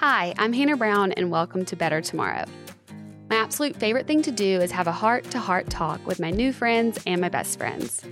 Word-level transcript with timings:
Hi, 0.00 0.34
I'm 0.36 0.52
Hannah 0.52 0.76
Brown, 0.76 1.12
and 1.12 1.30
welcome 1.30 1.64
to 1.64 1.74
Better 1.74 2.02
Tomorrow. 2.02 2.44
My 3.30 3.36
absolute 3.36 3.74
favorite 3.74 4.06
thing 4.06 4.20
to 4.22 4.30
do 4.30 4.60
is 4.60 4.70
have 4.70 4.86
a 4.86 4.92
heart 4.92 5.24
to 5.30 5.38
heart 5.38 5.70
talk 5.70 6.06
with 6.06 6.20
my 6.20 6.30
new 6.30 6.52
friends 6.52 6.98
and 7.06 7.18
my 7.18 7.30
best 7.30 7.58
friends, 7.58 8.02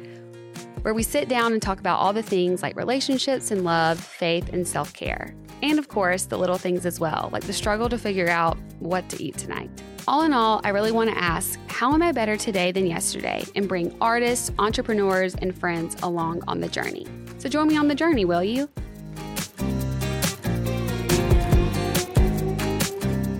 where 0.81 0.95
we 0.95 1.03
sit 1.03 1.29
down 1.29 1.53
and 1.53 1.61
talk 1.61 1.79
about 1.79 1.99
all 1.99 2.15
the 2.15 2.23
things 2.23 2.63
like 2.63 2.75
relationships 2.75 3.51
and 3.51 3.65
love, 3.65 4.01
faith, 4.01 4.51
and 4.55 4.67
self 4.67 4.95
care. 4.95 5.35
And 5.63 5.79
of 5.79 5.89
course, 5.89 6.25
the 6.25 6.39
little 6.39 6.57
things 6.57 6.87
as 6.87 6.99
well, 6.99 7.29
like 7.35 7.45
the 7.45 7.53
struggle 7.53 7.91
to 7.91 7.98
figure 7.98 8.31
out 8.31 8.57
what 8.79 9.07
to 9.11 9.23
eat 9.23 9.37
tonight. 9.37 9.69
All 10.09 10.23
in 10.23 10.33
all, 10.33 10.63
I 10.65 10.71
really 10.71 10.91
want 10.91 11.11
to 11.11 11.19
ask 11.19 11.61
how 11.69 11.93
am 11.93 12.01
I 12.01 12.13
better 12.13 12.39
today 12.39 12.73
than 12.73 12.87
yesterday 12.87 13.45
and 13.57 13.69
bring 13.69 13.95
artists, 14.01 14.51
entrepreneurs, 14.59 15.35
and 15.35 15.55
friends 15.55 15.97
along 16.03 16.45
on 16.48 16.61
the 16.61 16.69
journey. 16.69 17.07
So 17.37 17.51
join 17.51 17.69
me 17.69 17.77
on 17.77 17.89
the 17.89 17.95
journey, 17.95 18.25
will 18.25 18.43
you? 18.43 18.71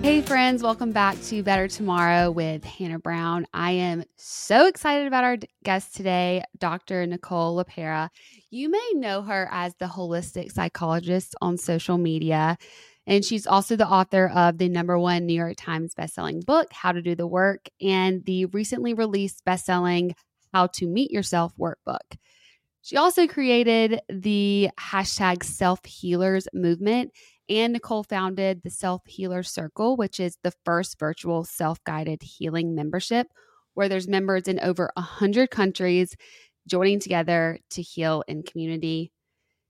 Hey, 0.05 0.20
friends, 0.20 0.62
welcome 0.62 0.92
back 0.92 1.19
to 1.22 1.42
Better 1.42 1.66
Tomorrow 1.66 2.30
with 2.30 2.62
Hannah 2.62 2.98
Brown. 2.98 3.46
I 3.55 3.70
am 3.70 4.05
so 4.17 4.67
excited 4.67 5.06
about 5.06 5.24
our 5.24 5.39
guest 5.64 5.96
today, 5.96 6.45
Dr. 6.58 7.06
Nicole 7.06 7.56
LePera. 7.56 8.11
You 8.51 8.68
may 8.68 8.90
know 8.96 9.23
her 9.23 9.48
as 9.51 9.74
the 9.77 9.86
holistic 9.86 10.52
psychologist 10.52 11.34
on 11.40 11.56
social 11.56 11.96
media, 11.96 12.58
and 13.06 13.24
she's 13.24 13.46
also 13.46 13.77
the 13.77 13.89
author 13.89 14.27
of 14.27 14.58
the 14.58 14.68
number 14.68 14.98
one 14.98 15.24
New 15.24 15.33
York 15.33 15.55
Times 15.56 15.95
bestselling 15.95 16.45
book, 16.45 16.70
How 16.70 16.92
to 16.92 17.00
Do 17.00 17.14
the 17.14 17.27
Work, 17.27 17.70
and 17.80 18.23
the 18.27 18.45
recently 18.45 18.92
released 18.92 19.42
bestselling 19.46 20.12
How 20.52 20.67
to 20.67 20.86
Meet 20.86 21.12
Yourself 21.12 21.55
workbook. 21.58 22.18
She 22.83 22.98
also 22.98 23.27
created 23.27 24.02
the 24.11 24.68
hashtag 24.79 25.45
self 25.45 25.83
healers 25.86 26.46
movement 26.52 27.12
and 27.48 27.72
Nicole 27.72 28.02
founded 28.02 28.62
the 28.62 28.70
Self 28.70 29.06
Healer 29.06 29.42
Circle, 29.42 29.96
which 29.96 30.20
is 30.20 30.38
the 30.42 30.52
first 30.64 30.98
virtual 30.98 31.44
self 31.44 31.82
guided 31.84 32.22
healing 32.22 32.74
membership 32.74 33.28
where 33.74 33.88
there's 33.88 34.08
members 34.08 34.48
in 34.48 34.60
over 34.60 34.90
100 34.94 35.50
countries 35.50 36.16
joining 36.66 37.00
together 37.00 37.58
to 37.70 37.82
heal 37.82 38.24
in 38.27 38.42
community. 38.42 39.12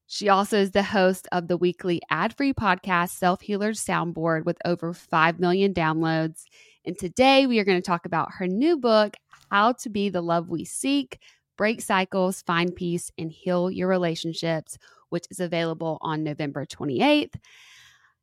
She 0.06 0.28
also 0.28 0.58
is 0.58 0.70
the 0.70 0.82
host 0.82 1.26
of 1.32 1.48
the 1.48 1.56
weekly 1.56 2.00
ad 2.10 2.36
free 2.36 2.52
podcast, 2.52 3.10
Self 3.10 3.40
Healers 3.40 3.82
Soundboard, 3.82 4.44
with 4.44 4.58
over 4.64 4.92
5 4.92 5.40
million 5.40 5.72
downloads. 5.74 6.44
And 6.84 6.96
today 6.96 7.46
we 7.46 7.58
are 7.58 7.64
going 7.64 7.78
to 7.78 7.86
talk 7.86 8.04
about 8.04 8.32
her 8.38 8.46
new 8.46 8.76
book, 8.76 9.14
How 9.50 9.72
to 9.72 9.88
Be 9.88 10.10
the 10.10 10.20
Love 10.20 10.50
We 10.50 10.64
Seek 10.64 11.18
Break 11.56 11.80
Cycles, 11.80 12.42
Find 12.42 12.74
Peace, 12.74 13.10
and 13.16 13.32
Heal 13.32 13.70
Your 13.70 13.88
Relationships, 13.88 14.76
which 15.08 15.26
is 15.30 15.40
available 15.40 15.98
on 16.00 16.24
November 16.24 16.64
28th. 16.64 17.34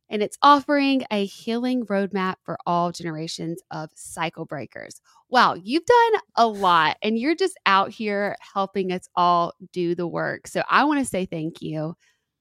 And 0.09 0.21
it's 0.21 0.37
offering 0.41 1.03
a 1.09 1.25
healing 1.25 1.85
roadmap 1.85 2.35
for 2.43 2.57
all 2.65 2.91
generations 2.91 3.61
of 3.71 3.89
cycle 3.95 4.45
breakers. 4.45 4.99
Wow, 5.29 5.55
you've 5.55 5.85
done 5.85 6.21
a 6.35 6.45
lot 6.47 6.97
and 7.01 7.17
you're 7.17 7.35
just 7.35 7.57
out 7.65 7.91
here 7.91 8.35
helping 8.53 8.91
us 8.91 9.07
all 9.15 9.53
do 9.71 9.95
the 9.95 10.07
work. 10.07 10.47
So 10.47 10.63
I 10.69 10.83
want 10.83 10.99
to 10.99 11.05
say 11.05 11.25
thank 11.25 11.61
you. 11.61 11.95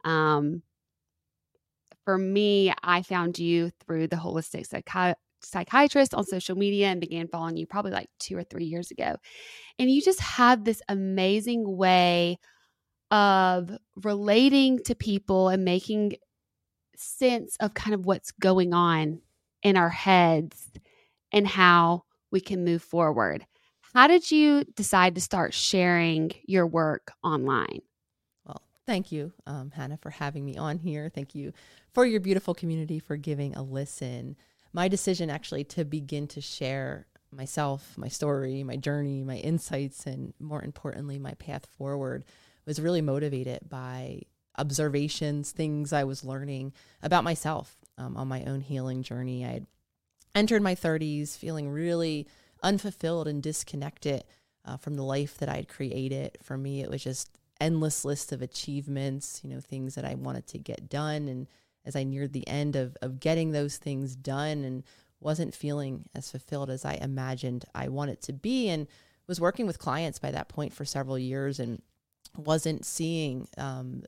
Um, 0.04 0.62
for 2.04 2.18
me, 2.18 2.72
I 2.82 3.02
found 3.02 3.38
you 3.38 3.70
through 3.86 4.08
the 4.08 4.16
holistic 4.16 4.68
psychi- 4.68 5.14
psychiatrist 5.42 6.12
on 6.12 6.24
social 6.24 6.56
media 6.56 6.88
and 6.88 7.00
began 7.00 7.28
following 7.28 7.56
you 7.56 7.66
probably 7.66 7.92
like 7.92 8.08
two 8.18 8.36
or 8.36 8.42
three 8.42 8.64
years 8.64 8.90
ago. 8.90 9.16
And 9.78 9.90
you 9.90 10.02
just 10.02 10.20
have 10.20 10.64
this 10.64 10.82
amazing 10.88 11.76
way 11.76 12.38
of 13.10 13.76
relating 13.96 14.82
to 14.84 14.94
people 14.94 15.48
and 15.48 15.64
making 15.64 16.14
sense 16.96 17.56
of 17.60 17.74
kind 17.74 17.94
of 17.94 18.06
what's 18.06 18.30
going 18.32 18.72
on 18.72 19.20
in 19.62 19.76
our 19.76 19.88
heads 19.88 20.70
and 21.32 21.46
how 21.46 22.04
we 22.30 22.40
can 22.40 22.64
move 22.64 22.82
forward. 22.82 23.46
How 23.94 24.06
did 24.06 24.30
you 24.30 24.64
decide 24.76 25.14
to 25.16 25.20
start 25.20 25.52
sharing 25.52 26.30
your 26.44 26.66
work 26.66 27.12
online? 27.24 27.80
Well, 28.44 28.62
thank 28.86 29.10
you, 29.10 29.32
um, 29.46 29.72
Hannah, 29.72 29.98
for 30.00 30.10
having 30.10 30.44
me 30.44 30.56
on 30.56 30.78
here. 30.78 31.10
Thank 31.12 31.34
you 31.34 31.52
for 31.92 32.06
your 32.06 32.20
beautiful 32.20 32.54
community 32.54 33.00
for 33.00 33.16
giving 33.16 33.56
a 33.56 33.62
listen. 33.62 34.36
My 34.72 34.86
decision 34.86 35.28
actually 35.28 35.64
to 35.64 35.84
begin 35.84 36.28
to 36.28 36.40
share 36.40 37.08
myself, 37.32 37.96
my 37.96 38.08
story, 38.08 38.62
my 38.62 38.76
journey, 38.76 39.24
my 39.24 39.36
insights, 39.36 40.06
and 40.06 40.34
more 40.38 40.62
importantly, 40.62 41.18
my 41.18 41.34
path 41.34 41.66
forward 41.66 42.24
was 42.70 42.80
really 42.80 43.00
motivated 43.00 43.68
by 43.68 44.20
observations, 44.56 45.50
things 45.50 45.92
I 45.92 46.04
was 46.04 46.24
learning 46.24 46.72
about 47.02 47.24
myself 47.24 47.76
um, 47.98 48.16
on 48.16 48.28
my 48.28 48.44
own 48.44 48.60
healing 48.60 49.02
journey. 49.02 49.44
I 49.44 49.48
had 49.48 49.66
entered 50.36 50.62
my 50.62 50.76
30s 50.76 51.36
feeling 51.36 51.68
really 51.68 52.28
unfulfilled 52.62 53.26
and 53.26 53.42
disconnected 53.42 54.22
uh, 54.64 54.76
from 54.76 54.94
the 54.94 55.02
life 55.02 55.36
that 55.38 55.48
I 55.48 55.56
had 55.56 55.68
created. 55.68 56.38
For 56.44 56.56
me, 56.56 56.80
it 56.80 56.88
was 56.88 57.02
just 57.02 57.36
endless 57.60 58.04
list 58.04 58.30
of 58.30 58.40
achievements, 58.40 59.40
you 59.42 59.50
know, 59.50 59.58
things 59.58 59.96
that 59.96 60.04
I 60.04 60.14
wanted 60.14 60.46
to 60.46 60.58
get 60.58 60.88
done. 60.88 61.26
And 61.26 61.48
as 61.84 61.96
I 61.96 62.04
neared 62.04 62.32
the 62.32 62.46
end 62.46 62.76
of, 62.76 62.96
of 63.02 63.18
getting 63.18 63.50
those 63.50 63.78
things 63.78 64.14
done 64.14 64.62
and 64.62 64.84
wasn't 65.18 65.56
feeling 65.56 66.04
as 66.14 66.30
fulfilled 66.30 66.70
as 66.70 66.84
I 66.84 66.94
imagined 66.94 67.64
I 67.74 67.88
wanted 67.88 68.22
to 68.22 68.32
be, 68.32 68.68
and 68.68 68.86
was 69.26 69.40
working 69.40 69.66
with 69.66 69.80
clients 69.80 70.20
by 70.20 70.30
that 70.30 70.48
point 70.48 70.72
for 70.72 70.84
several 70.84 71.18
years 71.18 71.58
and 71.58 71.82
wasn't 72.36 72.84
seeing 72.84 73.48
um, 73.58 74.04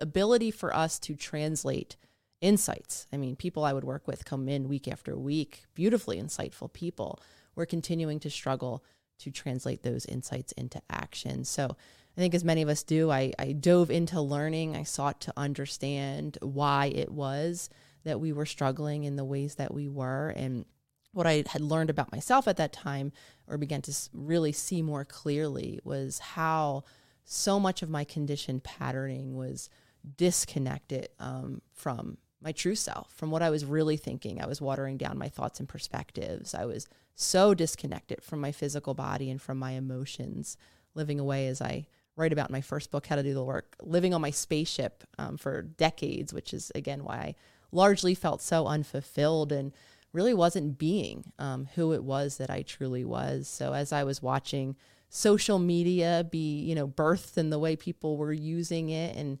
ability 0.00 0.50
for 0.50 0.74
us 0.74 0.98
to 1.00 1.14
translate 1.14 1.96
insights. 2.40 3.06
I 3.12 3.16
mean, 3.16 3.36
people 3.36 3.64
I 3.64 3.72
would 3.72 3.84
work 3.84 4.06
with 4.06 4.24
come 4.24 4.48
in 4.48 4.68
week 4.68 4.88
after 4.88 5.16
week, 5.16 5.64
beautifully 5.74 6.20
insightful 6.20 6.72
people. 6.72 7.20
We're 7.54 7.66
continuing 7.66 8.20
to 8.20 8.30
struggle 8.30 8.82
to 9.18 9.30
translate 9.30 9.82
those 9.82 10.06
insights 10.06 10.52
into 10.52 10.80
action. 10.88 11.44
So 11.44 11.76
I 12.16 12.20
think, 12.20 12.34
as 12.34 12.44
many 12.44 12.62
of 12.62 12.68
us 12.68 12.82
do, 12.82 13.10
I, 13.10 13.32
I 13.38 13.52
dove 13.52 13.90
into 13.90 14.20
learning. 14.20 14.74
I 14.74 14.82
sought 14.82 15.20
to 15.22 15.32
understand 15.36 16.38
why 16.42 16.86
it 16.86 17.12
was 17.12 17.70
that 18.04 18.20
we 18.20 18.32
were 18.32 18.46
struggling 18.46 19.04
in 19.04 19.16
the 19.16 19.24
ways 19.24 19.56
that 19.56 19.72
we 19.74 19.88
were. 19.88 20.30
And 20.30 20.64
what 21.12 21.26
I 21.26 21.44
had 21.46 21.60
learned 21.60 21.90
about 21.90 22.12
myself 22.12 22.48
at 22.48 22.56
that 22.56 22.72
time, 22.72 23.12
or 23.46 23.58
began 23.58 23.82
to 23.82 23.94
really 24.12 24.52
see 24.52 24.80
more 24.80 25.04
clearly, 25.04 25.80
was 25.84 26.18
how 26.18 26.84
so 27.32 27.60
much 27.60 27.80
of 27.80 27.88
my 27.88 28.02
conditioned 28.02 28.64
patterning 28.64 29.36
was 29.36 29.70
disconnected 30.16 31.10
um, 31.20 31.62
from 31.72 32.18
my 32.42 32.50
true 32.50 32.74
self, 32.74 33.12
from 33.14 33.30
what 33.30 33.40
I 33.40 33.50
was 33.50 33.64
really 33.64 33.96
thinking. 33.96 34.42
I 34.42 34.48
was 34.48 34.60
watering 34.60 34.96
down 34.96 35.16
my 35.16 35.28
thoughts 35.28 35.60
and 35.60 35.68
perspectives. 35.68 36.54
I 36.54 36.64
was 36.64 36.88
so 37.14 37.54
disconnected 37.54 38.24
from 38.24 38.40
my 38.40 38.50
physical 38.50 38.94
body 38.94 39.30
and 39.30 39.40
from 39.40 39.58
my 39.58 39.72
emotions, 39.72 40.56
living 40.96 41.20
away 41.20 41.46
as 41.46 41.62
I 41.62 41.86
write 42.16 42.32
about 42.32 42.48
in 42.48 42.52
my 42.52 42.62
first 42.62 42.90
book, 42.90 43.06
How 43.06 43.14
to 43.14 43.22
Do 43.22 43.32
the 43.32 43.44
Work, 43.44 43.76
living 43.80 44.12
on 44.12 44.20
my 44.20 44.32
spaceship 44.32 45.04
um, 45.16 45.36
for 45.36 45.62
decades, 45.62 46.34
which 46.34 46.52
is 46.52 46.72
again 46.74 47.04
why 47.04 47.14
I 47.14 47.34
largely 47.70 48.16
felt 48.16 48.42
so 48.42 48.66
unfulfilled 48.66 49.52
and 49.52 49.72
really 50.12 50.34
wasn't 50.34 50.78
being 50.78 51.32
um, 51.38 51.68
who 51.76 51.92
it 51.92 52.02
was 52.02 52.38
that 52.38 52.50
I 52.50 52.62
truly 52.62 53.04
was. 53.04 53.46
So 53.46 53.72
as 53.72 53.92
I 53.92 54.02
was 54.02 54.20
watching 54.20 54.74
social 55.10 55.58
media 55.58 56.26
be, 56.30 56.60
you 56.60 56.74
know, 56.74 56.88
birthed 56.88 57.36
in 57.36 57.50
the 57.50 57.58
way 57.58 57.76
people 57.76 58.16
were 58.16 58.32
using 58.32 58.88
it 58.88 59.16
and 59.16 59.38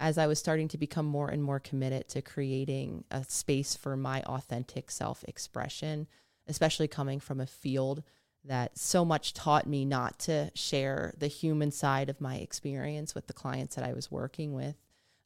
as 0.00 0.16
I 0.16 0.26
was 0.26 0.38
starting 0.38 0.68
to 0.68 0.78
become 0.78 1.06
more 1.06 1.28
and 1.28 1.42
more 1.42 1.58
committed 1.58 2.08
to 2.10 2.22
creating 2.22 3.04
a 3.10 3.24
space 3.24 3.74
for 3.74 3.96
my 3.96 4.22
authentic 4.22 4.90
self 4.90 5.24
expression, 5.24 6.06
especially 6.46 6.88
coming 6.88 7.20
from 7.20 7.40
a 7.40 7.46
field 7.46 8.02
that 8.44 8.78
so 8.78 9.04
much 9.04 9.34
taught 9.34 9.66
me 9.66 9.84
not 9.84 10.18
to 10.20 10.50
share 10.54 11.12
the 11.18 11.26
human 11.26 11.72
side 11.72 12.08
of 12.08 12.20
my 12.20 12.36
experience 12.36 13.14
with 13.14 13.26
the 13.26 13.32
clients 13.32 13.74
that 13.74 13.84
I 13.84 13.92
was 13.92 14.10
working 14.10 14.54
with. 14.54 14.76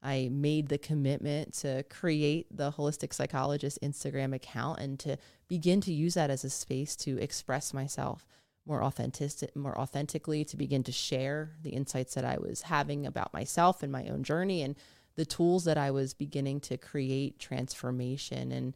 I 0.03 0.31
made 0.33 0.69
the 0.69 0.79
commitment 0.79 1.53
to 1.59 1.85
create 1.85 2.47
the 2.51 2.73
Holistic 2.73 3.13
Psychologist 3.13 3.79
Instagram 3.83 4.35
account 4.35 4.81
and 4.81 4.99
to 5.01 5.19
begin 5.47 5.81
to 5.83 5.93
use 5.93 6.15
that 6.15 6.31
as 6.31 6.43
a 6.45 6.51
space 6.51 6.97
to 6.97 7.19
express 7.19 7.73
myself 7.73 8.27
more 8.67 8.83
authentic 8.83 9.55
more 9.57 9.79
authentically 9.79 10.45
to 10.45 10.57
begin 10.57 10.83
to 10.85 10.93
share 10.93 11.51
the 11.63 11.71
insights 11.71 12.15
that 12.15 12.25
I 12.25 12.39
was 12.39 12.63
having 12.63 13.07
about 13.07 13.33
myself 13.33 13.83
and 13.83 13.91
my 13.91 14.07
own 14.09 14.23
journey 14.23 14.63
and 14.63 14.77
the 15.17 15.25
tools 15.25 15.65
that 15.65 15.77
I 15.77 15.91
was 15.91 16.15
beginning 16.15 16.61
to 16.61 16.79
create 16.79 17.39
transformation. 17.39 18.51
And 18.51 18.75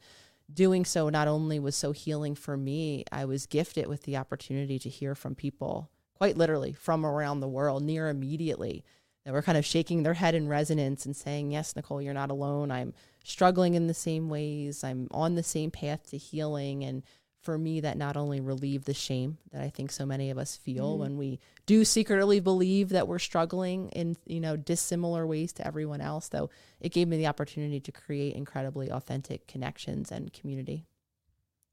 doing 0.53 0.85
so 0.85 1.09
not 1.09 1.29
only 1.29 1.59
was 1.59 1.75
so 1.75 1.93
healing 1.93 2.35
for 2.35 2.57
me 2.57 3.05
I 3.11 3.25
was 3.25 3.47
gifted 3.47 3.89
with 3.89 4.05
the 4.05 4.17
opportunity 4.17 4.79
to 4.79 4.89
hear 4.89 5.15
from 5.15 5.35
people 5.35 5.91
quite 6.15 6.37
literally 6.37 6.73
from 6.73 7.05
around 7.05 7.41
the 7.41 7.49
world 7.49 7.83
near 7.83 8.09
immediately 8.09 8.85
that 9.25 9.33
were 9.33 9.43
kind 9.43 9.59
of 9.59 9.67
shaking 9.67 10.05
their 10.05 10.15
head 10.15 10.37
in 10.37 10.47
resonance 10.47 11.05
and 11.05 11.17
saying 11.17 11.51
yes 11.51 11.75
Nicole 11.75 12.01
you're 12.01 12.15
not 12.15 12.31
alone. 12.31 12.71
I'm 12.71 12.95
struggling 13.25 13.75
in 13.75 13.89
the 13.89 13.95
same 13.95 14.29
ways. 14.29 14.85
I'm 14.85 15.09
on 15.11 15.35
the 15.35 15.43
same 15.43 15.73
path 15.73 16.11
to 16.11 16.17
healing. 16.17 16.85
And 16.85 17.03
for 17.47 17.57
me 17.57 17.81
that 17.81 17.97
not 17.97 18.17
only 18.17 18.41
relieved 18.41 18.87
the 18.87 18.93
shame 18.93 19.39
that 19.53 19.63
I 19.63 19.71
think 19.71 19.93
so 19.93 20.05
many 20.05 20.31
of 20.31 20.37
us 20.37 20.57
feel 20.57 20.91
mm-hmm. 20.91 21.01
when 21.01 21.17
we 21.17 21.39
do 21.65 21.85
secretly 21.85 22.41
believe 22.41 22.89
that 22.89 23.07
we're 23.07 23.21
struggling 23.21 23.89
in 23.91 24.17
you 24.27 24.41
know 24.41 24.57
dissimilar 24.57 25.25
ways 25.27 25.53
to 25.55 25.67
everyone 25.67 26.01
else 26.01 26.29
though 26.29 26.51
it 26.81 26.93
gave 26.93 27.07
me 27.07 27.17
the 27.17 27.29
opportunity 27.29 27.79
to 27.79 27.93
create 27.93 28.35
incredibly 28.35 28.91
authentic 28.91 29.47
connections 29.47 30.11
and 30.11 30.33
community. 30.33 30.85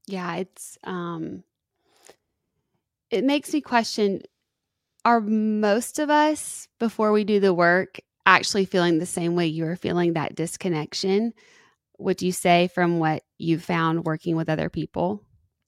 Yeah 0.06 0.36
it's 0.36 0.78
um 0.84 1.42
it 3.10 3.24
makes 3.24 3.52
me 3.52 3.60
question 3.60 4.22
are 5.04 5.20
most 5.20 5.98
of 5.98 6.08
us 6.08 6.68
before 6.78 7.10
we 7.10 7.24
do 7.24 7.40
the 7.40 7.52
work 7.52 7.98
actually 8.24 8.64
feeling 8.64 8.98
the 8.98 9.06
same 9.06 9.34
way 9.34 9.46
you're 9.46 9.76
feeling 9.76 10.12
that 10.14 10.36
disconnection? 10.36 11.34
Would 11.98 12.22
you 12.22 12.32
say 12.32 12.68
from 12.68 13.00
what 13.00 13.22
you 13.36 13.58
found 13.58 14.04
working 14.04 14.36
with 14.36 14.48
other 14.48 14.70
people 14.70 15.20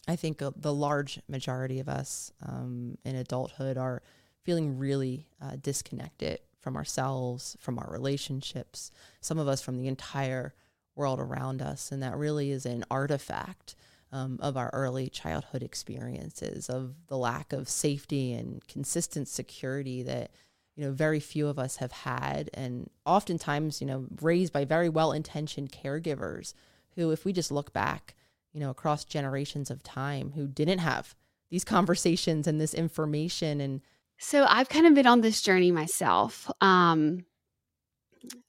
I 0.09 0.17
think 0.17 0.41
uh, 0.41 0.53
the 0.57 0.73
large 0.73 1.21
majority 1.29 1.81
of 1.81 1.89
us 1.89 2.33
um, 2.47 2.99
in 3.05 3.17
adulthood 3.17 3.77
are 3.77 4.03
feeling 4.45 4.79
really 4.79 5.29
uh, 5.43 5.57
disconnected 5.61 6.41
from 6.61 6.77
ourselves, 6.77 7.57
from 7.61 7.79
our 7.79 7.91
relationships, 7.91 8.91
some 9.21 9.39
of 9.39 9.49
us 9.49 9.61
from 9.61 9.79
the 9.79 9.89
entire 9.89 10.55
world 10.95 11.21
around 11.21 11.61
us. 11.61 11.91
And 11.93 12.03
that 12.03 12.17
really 12.17 12.51
is 12.51 12.67
an 12.67 12.85
artifact 12.91 13.75
um, 14.13 14.39
of 14.41 14.57
our 14.57 14.71
early 14.73 15.09
childhood 15.09 15.63
experiences, 15.63 16.71
of 16.71 16.95
the 17.09 17.19
lack 17.19 17.53
of 17.53 17.69
safety 17.69 18.33
and 18.33 18.67
consistent 18.67 19.29
security 19.29 20.03
that 20.05 20.31
you 20.77 20.85
know 20.85 20.93
very 20.93 21.21
few 21.21 21.49
of 21.49 21.59
us 21.59 21.77
have 21.77 21.93
had 21.93 22.51
and 22.55 22.91
oftentimes 23.05 23.81
you 23.81 23.87
know 23.87 24.07
raised 24.21 24.53
by 24.53 24.65
very 24.65 24.89
well 24.89 25.11
intentioned 25.13 25.73
caregivers 25.73 26.53
who 26.95 27.11
if 27.11 27.25
we 27.25 27.33
just 27.33 27.51
look 27.51 27.73
back 27.73 28.15
you 28.57 28.61
know, 28.63 28.71
across 28.71 29.05
generations 29.05 29.71
of 29.71 29.83
time 29.83 30.33
who 30.35 30.47
didn't 30.49 30.79
have 30.79 31.15
these 31.51 31.63
conversations 31.77 32.47
and 32.47 32.59
this 32.59 32.73
information 32.73 33.61
and 33.61 33.83
so 34.19 34.47
I've 34.49 34.71
kind 34.71 34.87
of 34.87 34.95
been 34.95 35.07
on 35.07 35.21
this 35.21 35.43
journey 35.43 35.71
myself. 35.71 36.51
Um 36.63 37.27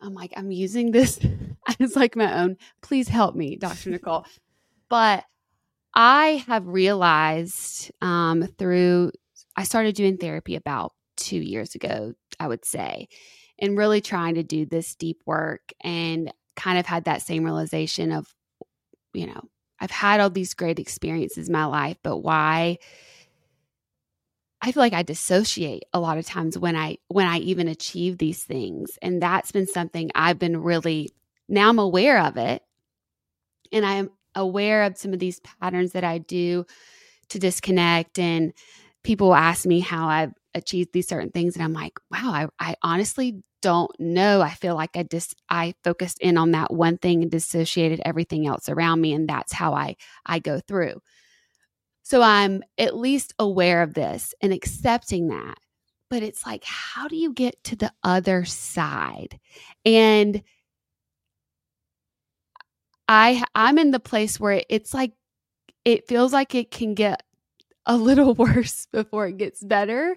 I'm 0.01 0.13
like 0.13 0.31
I'm 0.37 0.49
using 0.49 0.91
this 0.91 1.19
as 1.81 1.97
like 1.97 2.15
my 2.15 2.41
own 2.41 2.55
please 2.81 3.09
help 3.09 3.35
me, 3.35 3.57
Dr. 3.57 3.89
Nicole. 3.89 4.25
but 4.87 5.25
I 5.93 6.45
have 6.47 6.65
realized 6.67 7.91
um 8.01 8.47
through 8.57 9.11
I 9.57 9.65
started 9.65 9.93
doing 9.95 10.15
therapy 10.15 10.55
about 10.55 10.93
2 11.17 11.35
years 11.35 11.75
ago, 11.75 12.13
I 12.39 12.47
would 12.47 12.63
say, 12.63 13.09
and 13.59 13.77
really 13.77 13.99
trying 13.99 14.35
to 14.35 14.43
do 14.43 14.65
this 14.65 14.95
deep 14.95 15.21
work 15.25 15.73
and 15.81 16.31
kind 16.55 16.79
of 16.79 16.85
had 16.85 17.03
that 17.05 17.23
same 17.23 17.43
realization 17.43 18.13
of 18.13 18.33
you 19.13 19.27
know 19.27 19.41
I've 19.79 19.91
had 19.91 20.19
all 20.19 20.29
these 20.29 20.53
great 20.53 20.79
experiences 20.79 21.47
in 21.47 21.53
my 21.53 21.65
life, 21.65 21.97
but 22.03 22.17
why 22.17 22.79
I 24.61 24.71
feel 24.71 24.81
like 24.81 24.93
I 24.93 25.03
dissociate 25.03 25.83
a 25.93 25.99
lot 25.99 26.17
of 26.17 26.25
times 26.25 26.57
when 26.57 26.75
I 26.75 26.97
when 27.07 27.27
I 27.27 27.37
even 27.39 27.67
achieve 27.67 28.17
these 28.17 28.43
things. 28.43 28.97
And 29.01 29.21
that's 29.21 29.51
been 29.51 29.67
something 29.67 30.11
I've 30.15 30.39
been 30.39 30.61
really 30.63 31.11
now 31.47 31.69
I'm 31.69 31.79
aware 31.79 32.19
of 32.21 32.37
it. 32.37 32.63
And 33.71 33.85
I 33.85 33.93
am 33.93 34.09
aware 34.35 34.83
of 34.83 34.97
some 34.97 35.13
of 35.13 35.19
these 35.19 35.39
patterns 35.39 35.91
that 35.91 36.03
I 36.03 36.17
do 36.17 36.65
to 37.29 37.39
disconnect 37.39 38.17
and 38.17 38.53
people 39.03 39.35
ask 39.35 39.65
me 39.65 39.79
how 39.79 40.07
I've 40.07 40.33
achieved 40.57 40.91
these 40.93 41.07
certain 41.07 41.31
things 41.31 41.55
and 41.55 41.63
I'm 41.63 41.73
like, 41.73 41.93
wow, 42.11 42.31
I, 42.33 42.47
I 42.59 42.75
honestly 42.83 43.41
don't 43.61 43.91
know. 43.99 44.41
I 44.41 44.51
feel 44.51 44.75
like 44.75 44.91
I 44.95 45.03
just 45.03 45.35
I 45.49 45.73
focused 45.83 46.19
in 46.19 46.37
on 46.37 46.51
that 46.51 46.73
one 46.73 46.97
thing 46.97 47.23
and 47.23 47.31
dissociated 47.31 48.01
everything 48.05 48.47
else 48.47 48.69
around 48.69 49.01
me 49.01 49.13
and 49.13 49.27
that's 49.27 49.53
how 49.53 49.73
I 49.73 49.95
I 50.25 50.39
go 50.39 50.59
through. 50.59 51.01
So 52.03 52.21
I'm 52.21 52.63
at 52.77 52.95
least 52.95 53.33
aware 53.37 53.81
of 53.81 53.93
this 53.93 54.33
and 54.41 54.53
accepting 54.53 55.27
that. 55.29 55.57
But 56.09 56.23
it's 56.23 56.45
like 56.45 56.63
how 56.63 57.07
do 57.07 57.17
you 57.17 57.33
get 57.33 57.61
to 57.65 57.75
the 57.75 57.91
other 58.03 58.45
side? 58.45 59.39
And 59.85 60.41
I 63.07 63.43
I'm 63.55 63.77
in 63.77 63.91
the 63.91 63.99
place 63.99 64.39
where 64.39 64.63
it's 64.69 64.93
like 64.93 65.13
it 65.85 66.07
feels 66.07 66.33
like 66.33 66.55
it 66.55 66.71
can 66.71 66.95
get 66.95 67.23
a 67.87 67.97
little 67.97 68.33
worse 68.35 68.85
before 68.91 69.27
it 69.27 69.37
gets 69.37 69.63
better. 69.63 70.15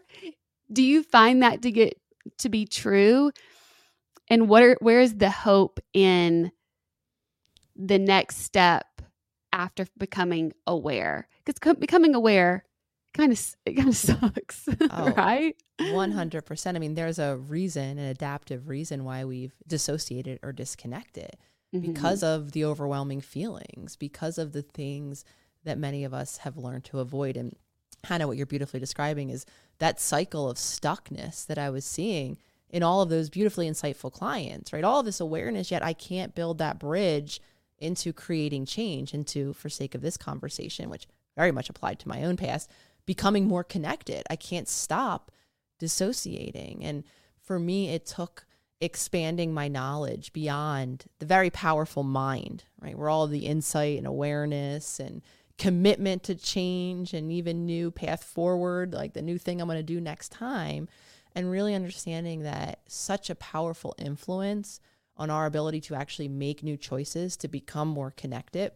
Do 0.70 0.82
you 0.82 1.02
find 1.02 1.42
that 1.42 1.62
to 1.62 1.70
get 1.70 1.98
to 2.38 2.50
be 2.50 2.66
true? 2.66 3.32
And 4.28 4.48
what 4.48 4.62
are 4.62 4.76
where 4.80 5.00
is 5.00 5.16
the 5.16 5.30
hope 5.30 5.80
in 5.94 6.52
the 7.74 7.98
next 7.98 8.38
step 8.38 8.86
after 9.52 9.86
becoming 9.96 10.52
aware? 10.66 11.26
Because 11.44 11.76
becoming 11.76 12.14
aware 12.14 12.64
kind 13.12 13.32
of 13.32 13.56
it 13.66 13.74
kind 13.74 13.88
of 13.88 13.96
sucks, 13.96 14.68
oh, 14.90 15.12
right? 15.16 15.56
One 15.92 16.12
hundred 16.12 16.46
percent. 16.46 16.76
I 16.76 16.80
mean, 16.80 16.94
there's 16.94 17.18
a 17.18 17.36
reason, 17.36 17.98
an 17.98 18.06
adaptive 18.06 18.68
reason 18.68 19.04
why 19.04 19.24
we've 19.24 19.54
dissociated 19.66 20.40
or 20.42 20.52
disconnected 20.52 21.36
mm-hmm. 21.74 21.92
because 21.92 22.22
of 22.22 22.52
the 22.52 22.64
overwhelming 22.64 23.20
feelings, 23.20 23.96
because 23.96 24.38
of 24.38 24.52
the 24.52 24.62
things 24.62 25.24
that 25.64 25.78
many 25.78 26.04
of 26.04 26.14
us 26.14 26.38
have 26.38 26.56
learned 26.56 26.84
to 26.84 27.00
avoid. 27.00 27.36
And 27.36 27.54
Hannah, 28.04 28.26
what 28.26 28.36
you're 28.36 28.46
beautifully 28.46 28.80
describing 28.80 29.30
is 29.30 29.46
that 29.78 30.00
cycle 30.00 30.48
of 30.48 30.56
stuckness 30.56 31.46
that 31.46 31.58
I 31.58 31.70
was 31.70 31.84
seeing 31.84 32.38
in 32.70 32.82
all 32.82 33.02
of 33.02 33.08
those 33.08 33.30
beautifully 33.30 33.68
insightful 33.68 34.12
clients, 34.12 34.72
right? 34.72 34.84
All 34.84 35.02
this 35.02 35.20
awareness, 35.20 35.70
yet 35.70 35.84
I 35.84 35.92
can't 35.92 36.34
build 36.34 36.58
that 36.58 36.78
bridge 36.78 37.40
into 37.78 38.12
creating 38.12 38.66
change, 38.66 39.12
into, 39.14 39.52
for 39.54 39.68
sake 39.68 39.94
of 39.94 40.02
this 40.02 40.16
conversation, 40.16 40.90
which 40.90 41.06
very 41.36 41.50
much 41.50 41.70
applied 41.70 41.98
to 42.00 42.08
my 42.08 42.22
own 42.22 42.36
past, 42.36 42.70
becoming 43.06 43.46
more 43.46 43.64
connected. 43.64 44.22
I 44.30 44.36
can't 44.36 44.68
stop 44.68 45.32
dissociating. 45.78 46.84
And 46.84 47.04
for 47.42 47.58
me, 47.58 47.88
it 47.88 48.06
took 48.06 48.46
expanding 48.80 49.52
my 49.52 49.68
knowledge 49.68 50.32
beyond 50.32 51.06
the 51.18 51.26
very 51.26 51.50
powerful 51.50 52.02
mind, 52.02 52.64
right? 52.80 52.96
Where 52.96 53.08
all 53.08 53.26
the 53.26 53.46
insight 53.46 53.98
and 53.98 54.06
awareness 54.06 55.00
and 55.00 55.22
commitment 55.60 56.22
to 56.22 56.34
change 56.34 57.12
and 57.12 57.30
even 57.30 57.66
new 57.66 57.90
path 57.90 58.24
forward, 58.24 58.94
like 58.94 59.12
the 59.12 59.20
new 59.20 59.36
thing 59.36 59.60
I'm 59.60 59.68
going 59.68 59.76
to 59.76 59.82
do 59.82 60.00
next 60.00 60.32
time. 60.32 60.88
And 61.34 61.50
really 61.50 61.74
understanding 61.74 62.44
that 62.44 62.80
such 62.88 63.28
a 63.28 63.34
powerful 63.34 63.94
influence 63.98 64.80
on 65.18 65.28
our 65.28 65.44
ability 65.44 65.82
to 65.82 65.94
actually 65.94 66.28
make 66.28 66.62
new 66.62 66.78
choices 66.78 67.36
to 67.36 67.46
become 67.46 67.88
more 67.88 68.10
connected, 68.10 68.72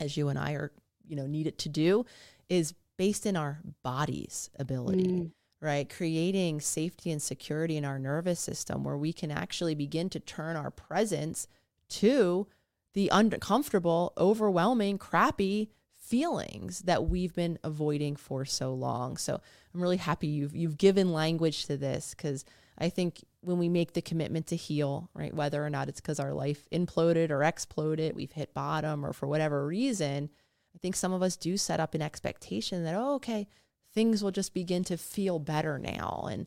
as 0.00 0.16
you 0.16 0.30
and 0.30 0.38
I 0.38 0.52
are, 0.52 0.72
you 1.06 1.14
know, 1.14 1.26
needed 1.26 1.58
to 1.58 1.68
do, 1.68 2.06
is 2.48 2.72
based 2.96 3.26
in 3.26 3.36
our 3.36 3.60
body's 3.82 4.48
ability. 4.58 5.06
Mm. 5.06 5.30
right? 5.60 5.90
Creating 5.90 6.58
safety 6.58 7.12
and 7.12 7.20
security 7.20 7.76
in 7.76 7.84
our 7.84 7.98
nervous 7.98 8.40
system 8.40 8.82
where 8.82 8.96
we 8.96 9.12
can 9.12 9.30
actually 9.30 9.74
begin 9.74 10.08
to 10.08 10.20
turn 10.20 10.56
our 10.56 10.70
presence 10.70 11.48
to 11.90 12.46
the 12.94 13.10
uncomfortable, 13.12 14.14
overwhelming, 14.16 14.96
crappy 14.96 15.68
feelings 16.06 16.80
that 16.80 17.08
we've 17.08 17.34
been 17.34 17.58
avoiding 17.64 18.16
for 18.16 18.44
so 18.44 18.74
long. 18.74 19.16
So 19.16 19.40
I'm 19.74 19.80
really 19.80 19.96
happy 19.96 20.26
you've 20.26 20.54
you've 20.54 20.78
given 20.78 21.12
language 21.12 21.66
to 21.66 21.76
this 21.76 22.14
because 22.14 22.44
I 22.76 22.88
think 22.88 23.24
when 23.40 23.58
we 23.58 23.68
make 23.68 23.92
the 23.92 24.02
commitment 24.02 24.46
to 24.48 24.56
heal, 24.56 25.08
right, 25.14 25.34
whether 25.34 25.64
or 25.64 25.70
not 25.70 25.88
it's 25.88 26.00
because 26.00 26.20
our 26.20 26.34
life 26.34 26.68
imploded 26.70 27.30
or 27.30 27.42
exploded, 27.42 28.16
we've 28.16 28.32
hit 28.32 28.52
bottom, 28.52 29.04
or 29.04 29.12
for 29.12 29.26
whatever 29.26 29.66
reason, 29.66 30.30
I 30.74 30.78
think 30.78 30.96
some 30.96 31.12
of 31.12 31.22
us 31.22 31.36
do 31.36 31.56
set 31.56 31.80
up 31.80 31.94
an 31.94 32.02
expectation 32.02 32.84
that, 32.84 32.96
oh, 32.96 33.14
okay, 33.14 33.46
things 33.92 34.24
will 34.24 34.32
just 34.32 34.54
begin 34.54 34.82
to 34.84 34.96
feel 34.96 35.38
better 35.38 35.78
now. 35.78 36.26
And 36.30 36.46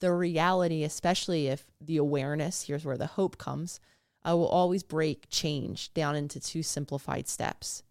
the 0.00 0.12
reality, 0.12 0.82
especially 0.82 1.46
if 1.46 1.66
the 1.80 1.96
awareness, 1.96 2.62
here's 2.62 2.84
where 2.84 2.98
the 2.98 3.06
hope 3.06 3.38
comes, 3.38 3.78
I 4.24 4.34
will 4.34 4.48
always 4.48 4.82
break 4.82 5.28
change 5.30 5.94
down 5.94 6.16
into 6.16 6.40
two 6.40 6.62
simplified 6.62 7.28
steps 7.28 7.84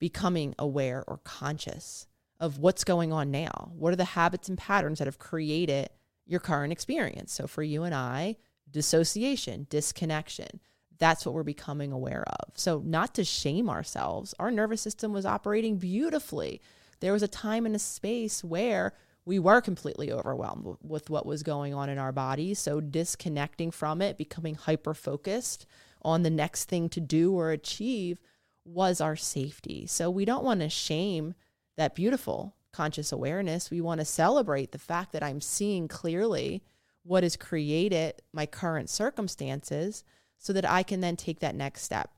becoming 0.00 0.54
aware 0.58 1.04
or 1.06 1.18
conscious 1.18 2.08
of 2.40 2.58
what's 2.58 2.82
going 2.82 3.12
on 3.12 3.30
now. 3.30 3.70
What 3.76 3.92
are 3.92 3.96
the 3.96 4.04
habits 4.04 4.48
and 4.48 4.58
patterns 4.58 4.98
that 4.98 5.06
have 5.06 5.18
created 5.18 5.90
your 6.26 6.40
current 6.40 6.72
experience? 6.72 7.32
So 7.32 7.46
for 7.46 7.62
you 7.62 7.84
and 7.84 7.94
I, 7.94 8.36
dissociation, 8.70 9.66
disconnection. 9.70 10.60
That's 10.98 11.24
what 11.24 11.34
we're 11.34 11.42
becoming 11.42 11.92
aware 11.92 12.24
of. 12.26 12.58
So, 12.58 12.82
not 12.84 13.14
to 13.14 13.24
shame 13.24 13.70
ourselves, 13.70 14.34
our 14.38 14.50
nervous 14.50 14.82
system 14.82 15.12
was 15.12 15.24
operating 15.24 15.76
beautifully. 15.76 16.60
There 17.00 17.14
was 17.14 17.22
a 17.22 17.28
time 17.28 17.64
and 17.64 17.74
a 17.74 17.78
space 17.78 18.44
where 18.44 18.92
we 19.24 19.38
were 19.38 19.62
completely 19.62 20.12
overwhelmed 20.12 20.76
with 20.82 21.08
what 21.08 21.24
was 21.24 21.42
going 21.42 21.72
on 21.72 21.88
in 21.88 21.96
our 21.96 22.12
bodies. 22.12 22.58
So, 22.58 22.82
disconnecting 22.82 23.70
from 23.70 24.02
it, 24.02 24.18
becoming 24.18 24.56
hyper 24.56 24.92
focused 24.92 25.64
on 26.02 26.22
the 26.22 26.30
next 26.30 26.64
thing 26.64 26.90
to 26.90 27.00
do 27.00 27.32
or 27.32 27.50
achieve 27.50 28.18
was 28.64 29.00
our 29.00 29.16
safety. 29.16 29.86
So 29.86 30.10
we 30.10 30.24
don't 30.24 30.44
want 30.44 30.60
to 30.60 30.68
shame 30.68 31.34
that 31.76 31.94
beautiful 31.94 32.54
conscious 32.72 33.12
awareness. 33.12 33.70
We 33.70 33.80
want 33.80 34.00
to 34.00 34.04
celebrate 34.04 34.72
the 34.72 34.78
fact 34.78 35.12
that 35.12 35.22
I'm 35.22 35.40
seeing 35.40 35.88
clearly 35.88 36.62
what 37.02 37.22
has 37.22 37.36
created 37.36 38.22
my 38.32 38.46
current 38.46 38.90
circumstances 38.90 40.04
so 40.38 40.52
that 40.52 40.68
I 40.68 40.82
can 40.82 41.00
then 41.00 41.16
take 41.16 41.40
that 41.40 41.54
next 41.54 41.82
step, 41.82 42.10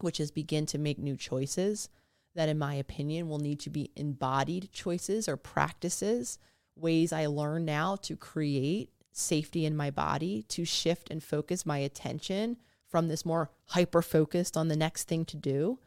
which 0.00 0.20
is 0.20 0.30
begin 0.30 0.66
to 0.66 0.78
make 0.78 0.98
new 0.98 1.16
choices 1.16 1.88
that, 2.34 2.48
in 2.48 2.58
my 2.58 2.74
opinion, 2.74 3.28
will 3.28 3.38
need 3.38 3.60
to 3.60 3.70
be 3.70 3.90
embodied 3.96 4.70
choices 4.72 5.28
or 5.28 5.36
practices, 5.36 6.38
ways 6.74 7.12
I 7.12 7.26
learn 7.26 7.64
now 7.64 7.96
to 7.96 8.16
create 8.16 8.90
safety 9.12 9.66
in 9.66 9.76
my 9.76 9.90
body, 9.90 10.42
to 10.48 10.64
shift 10.64 11.10
and 11.10 11.22
focus 11.22 11.66
my 11.66 11.78
attention 11.78 12.56
from 12.92 13.08
this 13.08 13.24
more 13.24 13.50
hyper 13.68 14.02
focused 14.02 14.56
on 14.56 14.68
the 14.68 14.76
next 14.76 15.08
thing 15.08 15.24
to 15.24 15.36
do 15.36 15.78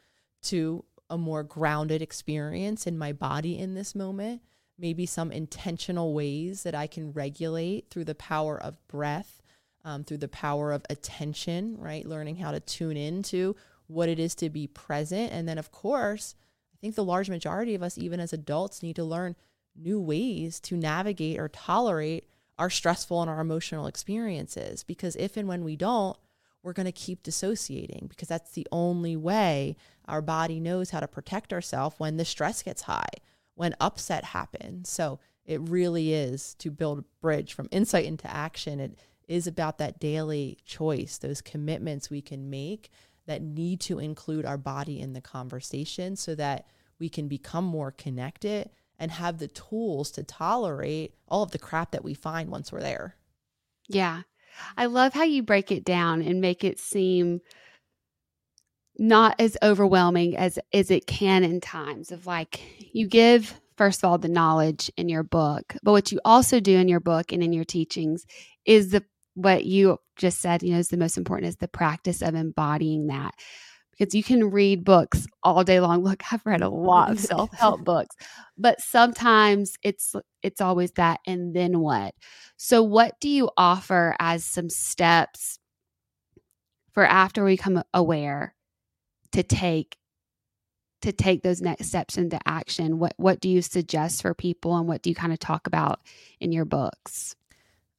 to 0.42 0.84
a 1.08 1.16
more 1.16 1.44
grounded 1.44 2.02
experience 2.02 2.86
in 2.86 2.98
my 2.98 3.12
body 3.12 3.56
in 3.56 3.74
this 3.74 3.94
moment. 3.94 4.42
Maybe 4.78 5.06
some 5.06 5.32
intentional 5.32 6.12
ways 6.12 6.64
that 6.64 6.74
I 6.74 6.88
can 6.88 7.12
regulate 7.12 7.88
through 7.88 8.04
the 8.04 8.14
power 8.16 8.60
of 8.60 8.86
breath, 8.88 9.40
um, 9.84 10.04
through 10.04 10.18
the 10.18 10.28
power 10.28 10.72
of 10.72 10.84
attention, 10.90 11.76
right? 11.78 12.04
Learning 12.04 12.36
how 12.36 12.50
to 12.50 12.60
tune 12.60 12.96
into 12.96 13.56
what 13.86 14.08
it 14.08 14.18
is 14.18 14.34
to 14.34 14.50
be 14.50 14.66
present. 14.66 15.32
And 15.32 15.48
then, 15.48 15.58
of 15.58 15.70
course, 15.70 16.34
I 16.74 16.76
think 16.80 16.96
the 16.96 17.04
large 17.04 17.30
majority 17.30 17.74
of 17.74 17.82
us, 17.84 17.96
even 17.96 18.20
as 18.20 18.32
adults, 18.32 18.82
need 18.82 18.96
to 18.96 19.04
learn 19.04 19.36
new 19.76 20.00
ways 20.00 20.58
to 20.60 20.76
navigate 20.76 21.38
or 21.38 21.48
tolerate 21.48 22.28
our 22.58 22.68
stressful 22.68 23.20
and 23.22 23.30
our 23.30 23.40
emotional 23.40 23.86
experiences. 23.86 24.82
Because 24.82 25.14
if 25.16 25.36
and 25.36 25.46
when 25.48 25.62
we 25.62 25.76
don't, 25.76 26.16
we're 26.66 26.72
going 26.72 26.84
to 26.84 26.92
keep 26.92 27.22
dissociating 27.22 28.06
because 28.08 28.26
that's 28.26 28.50
the 28.50 28.66
only 28.72 29.16
way 29.16 29.76
our 30.08 30.20
body 30.20 30.58
knows 30.58 30.90
how 30.90 30.98
to 30.98 31.06
protect 31.06 31.52
ourselves 31.52 31.94
when 31.98 32.16
the 32.16 32.24
stress 32.24 32.60
gets 32.60 32.82
high, 32.82 33.08
when 33.54 33.72
upset 33.78 34.24
happens. 34.24 34.88
So 34.88 35.20
it 35.44 35.60
really 35.60 36.12
is 36.12 36.54
to 36.54 36.72
build 36.72 36.98
a 36.98 37.04
bridge 37.22 37.52
from 37.54 37.68
insight 37.70 38.04
into 38.04 38.28
action. 38.28 38.80
It 38.80 38.98
is 39.28 39.46
about 39.46 39.78
that 39.78 40.00
daily 40.00 40.58
choice, 40.64 41.18
those 41.18 41.40
commitments 41.40 42.10
we 42.10 42.20
can 42.20 42.50
make 42.50 42.90
that 43.26 43.42
need 43.42 43.78
to 43.82 44.00
include 44.00 44.44
our 44.44 44.58
body 44.58 45.00
in 45.00 45.12
the 45.12 45.20
conversation 45.20 46.16
so 46.16 46.34
that 46.34 46.66
we 46.98 47.08
can 47.08 47.28
become 47.28 47.64
more 47.64 47.92
connected 47.92 48.70
and 48.98 49.12
have 49.12 49.38
the 49.38 49.48
tools 49.48 50.10
to 50.10 50.24
tolerate 50.24 51.14
all 51.28 51.44
of 51.44 51.52
the 51.52 51.60
crap 51.60 51.92
that 51.92 52.02
we 52.02 52.14
find 52.14 52.50
once 52.50 52.72
we're 52.72 52.80
there. 52.80 53.14
Yeah. 53.86 54.22
I 54.76 54.86
love 54.86 55.12
how 55.12 55.24
you 55.24 55.42
break 55.42 55.72
it 55.72 55.84
down 55.84 56.22
and 56.22 56.40
make 56.40 56.64
it 56.64 56.78
seem 56.78 57.40
not 58.98 59.38
as 59.38 59.56
overwhelming 59.62 60.36
as 60.36 60.58
as 60.72 60.90
it 60.90 61.06
can 61.06 61.44
in 61.44 61.60
times 61.60 62.10
of 62.10 62.26
like 62.26 62.60
you 62.94 63.06
give 63.06 63.60
first 63.76 64.02
of 64.02 64.08
all 64.08 64.18
the 64.18 64.28
knowledge 64.28 64.90
in 64.96 65.08
your 65.08 65.22
book 65.22 65.74
but 65.82 65.92
what 65.92 66.10
you 66.10 66.20
also 66.24 66.60
do 66.60 66.76
in 66.76 66.88
your 66.88 67.00
book 67.00 67.30
and 67.30 67.42
in 67.42 67.52
your 67.52 67.64
teachings 67.64 68.24
is 68.64 68.90
the 68.90 69.04
what 69.34 69.66
you 69.66 69.98
just 70.16 70.40
said 70.40 70.62
you 70.62 70.72
know 70.72 70.78
is 70.78 70.88
the 70.88 70.96
most 70.96 71.18
important 71.18 71.48
is 71.48 71.56
the 71.56 71.68
practice 71.68 72.22
of 72.22 72.34
embodying 72.34 73.08
that 73.08 73.34
because 73.96 74.14
you 74.14 74.22
can 74.22 74.50
read 74.50 74.84
books 74.84 75.26
all 75.42 75.64
day 75.64 75.80
long. 75.80 76.02
Look, 76.02 76.22
I've 76.32 76.44
read 76.44 76.62
a 76.62 76.68
lot 76.68 77.10
of 77.10 77.20
self-help 77.20 77.84
books, 77.84 78.14
but 78.56 78.80
sometimes 78.80 79.74
it's 79.82 80.14
it's 80.42 80.60
always 80.60 80.92
that 80.92 81.20
and 81.26 81.54
then 81.54 81.80
what? 81.80 82.14
So 82.56 82.82
what 82.82 83.18
do 83.20 83.28
you 83.28 83.50
offer 83.56 84.14
as 84.18 84.44
some 84.44 84.70
steps 84.70 85.58
for 86.92 87.04
after 87.04 87.44
we 87.44 87.54
become 87.54 87.82
aware 87.92 88.54
to 89.32 89.42
take 89.42 89.96
to 91.02 91.12
take 91.12 91.42
those 91.42 91.60
next 91.60 91.86
steps 91.86 92.18
into 92.18 92.38
action? 92.46 92.98
What 92.98 93.14
what 93.16 93.40
do 93.40 93.48
you 93.48 93.62
suggest 93.62 94.22
for 94.22 94.34
people 94.34 94.76
and 94.76 94.88
what 94.88 95.02
do 95.02 95.10
you 95.10 95.16
kind 95.16 95.32
of 95.32 95.38
talk 95.38 95.66
about 95.66 96.00
in 96.40 96.52
your 96.52 96.64
books? 96.64 97.34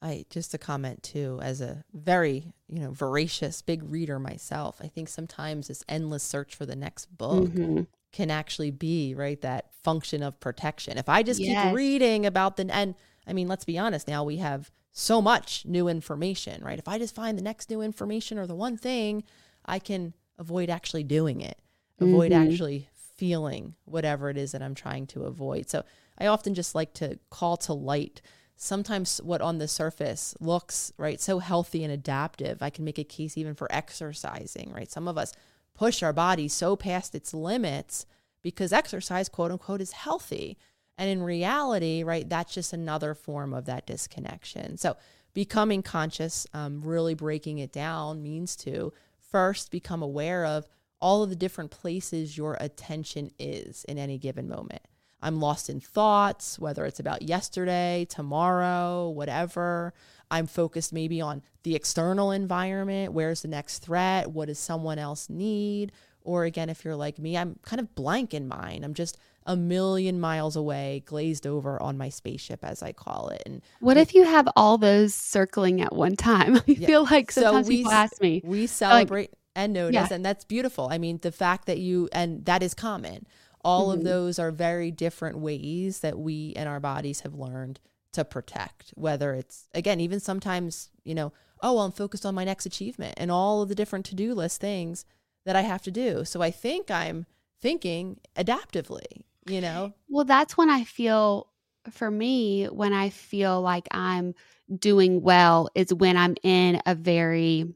I 0.02 0.26
just 0.30 0.54
a 0.54 0.58
comment 0.58 1.02
too, 1.02 1.40
as 1.42 1.62
a 1.62 1.84
very 1.94 2.54
you 2.68 2.80
know 2.80 2.92
voracious 2.92 3.62
big 3.62 3.84
reader 3.84 4.20
myself. 4.20 4.80
I 4.82 4.88
think 4.88 5.10
sometimes 5.10 5.68
this 5.68 5.84
endless 5.90 6.24
search 6.24 6.56
for 6.56 6.66
the 6.66 6.76
next 6.76 7.06
book 7.18 7.50
mm-hmm. 7.50 7.82
can 8.12 8.30
actually 8.30 8.72
be 8.72 9.16
right 9.16 9.42
that 9.42 9.74
function 9.84 10.22
of 10.22 10.40
protection. 10.40 10.98
If 10.98 11.10
I 11.10 11.24
just 11.24 11.40
yes. 11.40 11.66
keep 11.66 11.76
reading 11.76 12.26
about 12.26 12.58
the 12.58 12.74
and 12.74 12.96
I 13.26 13.34
mean, 13.34 13.48
let's 13.48 13.66
be 13.66 13.78
honest. 13.78 14.08
Now 14.08 14.24
we 14.24 14.38
have 14.38 14.72
so 14.92 15.22
much 15.22 15.66
new 15.66 15.88
information, 15.88 16.64
right? 16.64 16.80
If 16.80 16.88
I 16.88 16.98
just 16.98 17.16
find 17.16 17.38
the 17.38 17.44
next 17.44 17.70
new 17.70 17.82
information 17.82 18.38
or 18.38 18.48
the 18.48 18.56
one 18.56 18.78
thing, 18.78 19.24
I 19.66 19.80
can 19.80 20.14
avoid 20.40 20.70
actually 20.70 21.04
doing 21.04 21.42
it, 21.42 21.60
avoid 22.00 22.32
mm-hmm. 22.32 22.52
actually 22.52 22.90
feeling 23.16 23.76
whatever 23.86 24.30
it 24.30 24.38
is 24.38 24.52
that 24.52 24.62
I'm 24.62 24.76
trying 24.76 25.08
to 25.08 25.24
avoid. 25.24 25.70
So 25.70 25.84
I 26.18 26.28
often 26.28 26.54
just 26.54 26.76
like 26.76 26.94
to 26.96 27.20
call 27.30 27.58
to 27.58 27.74
light 27.74 28.22
sometimes 28.58 29.20
what 29.24 29.42
on 29.42 29.60
the 29.60 29.68
surface 29.68 30.36
looks 30.40 30.92
right 30.98 31.22
so 31.22 31.40
healthy 31.40 31.84
and 31.84 31.94
adaptive 31.94 32.62
i 32.62 32.70
can 32.70 32.84
make 32.84 32.98
a 32.98 33.04
case 33.04 33.38
even 33.38 33.54
for 33.54 33.72
exercising 33.72 34.68
right? 34.78 34.92
Some 34.92 35.08
of 35.08 35.18
us 35.18 35.34
push 35.74 36.02
our 36.04 36.14
body 36.14 36.48
so 36.48 36.76
past 36.76 37.16
its 37.16 37.34
limits 37.34 38.06
because 38.42 38.72
exercise 38.72 39.30
quote 39.30 39.52
unquote 39.52 39.82
is 39.82 39.92
healthy. 39.92 40.58
And 40.98 41.10
in 41.10 41.22
reality 41.22 42.04
right 42.04 42.28
that's 42.28 42.54
just 42.54 42.74
another 42.74 43.14
form 43.14 43.54
of 43.54 43.66
that 43.66 43.86
disconnection. 43.86 44.78
So 44.78 44.98
becoming 45.34 45.84
conscious 45.84 46.48
um, 46.54 46.82
really 46.82 47.14
breaking 47.14 47.60
it 47.60 47.72
down 47.72 48.24
means 48.24 48.56
to 48.58 48.94
first 49.20 49.72
become 49.72 50.02
aware 50.02 50.46
of 50.46 50.68
all 51.00 51.22
of 51.22 51.30
the 51.30 51.36
different 51.36 51.70
places 51.70 52.38
your 52.38 52.58
attention 52.60 53.32
is 53.38 53.84
in 53.86 53.98
any 54.00 54.18
given 54.18 54.48
moment 54.48 54.82
I'm 55.22 55.40
lost 55.40 55.70
in 55.70 55.80
thoughts, 55.80 56.60
whether 56.60 56.86
it's 56.86 57.00
about 57.00 57.24
yesterday, 57.24 58.06
tomorrow, 58.10 59.10
whatever. 59.10 59.94
I'm 60.30 60.48
focused 60.48 60.94
maybe 60.94 61.22
on 61.22 61.42
the 61.64 61.76
external 61.76 62.32
environment. 62.32 63.14
Where's 63.14 63.42
the 63.42 63.48
next 63.48 63.80
threat? 63.80 64.32
What 64.32 64.48
does 64.48 64.60
someone 64.60 65.00
else 65.00 65.30
need? 65.30 65.92
Or 66.22 66.44
again, 66.44 66.70
if 66.70 66.84
you're 66.84 66.96
like 66.96 67.20
me, 67.20 67.38
I'm 67.38 67.58
kind 67.64 67.80
of 67.80 67.96
blank 67.96 68.34
in 68.34 68.48
mind. 68.48 68.84
I'm 68.84 68.94
just 68.94 69.18
a 69.46 69.56
million 69.56 70.20
miles 70.20 70.58
away, 70.58 71.04
glazed 71.06 71.48
over 71.48 71.82
on 71.82 71.98
my 71.98 72.10
spaceship, 72.10 72.60
as 72.64 72.84
I 72.84 72.92
call 72.92 73.30
it. 73.30 73.42
And 73.46 73.62
what 73.80 73.96
if 73.96 74.14
you 74.14 74.26
have 74.26 74.48
all 74.58 74.78
those 74.78 75.16
circling 75.16 75.82
at 75.82 75.96
one 75.96 76.18
time? 76.18 76.58
I 76.58 76.64
yeah. 76.68 76.86
feel 76.86 77.04
like 77.06 77.32
sometimes 77.32 77.66
so 77.66 77.70
we, 77.70 77.78
people 77.78 77.94
ask 77.94 78.22
me. 78.22 78.42
We 78.44 78.68
celebrate 78.68 79.32
like, 79.32 79.40
and 79.56 79.74
notice, 79.74 80.10
yeah. 80.10 80.16
and 80.16 80.24
that's 80.24 80.44
beautiful. 80.44 80.90
I 80.92 80.98
mean, 80.98 81.20
the 81.22 81.32
fact 81.32 81.66
that 81.68 81.80
you 81.80 82.10
and 82.12 82.46
that 82.46 82.62
is 82.62 82.74
common 82.74 83.26
all 83.68 83.90
mm-hmm. 83.90 84.00
of 84.00 84.04
those 84.04 84.40
are 84.40 84.52
very 84.52 84.92
different 84.92 85.38
ways 85.38 86.00
that 86.00 86.18
we 86.18 86.54
and 86.56 86.68
our 86.70 86.80
bodies 86.80 87.22
have 87.22 87.34
learned 87.34 87.80
to 88.14 88.24
protect 88.24 88.92
whether 88.96 89.34
it's 89.34 89.68
again 89.74 90.00
even 90.00 90.20
sometimes 90.20 90.90
you 91.04 91.14
know 91.14 91.32
oh 91.62 91.74
well, 91.74 91.86
i'm 91.86 91.92
focused 91.92 92.26
on 92.26 92.34
my 92.34 92.44
next 92.44 92.66
achievement 92.66 93.14
and 93.18 93.30
all 93.30 93.62
of 93.62 93.70
the 93.70 93.76
different 93.76 94.06
to-do 94.06 94.34
list 94.34 94.62
things 94.62 95.06
that 95.46 95.56
i 95.56 95.62
have 95.62 95.82
to 95.82 95.92
do 95.92 96.24
so 96.26 96.42
i 96.42 96.50
think 96.50 96.90
i'm 96.90 97.26
thinking 97.62 98.20
adaptively 98.36 99.24
you 99.46 99.62
know 99.62 99.94
well 100.10 100.26
that's 100.26 100.58
when 100.58 100.70
i 100.70 100.84
feel 100.84 101.48
for 101.92 102.10
me, 102.10 102.66
when 102.66 102.94
I 102.94 103.10
feel 103.10 103.62
like 103.62 103.88
I'm 103.92 104.34
doing 104.74 105.22
well, 105.22 105.70
is 105.76 105.94
when 105.94 106.18
I'm 106.18 106.36
in 106.44 106.82
a 106.86 106.96
very 106.96 107.74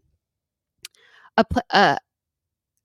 a 1.38 1.46
a, 1.70 1.98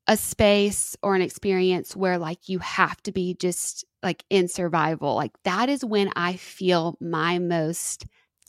a 0.08 0.16
space 0.16 0.96
or 1.02 1.14
an 1.14 1.22
experience 1.22 1.96
where 1.96 2.18
like 2.18 2.48
you 2.48 2.58
have 2.60 3.02
to 3.02 3.12
be 3.12 3.34
just 3.34 3.84
like 4.02 4.24
in 4.30 4.48
survival. 4.48 5.14
Like 5.14 5.32
that 5.42 5.68
is 5.68 5.84
when 5.84 6.10
I 6.14 6.36
feel 6.36 6.96
my 7.00 7.38
most 7.38 8.06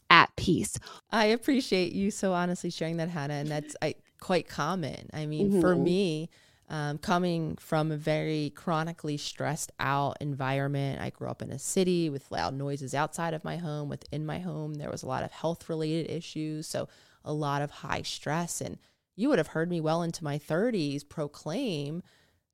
at 0.10 0.36
peace. 0.36 0.78
I 1.12 1.26
appreciate 1.26 1.94
you 1.94 2.12
so 2.12 2.34
honestly 2.34 2.70
sharing 2.70 2.98
that, 2.98 3.10
Hannah, 3.10 3.36
and 3.36 3.50
that's 3.50 3.76
I, 3.82 3.96
quite 4.20 4.48
common. 4.48 5.10
I 5.14 5.26
mean, 5.26 5.50
mm-hmm. 5.52 5.62
for 5.62 5.76
me, 5.76 6.30
um, 6.70 6.98
coming 6.98 7.56
from 7.58 7.92
a 7.92 7.98
very 7.98 8.52
chronically 8.56 9.18
stressed 9.18 9.72
out 9.80 10.18
environment, 10.20 11.02
I 11.02 11.10
grew 11.10 11.30
up 11.30 11.42
in 11.42 11.52
a 11.52 11.60
city 11.60 12.10
with 12.10 12.30
loud 12.32 12.54
noises 12.54 12.94
outside 12.94 13.34
of 13.34 13.44
my 13.44 13.58
home. 13.58 13.90
Within 13.90 14.26
my 14.26 14.40
home, 14.40 14.76
there 14.76 14.92
was 14.92 15.04
a 15.04 15.08
lot 15.08 15.24
of 15.24 15.32
health 15.32 15.70
related 15.70 16.12
issues, 16.12 16.68
so 16.68 16.90
a 17.24 17.34
lot 17.34 17.62
of 17.62 17.72
high 17.72 18.02
stress. 18.02 18.60
And 18.60 18.78
you 19.18 19.28
would 19.28 19.40
have 19.40 19.48
heard 19.48 19.70
me 19.70 19.82
well 19.82 20.04
into 20.04 20.24
my 20.24 20.40
30s 20.40 21.08
proclaim 21.08 22.04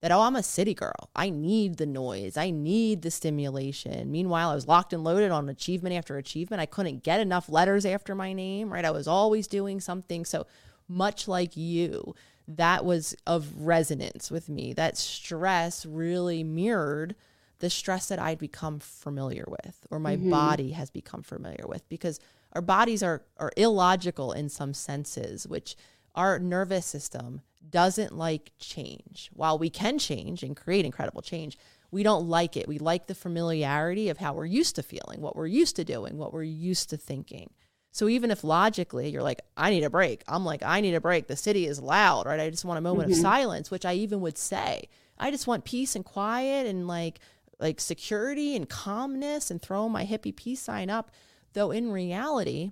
that, 0.01 0.11
oh, 0.11 0.21
I'm 0.21 0.35
a 0.35 0.43
city 0.43 0.73
girl. 0.73 1.11
I 1.15 1.29
need 1.29 1.77
the 1.77 1.85
noise. 1.85 2.35
I 2.35 2.49
need 2.49 3.03
the 3.03 3.11
stimulation. 3.11 4.11
Meanwhile, 4.11 4.49
I 4.49 4.55
was 4.55 4.67
locked 4.67 4.91
and 4.91 5.03
loaded 5.03 5.31
on 5.31 5.47
achievement 5.47 5.95
after 5.95 6.17
achievement. 6.17 6.61
I 6.61 6.65
couldn't 6.65 7.03
get 7.03 7.19
enough 7.19 7.47
letters 7.47 7.85
after 7.85 8.15
my 8.15 8.33
name, 8.33 8.73
right? 8.73 8.83
I 8.83 8.91
was 8.91 9.07
always 9.07 9.45
doing 9.47 9.79
something. 9.79 10.25
So 10.25 10.47
much 10.87 11.27
like 11.27 11.55
you, 11.55 12.15
that 12.47 12.83
was 12.83 13.15
of 13.27 13.61
resonance 13.61 14.31
with 14.31 14.49
me. 14.49 14.73
That 14.73 14.97
stress 14.97 15.85
really 15.85 16.43
mirrored 16.43 17.15
the 17.59 17.69
stress 17.69 18.07
that 18.07 18.19
I'd 18.19 18.39
become 18.39 18.79
familiar 18.79 19.45
with 19.47 19.85
or 19.89 19.99
my 19.99 20.17
mm-hmm. 20.17 20.29
body 20.29 20.71
has 20.71 20.89
become 20.89 21.23
familiar 21.23 21.65
with 21.65 21.87
because 21.87 22.19
our 22.51 22.61
bodies 22.61 23.01
are 23.01 23.23
are 23.37 23.53
illogical 23.55 24.33
in 24.33 24.49
some 24.49 24.73
senses, 24.73 25.47
which 25.47 25.77
our 26.15 26.39
nervous 26.39 26.85
system 26.85 27.41
doesn't 27.69 28.15
like 28.15 28.51
change. 28.59 29.29
While 29.33 29.57
we 29.57 29.69
can 29.69 29.97
change 29.97 30.43
and 30.43 30.55
create 30.55 30.85
incredible 30.85 31.21
change, 31.21 31.57
we 31.91 32.03
don't 32.03 32.27
like 32.27 32.57
it. 32.57 32.67
We 32.67 32.79
like 32.79 33.07
the 33.07 33.15
familiarity 33.15 34.09
of 34.09 34.17
how 34.17 34.33
we're 34.33 34.45
used 34.45 34.75
to 34.75 34.83
feeling, 34.83 35.21
what 35.21 35.35
we're 35.35 35.47
used 35.47 35.75
to 35.77 35.83
doing, 35.83 36.17
what 36.17 36.33
we're 36.33 36.43
used 36.43 36.89
to 36.89 36.97
thinking. 36.97 37.51
So 37.91 38.07
even 38.07 38.31
if 38.31 38.43
logically 38.43 39.09
you're 39.09 39.21
like, 39.21 39.41
I 39.55 39.69
need 39.69 39.83
a 39.83 39.89
break, 39.89 40.23
I'm 40.27 40.43
like, 40.43 40.63
I 40.63 40.81
need 40.81 40.95
a 40.95 41.01
break. 41.01 41.27
The 41.27 41.35
city 41.35 41.67
is 41.67 41.79
loud, 41.79 42.25
right? 42.25 42.39
I 42.39 42.49
just 42.49 42.65
want 42.65 42.79
a 42.79 42.81
moment 42.81 43.09
mm-hmm. 43.09 43.19
of 43.19 43.21
silence, 43.21 43.69
which 43.69 43.85
I 43.85 43.93
even 43.93 44.21
would 44.21 44.37
say. 44.37 44.89
I 45.19 45.29
just 45.29 45.45
want 45.45 45.63
peace 45.63 45.95
and 45.95 46.03
quiet 46.03 46.65
and 46.65 46.87
like 46.87 47.19
like 47.59 47.79
security 47.79 48.55
and 48.55 48.67
calmness 48.67 49.51
and 49.51 49.61
throw 49.61 49.87
my 49.87 50.05
hippie 50.05 50.35
peace 50.35 50.59
sign 50.59 50.89
up. 50.89 51.11
Though 51.53 51.69
in 51.69 51.91
reality, 51.91 52.71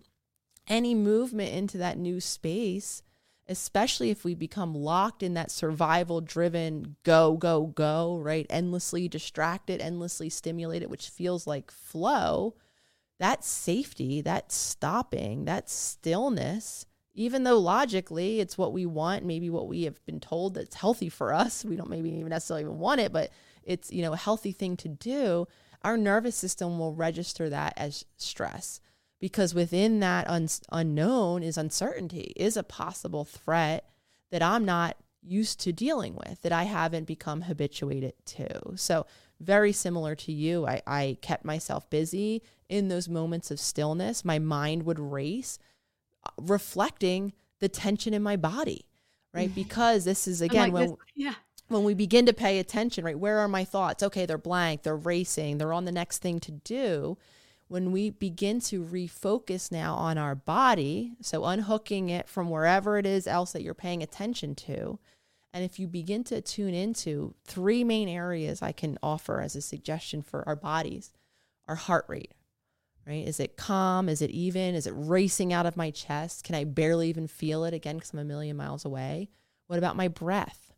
any 0.68 0.96
movement 0.96 1.54
into 1.54 1.78
that 1.78 2.00
new 2.00 2.20
space 2.20 3.04
especially 3.52 4.10
if 4.10 4.24
we 4.24 4.34
become 4.34 4.74
locked 4.74 5.22
in 5.22 5.34
that 5.34 5.52
survival 5.52 6.22
driven 6.22 6.96
go, 7.04 7.36
go, 7.36 7.68
go, 7.68 8.18
right? 8.18 8.48
Endlessly 8.50 9.10
distracted, 9.10 9.82
endlessly 9.82 10.30
stimulated, 10.30 10.90
which 10.90 11.10
feels 11.10 11.46
like 11.46 11.70
flow. 11.70 12.56
That 13.20 13.44
safety, 13.44 14.22
that 14.22 14.52
stopping, 14.52 15.46
that 15.46 15.70
stillness, 15.70 16.86
even 17.14 17.44
though 17.44 17.60
logically 17.60 18.40
it's 18.40 18.58
what 18.58 18.74
we 18.74 18.86
want, 18.86 19.26
maybe 19.26 19.50
what 19.50 19.68
we 19.68 19.84
have 19.84 20.04
been 20.06 20.22
told 20.22 20.54
that's 20.54 20.76
healthy 20.76 21.10
for 21.10 21.34
us, 21.34 21.66
we 21.66 21.76
don't 21.76 21.90
maybe 21.90 22.10
even 22.10 22.30
necessarily 22.30 22.64
even 22.64 22.80
want 22.80 23.02
it, 23.02 23.12
but 23.12 23.32
it's, 23.64 23.92
you 23.92 24.02
know, 24.02 24.14
a 24.14 24.18
healthy 24.18 24.54
thing 24.54 24.78
to 24.78 24.88
do, 24.88 25.46
our 25.84 25.98
nervous 25.98 26.36
system 26.36 26.80
will 26.80 26.96
register 26.96 27.50
that 27.50 27.74
as 27.76 28.06
stress 28.16 28.80
because 29.22 29.54
within 29.54 30.00
that 30.00 30.28
un- 30.28 30.50
unknown 30.72 31.44
is 31.44 31.58
uncertainty, 31.58 32.34
is 32.36 32.58
a 32.58 32.64
possible 32.64 33.24
threat 33.24 33.86
that 34.32 34.42
I'm 34.42 34.66
not 34.66 34.98
used 35.22 35.60
to 35.62 35.72
dealing 35.72 36.16
with, 36.16 36.42
that 36.42 36.52
I 36.52 36.64
haven't 36.64 37.06
become 37.06 37.42
habituated 37.42 38.14
to. 38.26 38.76
So, 38.76 39.06
very 39.40 39.72
similar 39.72 40.14
to 40.16 40.32
you, 40.32 40.68
I, 40.68 40.82
I 40.86 41.18
kept 41.22 41.46
myself 41.46 41.90
busy 41.90 42.44
in 42.70 42.90
those 42.90 43.10
moments 43.10 43.50
of 43.50 43.60
stillness. 43.60 44.26
My 44.26 44.38
mind 44.38 44.84
would 44.84 45.00
race, 45.00 45.58
uh, 46.26 46.30
reflecting 46.38 47.34
the 47.60 47.70
tension 47.70 48.14
in 48.14 48.22
my 48.22 48.36
body, 48.36 48.86
right? 49.34 49.50
Mm-hmm. 49.50 49.56
Because 49.56 50.06
this 50.06 50.28
is 50.28 50.42
again 50.42 50.72
like 50.72 50.74
when. 50.74 50.88
This, 50.90 50.98
yeah 51.16 51.36
when 51.68 51.86
we 51.86 51.94
begin 51.94 52.26
to 52.26 52.34
pay 52.34 52.60
attention, 52.60 53.06
right? 53.06 53.18
Where 53.18 53.40
are 53.40 53.48
my 53.48 53.64
thoughts? 53.64 54.04
Okay, 54.04 54.26
they're 54.26 54.38
blank, 54.38 54.84
they're 54.84 54.94
racing, 54.94 55.58
they're 55.58 55.72
on 55.72 55.86
the 55.86 55.92
next 55.94 56.18
thing 56.18 56.42
to 56.42 56.52
do 56.52 57.18
when 57.72 57.94
we 57.94 58.10
begin 58.10 58.60
to 58.60 58.84
refocus 58.84 59.72
now 59.72 59.96
on 59.96 60.18
our 60.18 60.36
body, 60.36 61.14
so 61.22 61.46
unhooking 61.46 62.10
it 62.10 62.28
from 62.28 62.50
wherever 62.50 62.98
it 62.98 63.06
is 63.06 63.26
else 63.26 63.54
that 63.54 63.62
you're 63.62 63.74
paying 63.74 64.04
attention 64.04 64.54
to, 64.54 65.00
and 65.54 65.64
if 65.64 65.80
you 65.80 65.88
begin 65.88 66.22
to 66.26 66.42
tune 66.42 66.74
into 66.74 67.34
three 67.46 67.86
main 67.86 68.10
areas 68.10 68.62
I 68.62 68.74
can 68.74 68.98
offer 69.02 69.40
as 69.40 69.56
a 69.56 69.62
suggestion 69.62 70.22
for 70.22 70.44
our 70.46 70.58
bodies 70.58 71.14
our 71.70 71.76
heart 71.76 72.04
rate, 72.10 72.34
right? 73.08 73.26
Is 73.26 73.40
it 73.40 73.56
calm? 73.56 74.10
Is 74.10 74.22
it 74.22 74.32
even? 74.32 74.76
Is 74.76 74.86
it 74.86 74.94
racing 74.94 75.54
out 75.54 75.66
of 75.66 75.78
my 75.78 75.92
chest? 75.92 76.44
Can 76.44 76.56
I 76.56 76.66
barely 76.66 77.08
even 77.08 77.28
feel 77.28 77.64
it 77.64 77.74
again 77.74 77.96
because 77.96 78.12
I'm 78.12 78.20
a 78.20 78.26
million 78.26 78.58
miles 78.58 78.84
away? 78.84 79.30
What 79.68 79.80
about 79.80 79.96
my 79.96 80.10
breath, 80.10 80.74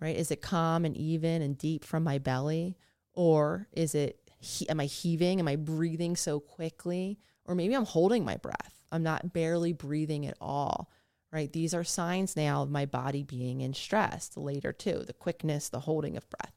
right? 0.00 0.16
Is 0.16 0.30
it 0.30 0.40
calm 0.40 0.86
and 0.86 0.96
even 0.96 1.42
and 1.42 1.58
deep 1.58 1.84
from 1.84 2.02
my 2.02 2.16
belly? 2.16 2.78
Or 3.12 3.68
is 3.72 3.94
it 3.94 4.19
he, 4.40 4.68
am 4.68 4.80
I 4.80 4.86
heaving? 4.86 5.38
Am 5.38 5.48
I 5.48 5.56
breathing 5.56 6.16
so 6.16 6.40
quickly? 6.40 7.18
Or 7.44 7.54
maybe 7.54 7.74
I'm 7.74 7.84
holding 7.84 8.24
my 8.24 8.36
breath. 8.36 8.82
I'm 8.90 9.02
not 9.02 9.32
barely 9.32 9.72
breathing 9.72 10.26
at 10.26 10.36
all, 10.40 10.90
right? 11.32 11.52
These 11.52 11.74
are 11.74 11.84
signs 11.84 12.36
now 12.36 12.62
of 12.62 12.70
my 12.70 12.86
body 12.86 13.22
being 13.22 13.60
in 13.60 13.74
stress 13.74 14.36
later 14.36 14.72
too. 14.72 15.04
The 15.06 15.12
quickness, 15.12 15.68
the 15.68 15.80
holding 15.80 16.16
of 16.16 16.28
breath, 16.30 16.54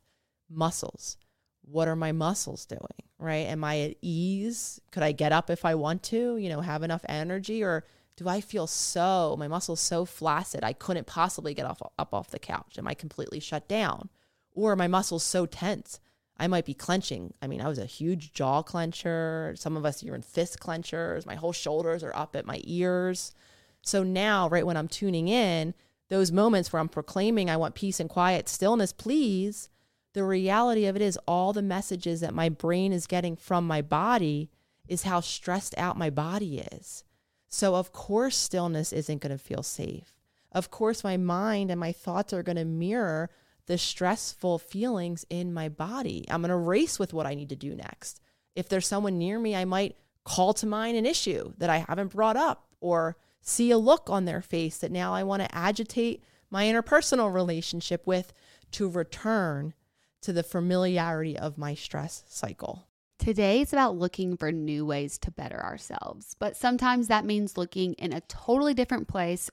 muscles. 0.50 1.18
What 1.62 1.88
are 1.88 1.96
my 1.96 2.12
muscles 2.12 2.66
doing, 2.66 2.82
right? 3.20 3.48
Am 3.48 3.64
I 3.64 3.82
at 3.82 3.96
ease? 4.02 4.82
Could 4.92 5.04
I 5.04 5.12
get 5.12 5.32
up 5.32 5.50
if 5.50 5.64
I 5.64 5.76
want 5.76 6.04
to, 6.04 6.38
you 6.38 6.50
know, 6.50 6.62
have 6.62 6.84
enough 6.84 7.06
energy? 7.08 7.64
Or 7.64 7.86
do 8.18 8.28
I 8.28 8.42
feel 8.42 8.68
so, 8.68 9.36
my 9.38 9.48
muscles 9.48 9.80
so 9.80 10.06
flaccid, 10.06 10.64
I 10.64 10.74
couldn't 10.74 11.08
possibly 11.08 11.54
get 11.54 11.66
off, 11.66 11.82
up 11.98 12.14
off 12.14 12.32
the 12.32 12.40
couch? 12.40 12.76
Am 12.78 12.88
I 12.88 12.94
completely 12.94 13.40
shut 13.40 13.68
down? 13.68 14.10
Or 14.54 14.74
are 14.74 14.76
my 14.76 14.88
muscles 14.88 15.24
so 15.24 15.46
tense? 15.46 16.00
I 16.44 16.48
might 16.48 16.66
be 16.66 16.74
clenching. 16.74 17.34
I 17.42 17.48
mean, 17.48 17.62
I 17.62 17.70
was 17.70 17.80
a 17.80 17.86
huge 17.86 18.34
jaw 18.34 18.64
clencher. 18.64 19.58
Some 19.58 19.78
of 19.78 19.86
us 19.86 20.04
are 20.04 20.14
in 20.14 20.22
fist 20.22 20.60
clenchers. 20.60 21.26
My 21.26 21.36
whole 21.36 21.54
shoulders 21.54 22.04
are 22.04 22.14
up 22.14 22.36
at 22.36 22.46
my 22.46 22.60
ears. 22.66 23.34
So 23.82 24.04
now, 24.04 24.50
right 24.50 24.66
when 24.66 24.76
I'm 24.76 24.90
tuning 24.90 25.30
in, 25.30 25.74
those 26.10 26.34
moments 26.34 26.74
where 26.74 26.82
I'm 26.82 26.90
proclaiming, 26.90 27.50
I 27.50 27.56
want 27.56 27.76
peace 27.76 28.02
and 28.02 28.10
quiet, 28.10 28.50
stillness, 28.50 28.92
please, 28.92 29.70
the 30.12 30.26
reality 30.26 30.86
of 30.86 30.98
it 30.98 31.02
is 31.02 31.18
all 31.26 31.54
the 31.54 31.62
messages 31.62 32.20
that 32.20 32.34
my 32.34 32.50
brain 32.50 32.92
is 32.92 33.08
getting 33.08 33.38
from 33.38 33.66
my 33.66 33.82
body 33.82 34.50
is 34.86 35.04
how 35.04 35.22
stressed 35.22 35.74
out 35.78 35.98
my 35.98 36.10
body 36.10 36.60
is. 36.60 37.06
So, 37.48 37.76
of 37.76 37.94
course, 37.94 38.36
stillness 38.36 38.92
isn't 38.92 39.22
going 39.22 39.32
to 39.32 39.42
feel 39.42 39.64
safe. 39.64 40.20
Of 40.52 40.70
course, 40.70 41.06
my 41.06 41.16
mind 41.16 41.72
and 41.72 41.80
my 41.80 41.94
thoughts 41.94 42.34
are 42.34 42.44
going 42.44 42.58
to 42.58 42.66
mirror 42.66 43.30
the 43.66 43.78
stressful 43.78 44.60
feelings 44.60 45.26
in 45.30 45.54
my 45.54 45.70
body. 45.70 46.26
I'm 46.30 46.42
going 46.42 46.50
to 46.50 46.56
race 46.56 47.00
with 47.00 47.14
what 47.14 47.26
I 47.26 47.34
need 47.34 47.50
to 47.50 47.56
do 47.56 47.76
next. 47.76 48.20
If 48.56 48.70
there's 48.70 48.88
someone 48.88 49.18
near 49.18 49.40
me, 49.40 49.56
I 49.56 49.66
might 49.66 49.96
call 50.24 50.54
to 50.56 50.66
mind 50.66 50.98
an 50.98 51.06
issue 51.06 51.54
that 51.58 51.70
I 51.70 51.86
haven't 51.88 52.14
brought 52.14 52.38
up 52.38 52.68
or 52.80 53.18
see 53.42 53.72
a 53.72 53.78
look 53.78 54.10
on 54.10 54.26
their 54.26 54.42
face 54.42 54.78
that 54.78 54.92
now 54.92 55.14
I 55.14 55.24
want 55.24 55.42
to 55.42 55.56
agitate 55.56 56.24
my 56.50 56.66
interpersonal 56.66 57.34
relationship 57.34 58.06
with 58.06 58.34
to 58.72 58.90
return 58.90 59.74
to 60.22 60.34
the 60.34 60.44
familiarity 60.44 61.38
of 61.38 61.58
my 61.58 61.76
stress 61.76 62.24
cycle. 62.28 62.88
Today 63.20 63.62
is 63.62 63.74
about 63.74 63.98
looking 63.98 64.38
for 64.38 64.52
new 64.52 64.86
ways 64.86 65.18
to 65.20 65.32
better 65.32 65.62
ourselves, 65.62 66.36
but 66.40 66.58
sometimes 66.58 67.08
that 67.08 67.26
means 67.26 67.58
looking 67.58 67.94
in 67.94 68.14
a 68.14 68.22
totally 68.22 68.74
different 68.74 69.08
place 69.08 69.50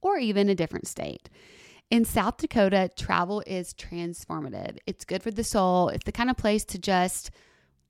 or 0.00 0.18
even 0.18 0.48
a 0.48 0.54
different 0.54 0.86
state. 0.86 1.28
In 1.92 2.06
South 2.06 2.38
Dakota, 2.38 2.88
travel 2.96 3.42
is 3.46 3.74
transformative. 3.74 4.78
It's 4.86 5.04
good 5.04 5.22
for 5.22 5.30
the 5.30 5.44
soul. 5.44 5.90
It's 5.90 6.06
the 6.06 6.10
kind 6.10 6.30
of 6.30 6.38
place 6.38 6.64
to 6.64 6.78
just 6.78 7.30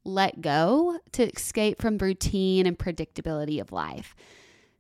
let 0.03 0.41
go, 0.41 0.99
to 1.13 1.31
escape 1.31 1.81
from 1.81 1.99
routine 1.99 2.67
and 2.67 2.77
predictability 2.77 3.61
of 3.61 3.71
life, 3.71 4.17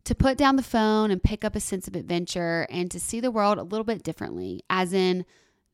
to 0.06 0.16
put 0.16 0.36
down 0.36 0.56
the 0.56 0.62
phone 0.64 1.12
and 1.12 1.22
pick 1.22 1.44
up 1.44 1.54
a 1.54 1.60
sense 1.60 1.86
of 1.86 1.94
adventure 1.94 2.66
and 2.68 2.90
to 2.90 2.98
see 2.98 3.20
the 3.20 3.30
world 3.30 3.58
a 3.58 3.62
little 3.62 3.84
bit 3.84 4.02
differently, 4.02 4.64
as 4.68 4.92
in 4.92 5.24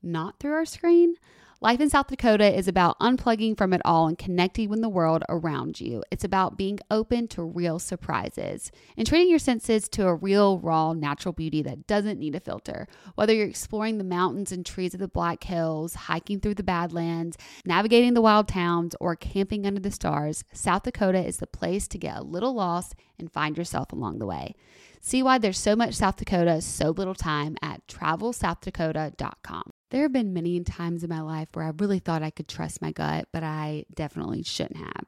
not 0.02 0.38
through 0.38 0.52
our 0.52 0.66
screen, 0.66 1.14
Life 1.60 1.80
in 1.80 1.90
South 1.90 2.06
Dakota 2.06 2.56
is 2.56 2.68
about 2.68 2.96
unplugging 3.00 3.58
from 3.58 3.72
it 3.72 3.80
all 3.84 4.06
and 4.06 4.16
connecting 4.16 4.68
with 4.68 4.80
the 4.80 4.88
world 4.88 5.24
around 5.28 5.80
you. 5.80 6.04
It's 6.08 6.22
about 6.22 6.56
being 6.56 6.78
open 6.88 7.26
to 7.28 7.42
real 7.42 7.80
surprises 7.80 8.70
and 8.96 9.04
treating 9.04 9.28
your 9.28 9.40
senses 9.40 9.88
to 9.88 10.06
a 10.06 10.14
real, 10.14 10.60
raw, 10.60 10.92
natural 10.92 11.32
beauty 11.32 11.60
that 11.62 11.88
doesn't 11.88 12.20
need 12.20 12.36
a 12.36 12.40
filter. 12.40 12.86
Whether 13.16 13.34
you're 13.34 13.48
exploring 13.48 13.98
the 13.98 14.04
mountains 14.04 14.52
and 14.52 14.64
trees 14.64 14.94
of 14.94 15.00
the 15.00 15.08
Black 15.08 15.42
Hills, 15.42 15.94
hiking 15.94 16.38
through 16.38 16.54
the 16.54 16.62
Badlands, 16.62 17.36
navigating 17.64 18.14
the 18.14 18.22
wild 18.22 18.46
towns, 18.46 18.94
or 19.00 19.16
camping 19.16 19.66
under 19.66 19.80
the 19.80 19.90
stars, 19.90 20.44
South 20.52 20.84
Dakota 20.84 21.26
is 21.26 21.38
the 21.38 21.48
place 21.48 21.88
to 21.88 21.98
get 21.98 22.18
a 22.18 22.22
little 22.22 22.54
lost 22.54 22.94
and 23.18 23.32
find 23.32 23.58
yourself 23.58 23.90
along 23.92 24.20
the 24.20 24.26
way. 24.26 24.54
See 25.00 25.22
why 25.22 25.38
there's 25.38 25.58
so 25.58 25.76
much 25.76 25.94
South 25.94 26.16
Dakota, 26.16 26.60
so 26.60 26.90
little 26.90 27.14
time 27.14 27.56
at 27.62 27.86
travelsouthdakota.com. 27.86 29.70
There 29.90 30.02
have 30.02 30.12
been 30.12 30.34
many 30.34 30.60
times 30.60 31.02
in 31.02 31.08
my 31.08 31.20
life 31.22 31.48
where 31.54 31.64
I 31.64 31.72
really 31.78 31.98
thought 31.98 32.22
I 32.22 32.30
could 32.30 32.48
trust 32.48 32.82
my 32.82 32.92
gut, 32.92 33.28
but 33.32 33.42
I 33.42 33.84
definitely 33.94 34.42
shouldn't 34.42 34.76
have. 34.76 35.06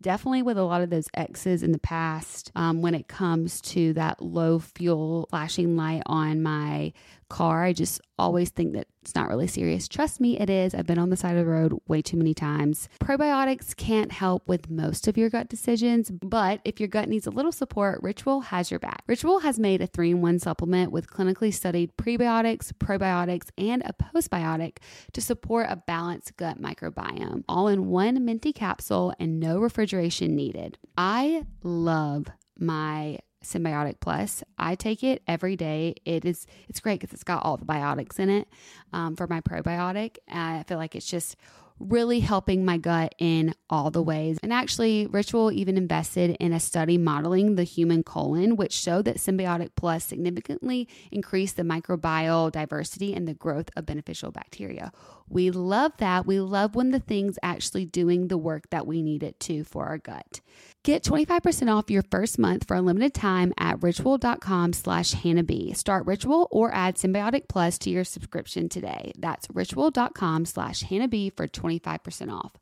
Definitely 0.00 0.42
with 0.42 0.58
a 0.58 0.62
lot 0.64 0.82
of 0.82 0.90
those 0.90 1.08
X's 1.14 1.62
in 1.62 1.72
the 1.72 1.78
past, 1.78 2.50
um, 2.54 2.80
when 2.82 2.94
it 2.94 3.08
comes 3.08 3.60
to 3.62 3.92
that 3.94 4.22
low 4.22 4.58
fuel 4.58 5.26
flashing 5.30 5.76
light 5.76 6.02
on 6.06 6.42
my 6.42 6.92
car, 7.34 7.64
I 7.64 7.72
just 7.72 8.00
always 8.16 8.50
think 8.50 8.74
that 8.74 8.86
it's 9.02 9.16
not 9.16 9.28
really 9.28 9.48
serious. 9.48 9.88
Trust 9.88 10.20
me, 10.20 10.38
it 10.38 10.48
is. 10.48 10.72
I've 10.72 10.86
been 10.86 11.00
on 11.00 11.10
the 11.10 11.16
side 11.16 11.36
of 11.36 11.44
the 11.44 11.50
road 11.50 11.76
way 11.88 12.00
too 12.00 12.16
many 12.16 12.32
times. 12.32 12.88
Probiotics 13.00 13.74
can't 13.74 14.12
help 14.12 14.46
with 14.46 14.70
most 14.70 15.08
of 15.08 15.18
your 15.18 15.28
gut 15.28 15.48
decisions, 15.48 16.12
but 16.12 16.60
if 16.64 16.78
your 16.78 16.88
gut 16.88 17.08
needs 17.08 17.26
a 17.26 17.30
little 17.30 17.50
support, 17.50 18.00
Ritual 18.02 18.40
has 18.42 18.70
your 18.70 18.78
back. 18.78 19.02
Ritual 19.08 19.40
has 19.40 19.58
made 19.58 19.82
a 19.82 19.88
three 19.88 20.12
in 20.12 20.20
one 20.20 20.38
supplement 20.38 20.92
with 20.92 21.10
clinically 21.10 21.52
studied 21.52 21.90
prebiotics, 21.96 22.72
probiotics, 22.72 23.48
and 23.58 23.82
a 23.84 23.92
postbiotic 23.92 24.76
to 25.12 25.20
support 25.20 25.66
a 25.68 25.82
balanced 25.88 26.36
gut 26.36 26.62
microbiome, 26.62 27.42
all 27.48 27.66
in 27.66 27.88
one 27.88 28.24
minty 28.24 28.52
capsule 28.52 29.12
and 29.18 29.40
no 29.40 29.58
refrigeration 29.58 30.36
needed. 30.36 30.78
I 30.96 31.46
love 31.64 32.28
my 32.56 33.18
Synbiotic 33.44 34.00
Plus. 34.00 34.42
I 34.58 34.74
take 34.74 35.02
it 35.02 35.22
every 35.26 35.56
day. 35.56 35.94
It 36.04 36.24
is 36.24 36.46
it's 36.68 36.80
great 36.80 37.00
because 37.00 37.14
it's 37.14 37.24
got 37.24 37.44
all 37.44 37.56
the 37.56 37.64
biotics 37.64 38.18
in 38.18 38.30
it 38.30 38.48
um, 38.92 39.16
for 39.16 39.26
my 39.26 39.40
probiotic. 39.40 40.16
I 40.28 40.64
feel 40.66 40.78
like 40.78 40.94
it's 40.94 41.06
just 41.06 41.36
really 41.80 42.20
helping 42.20 42.64
my 42.64 42.76
gut 42.76 43.14
in 43.18 43.54
all 43.68 43.90
the 43.90 44.02
ways. 44.02 44.38
And 44.42 44.52
actually, 44.52 45.06
Ritual 45.06 45.50
even 45.50 45.76
invested 45.76 46.36
in 46.38 46.52
a 46.52 46.60
study 46.60 46.98
modeling 46.98 47.56
the 47.56 47.64
human 47.64 48.02
colon, 48.02 48.56
which 48.56 48.72
showed 48.72 49.06
that 49.06 49.16
Synbiotic 49.16 49.70
Plus 49.74 50.04
significantly 50.04 50.88
increased 51.10 51.56
the 51.56 51.62
microbial 51.62 52.52
diversity 52.52 53.12
and 53.12 53.26
the 53.26 53.34
growth 53.34 53.70
of 53.76 53.86
beneficial 53.86 54.30
bacteria. 54.30 54.92
We 55.28 55.50
love 55.50 55.92
that. 55.98 56.26
We 56.26 56.40
love 56.40 56.74
when 56.74 56.90
the 56.90 57.00
thing's 57.00 57.38
actually 57.42 57.86
doing 57.86 58.28
the 58.28 58.38
work 58.38 58.70
that 58.70 58.86
we 58.86 59.02
need 59.02 59.22
it 59.22 59.40
to 59.40 59.64
for 59.64 59.86
our 59.86 59.98
gut. 59.98 60.40
Get 60.82 61.02
25% 61.02 61.74
off 61.74 61.90
your 61.90 62.02
first 62.02 62.38
month 62.38 62.66
for 62.68 62.76
a 62.76 62.82
limited 62.82 63.14
time 63.14 63.54
at 63.56 63.82
ritual.com 63.82 64.74
slash 64.74 65.12
Hannah 65.12 65.42
B. 65.42 65.72
Start 65.72 66.04
Ritual 66.04 66.46
or 66.50 66.74
add 66.74 66.96
Synbiotic 66.96 67.48
Plus 67.48 67.78
to 67.78 67.90
your 67.90 68.04
subscription 68.04 68.68
today. 68.68 69.12
That's 69.18 69.48
ritual.com 69.52 70.44
slash 70.44 70.82
Hannah 70.82 71.08
B 71.08 71.30
for 71.30 71.48
25% 71.48 72.30
off. 72.30 72.52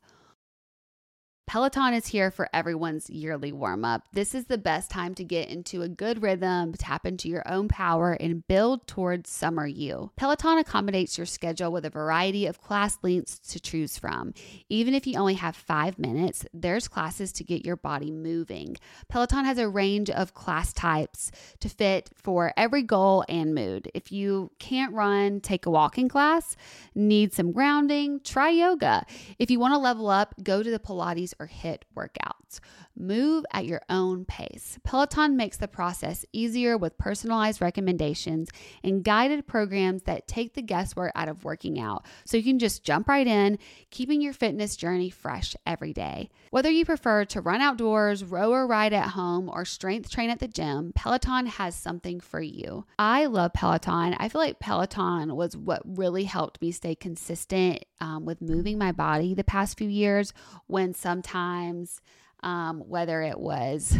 Peloton 1.45 1.93
is 1.93 2.07
here 2.07 2.31
for 2.31 2.49
everyone's 2.53 3.09
yearly 3.09 3.51
warm 3.51 3.85
up. 3.85 4.07
This 4.13 4.33
is 4.33 4.45
the 4.45 4.57
best 4.57 4.89
time 4.89 5.13
to 5.15 5.23
get 5.23 5.49
into 5.49 5.81
a 5.81 5.89
good 5.89 6.23
rhythm, 6.23 6.73
tap 6.73 7.05
into 7.05 7.27
your 7.27 7.43
own 7.47 7.67
power, 7.67 8.13
and 8.13 8.47
build 8.47 8.87
towards 8.87 9.29
summer 9.29 9.67
you. 9.67 10.09
Peloton 10.15 10.57
accommodates 10.57 11.17
your 11.17 11.27
schedule 11.27 11.71
with 11.71 11.85
a 11.85 11.89
variety 11.89 12.47
of 12.47 12.61
class 12.61 12.97
lengths 13.03 13.37
to 13.51 13.59
choose 13.59 13.97
from. 13.97 14.33
Even 14.69 14.93
if 14.93 15.05
you 15.05 15.19
only 15.19 15.35
have 15.35 15.55
five 15.55 15.99
minutes, 15.99 16.45
there's 16.53 16.87
classes 16.87 17.31
to 17.33 17.43
get 17.43 17.65
your 17.65 17.75
body 17.75 18.09
moving. 18.09 18.77
Peloton 19.09 19.45
has 19.45 19.57
a 19.57 19.69
range 19.69 20.09
of 20.09 20.33
class 20.33 20.73
types 20.73 21.29
to 21.59 21.69
fit 21.69 22.09
for 22.15 22.53
every 22.57 22.81
goal 22.81 23.25
and 23.29 23.53
mood. 23.53 23.91
If 23.93 24.11
you 24.11 24.49
can't 24.59 24.93
run, 24.93 25.39
take 25.41 25.65
a 25.65 25.71
walking 25.71 26.07
class, 26.07 26.55
need 26.95 27.33
some 27.33 27.51
grounding, 27.51 28.21
try 28.23 28.49
yoga. 28.49 29.05
If 29.37 29.51
you 29.51 29.59
want 29.59 29.73
to 29.73 29.77
level 29.77 30.09
up, 30.09 30.33
go 30.41 30.63
to 30.63 30.71
the 30.71 30.79
Pilates 30.79 31.32
or 31.39 31.47
HIIT 31.47 31.81
workouts. 31.95 32.59
Move 32.95 33.43
at 33.51 33.65
your 33.65 33.81
own 33.89 34.23
pace. 34.25 34.77
Peloton 34.83 35.35
makes 35.35 35.57
the 35.57 35.67
process 35.67 36.25
easier 36.31 36.77
with 36.77 36.97
personalized 36.97 37.59
recommendations 37.59 38.49
and 38.83 39.03
guided 39.03 39.47
programs 39.47 40.03
that 40.03 40.27
take 40.27 40.53
the 40.53 40.61
guesswork 40.61 41.11
out 41.15 41.27
of 41.27 41.43
working 41.43 41.79
out 41.79 42.05
so 42.25 42.37
you 42.37 42.43
can 42.43 42.59
just 42.59 42.83
jump 42.83 43.07
right 43.07 43.25
in, 43.25 43.57
keeping 43.89 44.21
your 44.21 44.33
fitness 44.33 44.75
journey 44.75 45.09
fresh 45.09 45.55
every 45.65 45.91
day. 45.91 46.29
Whether 46.51 46.69
you 46.69 46.85
prefer 46.85 47.25
to 47.25 47.41
run 47.41 47.61
outdoors, 47.61 48.23
row 48.23 48.51
or 48.51 48.67
ride 48.67 48.93
at 48.93 49.09
home, 49.09 49.49
or 49.49 49.65
strength 49.65 50.11
train 50.11 50.29
at 50.29 50.39
the 50.39 50.47
gym, 50.47 50.93
Peloton 50.93 51.47
has 51.47 51.75
something 51.75 52.19
for 52.19 52.41
you. 52.41 52.85
I 52.99 53.25
love 53.25 53.53
Peloton. 53.53 54.15
I 54.19 54.29
feel 54.29 54.41
like 54.41 54.59
Peloton 54.59 55.35
was 55.35 55.57
what 55.57 55.81
really 55.85 56.25
helped 56.25 56.61
me 56.61 56.71
stay 56.71 56.93
consistent 56.93 57.83
um, 57.99 58.25
with 58.25 58.41
moving 58.41 58.77
my 58.77 58.91
body 58.91 59.33
the 59.33 59.43
past 59.43 59.77
few 59.77 59.89
years 59.89 60.33
when 60.67 60.93
sometimes 60.93 62.01
um, 62.43 62.81
whether 62.81 63.21
it 63.21 63.39
was 63.39 63.97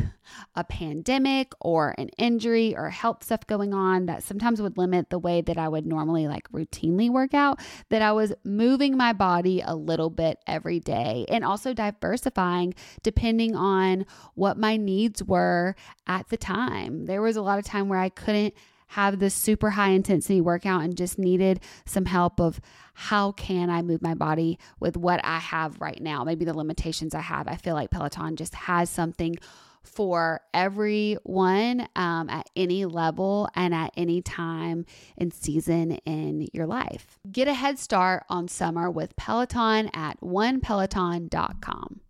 a 0.56 0.64
pandemic 0.64 1.54
or 1.60 1.96
an 1.98 2.10
injury 2.18 2.76
or 2.76 2.90
health 2.90 3.24
stuff 3.24 3.48
going 3.48 3.74
on 3.74 4.06
that 4.06 4.24
sometimes 4.24 4.62
would 4.62 4.78
limit 4.78 5.10
the 5.10 5.20
way 5.20 5.42
that 5.42 5.58
I 5.58 5.68
would 5.68 5.86
normally 5.86 6.28
like 6.28 6.52
routinely 6.52 7.10
work 7.10 7.34
out, 7.34 7.60
that 7.90 8.02
I 8.02 8.12
was 8.12 8.34
moving 8.44 8.96
my 8.98 9.14
body 9.14 9.62
a 9.66 9.76
little 9.76 10.10
bit 10.10 10.40
every 10.48 10.80
day 10.80 11.26
and 11.30 11.44
also 11.44 11.74
diversifying 11.74 12.74
depending 13.02 13.56
on 13.56 14.06
what 14.36 14.58
my 14.58 14.78
needs 14.78 15.24
were 15.24 15.76
at 16.08 16.30
the 16.30 16.38
time. 16.38 17.06
There 17.06 17.22
was 17.22 17.36
a 17.36 17.42
lot 17.42 17.60
of 17.60 17.66
time 17.66 17.90
where 17.90 18.00
I 18.00 18.10
couldn't 18.10 18.54
have 18.94 19.18
this 19.18 19.34
super 19.34 19.72
high 19.72 19.90
intensity 19.90 20.40
workout 20.40 20.84
and 20.84 20.96
just 20.96 21.18
needed 21.18 21.60
some 21.86 22.06
help 22.06 22.40
of 22.40 22.62
how 22.94 23.32
can 23.32 23.72
I 23.72 23.82
move 23.82 24.04
my 24.04 24.14
body 24.14 24.60
with 24.80 24.96
what 24.96 25.20
I 25.24 25.40
have 25.40 25.82
right 25.82 26.00
now, 26.00 26.24
maybe 26.24 26.46
the 26.46 26.54
limitations 26.54 27.16
I 27.16 27.22
have. 27.22 27.48
I 27.48 27.56
feel 27.56 27.74
like 27.74 27.90
Peloton 27.90 28.36
just 28.36 28.54
has 28.54 28.92
something 28.92 29.36
for 29.82 30.42
everyone 30.54 31.88
um, 31.96 32.30
at 32.30 32.48
any 32.56 32.86
level 32.86 33.50
and 33.56 33.74
at 33.74 33.92
any 33.98 34.22
time 34.22 34.86
and 35.18 35.34
season 35.34 35.94
in 36.06 36.48
your 36.54 36.68
life. 36.68 37.20
Get 37.32 37.48
a 37.48 37.54
head 37.54 37.80
start 37.80 38.26
on 38.30 38.48
summer 38.48 38.92
with 38.92 39.16
Peloton 39.16 39.90
at 39.94 40.22
onepeloton.com. 40.22 42.02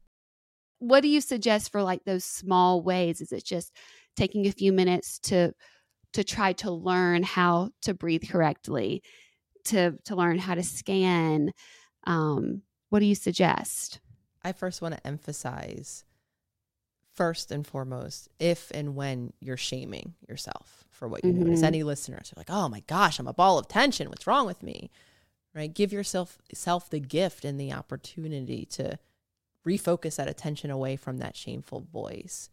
What 0.80 1.02
do 1.02 1.08
you 1.08 1.22
suggest 1.22 1.72
for 1.72 1.82
like 1.82 2.04
those 2.04 2.26
small 2.26 2.84
ways? 2.84 3.22
Is 3.22 3.32
it 3.32 3.46
just 3.46 3.74
taking 4.17 4.46
a 4.48 4.52
few 4.52 4.74
minutes 4.74 5.17
to 5.19 5.54
to 6.13 6.23
try 6.23 6.54
to 6.54 6.71
learn 6.71 7.23
how 7.23 7.69
to 7.82 7.93
breathe 7.93 8.23
correctly, 8.30 9.04
to 9.65 9.97
to 10.06 10.15
learn 10.15 10.39
how 10.39 10.56
to 10.56 10.63
scan. 10.63 11.52
Um, 12.06 12.62
what 12.89 12.99
do 12.99 13.06
you 13.06 13.15
suggest? 13.15 13.99
I 14.43 14.52
first 14.52 14.82
want 14.82 14.95
to 14.95 15.08
emphasize 15.08 16.04
first 17.15 17.52
and 17.52 17.65
foremost 17.65 18.28
if 18.39 18.71
and 18.71 18.95
when 18.95 19.34
you're 19.39 19.58
shaming 19.58 20.15
yourself 20.28 20.86
for 20.91 21.08
what 21.08 21.23
you 21.23 21.32
mm-hmm. 21.32 21.45
notice. 21.45 21.63
Any 21.63 21.84
listeners 21.84 22.32
are 22.32 22.39
like, 22.39 22.49
"Oh 22.49 22.69
my 22.69 22.82
gosh, 22.82 23.19
I'm 23.19 23.28
a 23.28 23.34
ball 23.34 23.58
of 23.58 23.67
tension. 23.67 24.10
What's 24.10 24.28
wrong 24.28 24.45
with 24.45 24.63
me?" 24.63 24.91
Right? 25.56 25.73
Give 25.73 25.93
yourself 25.93 26.39
self 26.54 26.89
the 26.89 26.99
gift 26.99 27.45
and 27.45 27.60
the 27.60 27.73
opportunity 27.73 28.65
to 28.71 28.97
refocus 29.65 30.17
that 30.17 30.28
attention 30.28 30.69
away 30.71 30.95
from 30.95 31.17
that 31.17 31.38
shameful 31.38 31.88
voice 31.91 32.49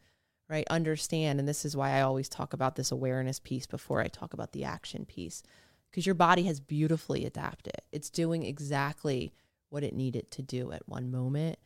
right? 0.50 0.66
Understand. 0.68 1.38
And 1.38 1.48
this 1.48 1.64
is 1.64 1.76
why 1.76 1.92
I 1.92 2.00
always 2.00 2.28
talk 2.28 2.52
about 2.52 2.74
this 2.74 2.90
awareness 2.90 3.38
piece 3.38 3.66
before 3.66 4.00
I 4.00 4.08
talk 4.08 4.34
about 4.34 4.50
the 4.50 4.64
action 4.64 5.04
piece, 5.06 5.44
because 5.90 6.04
your 6.04 6.16
body 6.16 6.42
has 6.42 6.58
beautifully 6.58 7.24
adapted. 7.24 7.76
It's 7.92 8.10
doing 8.10 8.44
exactly 8.44 9.32
what 9.68 9.84
it 9.84 9.94
needed 9.94 10.30
to 10.32 10.42
do 10.42 10.72
at 10.72 10.88
one 10.88 11.10
moment. 11.10 11.58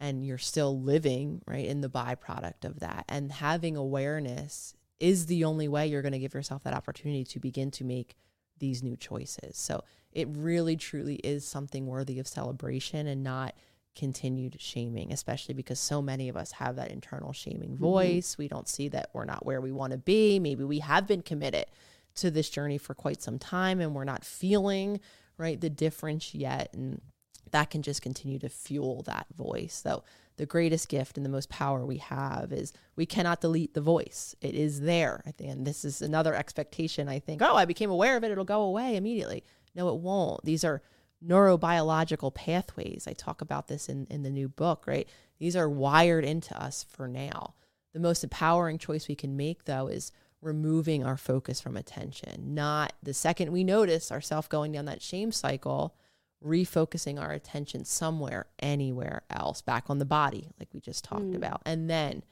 And 0.00 0.26
you're 0.26 0.36
still 0.38 0.80
living, 0.82 1.42
right, 1.46 1.64
in 1.64 1.80
the 1.80 1.88
byproduct 1.88 2.64
of 2.64 2.80
that. 2.80 3.04
And 3.08 3.30
having 3.30 3.76
awareness 3.76 4.74
is 4.98 5.26
the 5.26 5.44
only 5.44 5.68
way 5.68 5.86
you're 5.86 6.02
going 6.02 6.10
to 6.10 6.18
give 6.18 6.34
yourself 6.34 6.64
that 6.64 6.74
opportunity 6.74 7.22
to 7.24 7.38
begin 7.38 7.70
to 7.72 7.84
make 7.84 8.16
these 8.58 8.82
new 8.82 8.96
choices. 8.96 9.56
So 9.56 9.84
it 10.10 10.26
really, 10.30 10.76
truly 10.76 11.16
is 11.16 11.44
something 11.44 11.86
worthy 11.86 12.18
of 12.18 12.26
celebration 12.26 13.06
and 13.06 13.22
not 13.22 13.54
continued 13.94 14.56
shaming, 14.58 15.12
especially 15.12 15.54
because 15.54 15.78
so 15.78 16.00
many 16.00 16.28
of 16.28 16.36
us 16.36 16.52
have 16.52 16.76
that 16.76 16.90
internal 16.90 17.32
shaming 17.32 17.70
mm-hmm. 17.70 17.82
voice. 17.82 18.32
Mm-hmm. 18.32 18.42
We 18.42 18.48
don't 18.48 18.68
see 18.68 18.88
that 18.88 19.10
we're 19.12 19.24
not 19.24 19.44
where 19.44 19.60
we 19.60 19.72
want 19.72 19.92
to 19.92 19.98
be. 19.98 20.38
Maybe 20.38 20.64
we 20.64 20.80
have 20.80 21.06
been 21.06 21.22
committed 21.22 21.66
to 22.16 22.30
this 22.30 22.50
journey 22.50 22.78
for 22.78 22.94
quite 22.94 23.22
some 23.22 23.38
time 23.38 23.80
and 23.80 23.94
we're 23.94 24.04
not 24.04 24.24
feeling 24.24 25.00
right 25.38 25.60
the 25.60 25.70
difference 25.70 26.34
yet 26.34 26.68
and 26.74 27.00
that 27.52 27.70
can 27.70 27.82
just 27.82 28.02
continue 28.02 28.38
to 28.38 28.48
fuel 28.48 29.02
that 29.02 29.26
voice. 29.36 29.80
So 29.82 30.04
the 30.36 30.46
greatest 30.46 30.88
gift 30.88 31.16
and 31.16 31.24
the 31.24 31.30
most 31.30 31.48
power 31.48 31.84
we 31.84 31.98
have 31.98 32.52
is 32.52 32.72
we 32.96 33.06
cannot 33.06 33.40
delete 33.40 33.74
the 33.74 33.80
voice. 33.80 34.34
It 34.40 34.54
is 34.54 34.80
there. 34.80 35.22
I 35.26 35.30
think 35.32 35.50
and 35.50 35.66
this 35.66 35.84
is 35.84 36.02
another 36.02 36.34
expectation 36.34 37.08
I 37.08 37.18
think, 37.18 37.42
oh, 37.42 37.56
I 37.56 37.64
became 37.64 37.90
aware 37.90 38.16
of 38.16 38.24
it, 38.24 38.30
it'll 38.30 38.44
go 38.44 38.62
away 38.62 38.96
immediately. 38.96 39.44
No, 39.74 39.88
it 39.88 40.00
won't. 40.00 40.44
These 40.44 40.64
are 40.64 40.82
neurobiological 41.26 42.34
pathways. 42.34 43.06
I 43.06 43.12
talk 43.12 43.40
about 43.40 43.68
this 43.68 43.88
in, 43.88 44.06
in 44.10 44.22
the 44.22 44.30
new 44.30 44.48
book, 44.48 44.84
right? 44.86 45.08
These 45.38 45.56
are 45.56 45.68
wired 45.68 46.24
into 46.24 46.60
us 46.60 46.84
for 46.88 47.08
now. 47.08 47.54
The 47.92 48.00
most 48.00 48.24
empowering 48.24 48.78
choice 48.78 49.08
we 49.08 49.14
can 49.14 49.36
make, 49.36 49.64
though, 49.64 49.86
is 49.86 50.12
removing 50.40 51.04
our 51.04 51.16
focus 51.16 51.60
from 51.60 51.76
attention. 51.76 52.54
Not 52.54 52.94
the 53.02 53.14
second 53.14 53.52
we 53.52 53.64
notice 53.64 54.10
ourselves 54.10 54.48
going 54.48 54.72
down 54.72 54.86
that 54.86 55.02
shame 55.02 55.30
cycle, 55.30 55.94
refocusing 56.44 57.20
our 57.20 57.32
attention 57.32 57.84
somewhere, 57.84 58.46
anywhere 58.58 59.22
else, 59.30 59.62
back 59.62 59.84
on 59.88 59.98
the 59.98 60.04
body, 60.04 60.50
like 60.58 60.68
we 60.72 60.80
just 60.80 61.04
talked 61.04 61.22
mm. 61.22 61.36
about. 61.36 61.62
And 61.64 61.88
then 61.88 62.24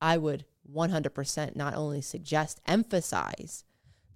I 0.00 0.16
would 0.16 0.46
100% 0.72 1.56
not 1.56 1.74
only 1.74 2.00
suggest, 2.00 2.60
emphasize 2.66 3.64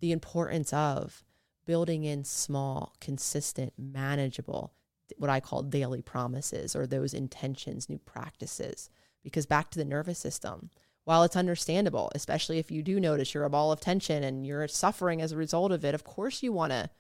the 0.01 0.13
importance 0.13 0.73
of 0.73 1.23
building 1.67 2.05
in 2.05 2.25
small, 2.25 2.95
consistent, 3.01 3.73
manageable, 3.79 4.73
what 5.17 5.31
I 5.31 5.41
call 5.41 5.63
daily 5.63 6.03
promises 6.03 6.75
or 6.75 6.87
those 6.87 7.15
intentions, 7.15 7.89
new 7.89 7.99
practices. 7.99 8.91
Because 9.23 9.47
back 9.47 9.71
to 9.71 9.79
the 9.79 9.85
nervous 9.85 10.19
system, 10.19 10.71
while 11.05 11.23
it's 11.23 11.37
understandable, 11.37 12.11
especially 12.15 12.59
if 12.59 12.71
you 12.71 12.83
do 12.83 12.99
notice 13.01 13.35
you're 13.35 13.45
a 13.45 13.51
ball 13.51 13.73
of 13.73 13.81
tension 13.81 14.25
and 14.25 14.47
you're 14.47 14.67
suffering 14.69 15.21
as 15.21 15.33
a 15.33 15.37
result 15.37 15.73
of 15.73 15.85
it, 15.85 15.95
of 15.95 16.05
course 16.05 16.43
you 16.43 16.53
want 16.53 16.73
to 16.73 16.91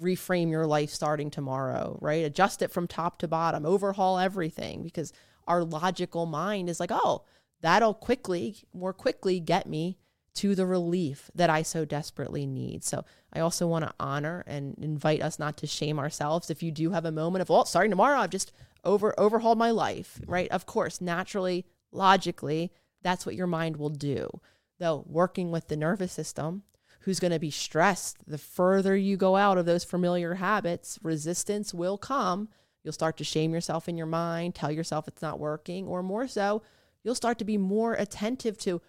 reframe 0.00 0.50
your 0.50 0.66
life 0.66 0.90
starting 0.90 1.30
tomorrow, 1.30 1.98
right? 2.00 2.24
Adjust 2.24 2.62
it 2.62 2.70
from 2.70 2.86
top 2.86 3.18
to 3.18 3.28
bottom, 3.28 3.66
overhaul 3.66 4.18
everything 4.18 4.82
because 4.82 5.12
our 5.46 5.64
logical 5.64 6.26
mind 6.26 6.68
is 6.68 6.80
like, 6.80 6.90
oh, 6.92 7.24
that'll 7.60 7.94
quickly, 7.94 8.56
more 8.72 8.92
quickly 8.92 9.40
get 9.40 9.68
me 9.68 9.98
to 10.34 10.54
the 10.54 10.66
relief 10.66 11.30
that 11.34 11.50
I 11.50 11.62
so 11.62 11.84
desperately 11.84 12.46
need. 12.46 12.84
So 12.84 13.04
I 13.32 13.40
also 13.40 13.66
want 13.66 13.84
to 13.84 13.94
honor 14.00 14.44
and 14.46 14.76
invite 14.80 15.22
us 15.22 15.38
not 15.38 15.56
to 15.58 15.66
shame 15.66 15.98
ourselves. 15.98 16.50
If 16.50 16.62
you 16.62 16.70
do 16.70 16.90
have 16.90 17.04
a 17.04 17.12
moment 17.12 17.42
of, 17.42 17.50
oh, 17.50 17.54
well, 17.54 17.64
starting 17.64 17.90
tomorrow, 17.90 18.18
I've 18.18 18.30
just 18.30 18.52
over 18.84 19.14
overhauled 19.18 19.58
my 19.58 19.70
life, 19.70 20.20
right? 20.26 20.50
Of 20.50 20.66
course, 20.66 21.00
naturally, 21.00 21.66
logically, 21.92 22.72
that's 23.02 23.26
what 23.26 23.34
your 23.34 23.46
mind 23.46 23.76
will 23.76 23.90
do. 23.90 24.40
Though 24.78 25.04
working 25.06 25.50
with 25.50 25.68
the 25.68 25.76
nervous 25.76 26.12
system, 26.12 26.62
who's 27.00 27.20
going 27.20 27.32
to 27.32 27.38
be 27.38 27.50
stressed, 27.50 28.16
the 28.26 28.38
further 28.38 28.96
you 28.96 29.16
go 29.16 29.36
out 29.36 29.58
of 29.58 29.66
those 29.66 29.84
familiar 29.84 30.34
habits, 30.34 30.98
resistance 31.02 31.74
will 31.74 31.98
come. 31.98 32.48
You'll 32.82 32.92
start 32.92 33.16
to 33.18 33.24
shame 33.24 33.52
yourself 33.52 33.88
in 33.88 33.96
your 33.96 34.06
mind, 34.06 34.54
tell 34.54 34.72
yourself 34.72 35.06
it's 35.06 35.22
not 35.22 35.38
working, 35.38 35.86
or 35.86 36.02
more 36.02 36.26
so, 36.26 36.62
you'll 37.02 37.14
start 37.14 37.38
to 37.38 37.44
be 37.44 37.58
more 37.58 37.94
attentive 37.94 38.56
to 38.58 38.80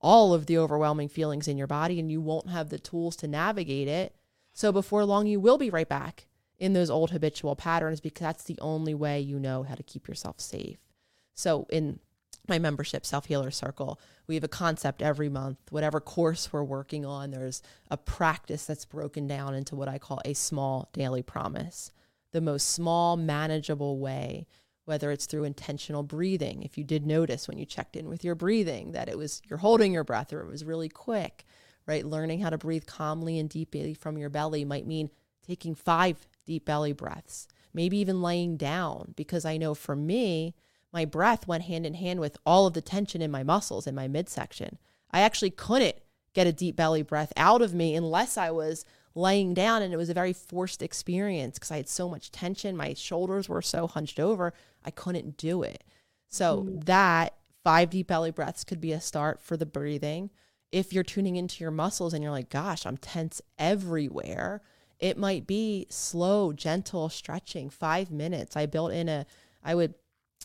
all 0.00 0.32
of 0.32 0.46
the 0.46 0.58
overwhelming 0.58 1.08
feelings 1.08 1.48
in 1.48 1.58
your 1.58 1.66
body 1.66 2.00
and 2.00 2.10
you 2.10 2.20
won't 2.20 2.48
have 2.48 2.70
the 2.70 2.78
tools 2.78 3.16
to 3.16 3.28
navigate 3.28 3.88
it. 3.88 4.14
So 4.52 4.72
before 4.72 5.04
long, 5.04 5.26
you 5.26 5.40
will 5.40 5.58
be 5.58 5.70
right 5.70 5.88
back 5.88 6.26
in 6.58 6.72
those 6.72 6.90
old 6.90 7.10
habitual 7.10 7.56
patterns 7.56 8.00
because 8.00 8.20
that's 8.20 8.44
the 8.44 8.58
only 8.60 8.94
way 8.94 9.20
you 9.20 9.38
know 9.38 9.62
how 9.62 9.74
to 9.74 9.82
keep 9.82 10.08
yourself 10.08 10.40
safe. 10.40 10.78
So 11.34 11.66
in 11.70 12.00
my 12.48 12.58
membership 12.58 13.06
self 13.06 13.26
healer 13.26 13.50
circle 13.50 14.00
we 14.26 14.34
have 14.34 14.44
a 14.44 14.48
concept 14.48 15.02
every 15.02 15.28
month 15.28 15.58
whatever 15.70 16.00
course 16.00 16.52
we're 16.52 16.64
working 16.64 17.04
on 17.04 17.30
there's 17.30 17.62
a 17.90 17.96
practice 17.96 18.66
that's 18.66 18.84
broken 18.84 19.26
down 19.26 19.54
into 19.54 19.76
what 19.76 19.88
i 19.88 19.98
call 19.98 20.20
a 20.24 20.34
small 20.34 20.88
daily 20.92 21.22
promise 21.22 21.92
the 22.32 22.40
most 22.40 22.68
small 22.68 23.16
manageable 23.16 23.98
way 23.98 24.46
whether 24.90 25.10
it's 25.10 25.26
through 25.26 25.44
intentional 25.44 26.02
breathing 26.02 26.62
if 26.62 26.76
you 26.76 26.84
did 26.84 27.06
notice 27.06 27.46
when 27.48 27.56
you 27.56 27.64
checked 27.64 27.96
in 27.96 28.08
with 28.08 28.24
your 28.24 28.34
breathing 28.34 28.92
that 28.92 29.08
it 29.08 29.16
was 29.16 29.40
you're 29.48 29.60
holding 29.60 29.92
your 29.92 30.04
breath 30.04 30.32
or 30.32 30.40
it 30.40 30.50
was 30.50 30.64
really 30.64 30.88
quick 30.88 31.46
right 31.86 32.04
learning 32.04 32.40
how 32.40 32.50
to 32.50 32.58
breathe 32.58 32.86
calmly 32.86 33.38
and 33.38 33.48
deeply 33.48 33.94
from 33.94 34.18
your 34.18 34.28
belly 34.28 34.64
might 34.64 34.86
mean 34.86 35.08
taking 35.46 35.74
five 35.74 36.28
deep 36.44 36.64
belly 36.64 36.92
breaths 36.92 37.46
maybe 37.72 37.96
even 37.98 38.20
laying 38.20 38.56
down 38.56 39.14
because 39.16 39.44
i 39.44 39.56
know 39.56 39.74
for 39.74 39.96
me 39.96 40.54
my 40.92 41.04
breath 41.04 41.46
went 41.46 41.64
hand 41.64 41.86
in 41.86 41.94
hand 41.94 42.20
with 42.20 42.36
all 42.44 42.66
of 42.66 42.74
the 42.74 42.82
tension 42.82 43.22
in 43.22 43.30
my 43.30 43.42
muscles 43.42 43.86
in 43.86 43.94
my 43.94 44.08
midsection. 44.08 44.78
I 45.10 45.20
actually 45.20 45.50
couldn't 45.50 45.96
get 46.34 46.46
a 46.46 46.52
deep 46.52 46.76
belly 46.76 47.02
breath 47.02 47.32
out 47.36 47.62
of 47.62 47.74
me 47.74 47.94
unless 47.94 48.36
I 48.36 48.50
was 48.50 48.84
laying 49.14 49.54
down 49.54 49.82
and 49.82 49.92
it 49.92 49.96
was 49.96 50.10
a 50.10 50.14
very 50.14 50.32
forced 50.32 50.82
experience 50.82 51.58
because 51.58 51.70
I 51.70 51.78
had 51.78 51.88
so 51.88 52.08
much 52.08 52.30
tension. 52.30 52.76
My 52.76 52.94
shoulders 52.94 53.48
were 53.48 53.62
so 53.62 53.86
hunched 53.86 54.20
over, 54.20 54.52
I 54.84 54.90
couldn't 54.90 55.36
do 55.36 55.62
it. 55.62 55.84
So 56.28 56.62
mm. 56.62 56.84
that 56.84 57.34
five 57.64 57.90
deep 57.90 58.06
belly 58.06 58.30
breaths 58.30 58.64
could 58.64 58.80
be 58.80 58.92
a 58.92 59.00
start 59.00 59.40
for 59.40 59.56
the 59.56 59.66
breathing. 59.66 60.30
If 60.70 60.92
you're 60.92 61.02
tuning 61.02 61.34
into 61.34 61.64
your 61.64 61.72
muscles 61.72 62.14
and 62.14 62.22
you're 62.22 62.32
like, 62.32 62.48
gosh, 62.48 62.86
I'm 62.86 62.96
tense 62.96 63.42
everywhere, 63.58 64.62
it 65.00 65.18
might 65.18 65.46
be 65.46 65.86
slow, 65.90 66.52
gentle 66.52 67.08
stretching, 67.08 67.70
five 67.70 68.12
minutes. 68.12 68.56
I 68.56 68.66
built 68.66 68.92
in 68.92 69.08
a, 69.08 69.26
I 69.64 69.74
would 69.74 69.94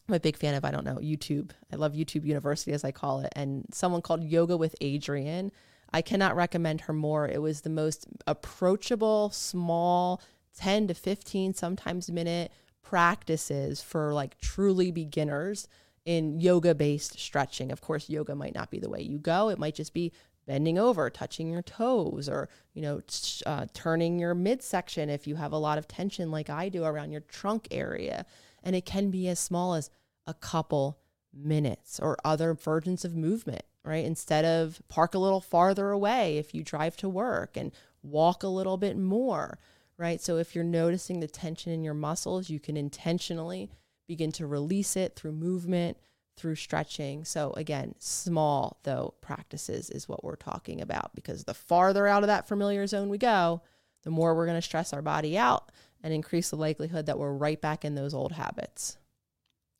I'm 0.08 0.13
a 0.15 0.19
big 0.19 0.38
fan 0.38 0.54
of, 0.54 0.63
I 0.63 0.71
don't 0.71 0.86
know, 0.86 0.98
YouTube. 0.98 1.52
I 1.71 1.78
love 1.78 1.93
YouTube 1.93 2.26
University, 2.26 2.71
as 2.74 2.84
I 2.84 2.91
call 2.91 3.21
it. 3.21 3.34
And 3.36 3.65
someone 3.71 4.02
called 4.02 4.24
Yoga 4.24 4.56
with 4.56 4.76
Adriene. 4.80 5.52
I 5.96 6.02
cannot 6.02 6.36
recommend 6.36 6.82
her 6.82 6.94
more. 6.94 7.26
It 7.26 7.42
was 7.42 7.62
the 7.62 7.70
most 7.70 8.06
approachable, 8.28 9.30
small, 9.30 10.22
10 10.58 10.90
to 10.90 10.94
15, 10.94 11.54
sometimes 11.54 12.12
minute 12.12 12.52
practices 12.84 13.82
for 13.82 14.14
like 14.14 14.38
truly 14.42 14.92
beginners 14.92 15.70
in 16.04 16.42
yoga 16.42 16.76
based 16.76 17.18
stretching. 17.18 17.72
Of 17.72 17.80
course, 17.80 18.10
yoga 18.10 18.36
might 18.36 18.54
not 18.54 18.72
be 18.72 18.80
the 18.80 18.90
way 18.90 19.04
you 19.04 19.18
go. 19.18 19.48
It 19.48 19.58
might 19.58 19.74
just 19.74 19.94
be 19.94 20.12
bending 20.46 20.78
over, 20.78 21.10
touching 21.10 21.50
your 21.50 21.62
toes, 21.62 22.28
or, 22.28 22.50
you 22.74 22.82
know, 22.82 23.00
uh, 23.46 23.68
turning 23.74 24.20
your 24.20 24.36
midsection 24.36 25.10
if 25.10 25.26
you 25.26 25.36
have 25.38 25.54
a 25.54 25.58
lot 25.58 25.78
of 25.78 25.88
tension 25.88 26.30
like 26.30 26.50
I 26.50 26.68
do 26.68 26.84
around 26.84 27.14
your 27.14 27.22
trunk 27.22 27.70
area. 27.72 28.26
And 28.64 28.76
it 28.76 28.86
can 28.86 29.12
be 29.12 29.30
as 29.30 29.40
small 29.40 29.76
as 29.76 29.90
a 30.28 30.34
couple 30.34 31.00
minutes 31.34 32.02
or 32.02 32.18
other 32.26 32.54
versions 32.54 33.06
of 33.06 33.16
movement, 33.16 33.64
right? 33.86 34.04
Instead 34.04 34.43
of 34.45 34.82
park 34.89 35.13
a 35.13 35.19
little 35.19 35.41
farther 35.41 35.91
away 35.91 36.38
if 36.38 36.54
you 36.54 36.63
drive 36.63 36.98
to 36.98 37.08
work 37.08 37.56
and 37.56 37.71
walk 38.02 38.43
a 38.43 38.48
little 38.48 38.78
bit 38.78 38.98
more, 38.98 39.60
right? 39.98 40.19
So 40.19 40.38
if 40.38 40.56
you're 40.56 40.63
noticing 40.63 41.19
the 41.19 41.28
tension 41.28 41.71
in 41.71 41.84
your 41.84 41.93
muscles, 41.93 42.50
you 42.50 42.60
can 42.60 42.76
intentionally 42.76 43.69
begin 44.08 44.32
to 44.34 44.48
release 44.48 44.95
it 44.95 45.15
through 45.15 45.32
movement, 45.34 45.98
through 46.36 46.56
stretching. 46.56 47.26
So 47.26 47.54
again, 47.54 47.95
small 48.00 48.80
though 48.84 49.13
practices 49.21 49.89
is 49.89 50.10
what 50.10 50.24
we're 50.24 50.36
talking 50.36 50.82
about 50.82 51.15
because 51.15 51.43
the 51.43 51.54
farther 51.54 52.08
out 52.08 52.24
of 52.24 52.28
that 52.28 52.48
familiar 52.48 52.88
zone 52.88 53.10
we 53.10 53.17
go, 53.17 53.62
the 54.04 54.12
more 54.12 54.36
we're 54.36 54.45
going 54.45 54.58
to 54.58 54.62
stress 54.62 54.93
our 54.93 55.02
body 55.02 55.38
out 55.38 55.71
and 56.04 56.13
increase 56.13 56.50
the 56.50 56.56
likelihood 56.56 57.06
that 57.06 57.17
we're 57.17 57.34
right 57.34 57.60
back 57.60 57.86
in 57.86 57.95
those 57.95 58.13
old 58.13 58.32
habits. 58.32 58.98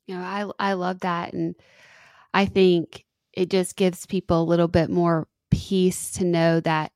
You 0.06 0.16
know, 0.16 0.22
I 0.22 0.70
I 0.70 0.72
love 0.74 1.00
that 1.00 1.32
and 1.32 1.56
I 2.32 2.46
think 2.46 3.05
it 3.36 3.50
just 3.50 3.76
gives 3.76 4.06
people 4.06 4.42
a 4.42 4.44
little 4.44 4.66
bit 4.66 4.90
more 4.90 5.28
peace 5.50 6.10
to 6.12 6.24
know 6.24 6.58
that 6.60 6.90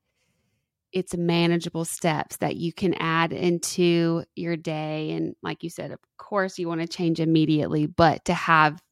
it's 0.93 1.17
manageable 1.17 1.85
steps 1.85 2.39
that 2.39 2.57
you 2.57 2.73
can 2.73 2.95
add 2.95 3.33
into 3.33 4.25
your 4.35 4.57
day. 4.57 5.13
And 5.13 5.37
like 5.43 5.63
you 5.63 5.71
said 5.71 5.93
of 5.93 6.01
course 6.19 6.59
you 6.59 6.67
want 6.67 6.81
to 6.81 6.89
change 6.89 7.21
immediately 7.21 7.87
but 7.87 8.25
to 8.25 8.35
have 8.35 8.83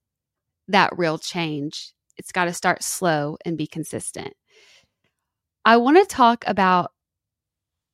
that 0.69 0.97
real 0.97 1.19
change 1.19 1.93
it's 2.19 2.33
got 2.33 2.45
to 2.45 2.53
start 2.53 2.83
slow 2.83 3.39
and 3.45 3.57
be 3.57 3.67
consistent. 3.67 4.35
I 5.65 5.77
want 5.77 5.99
to 5.99 6.15
talk 6.15 6.45
about 6.47 6.93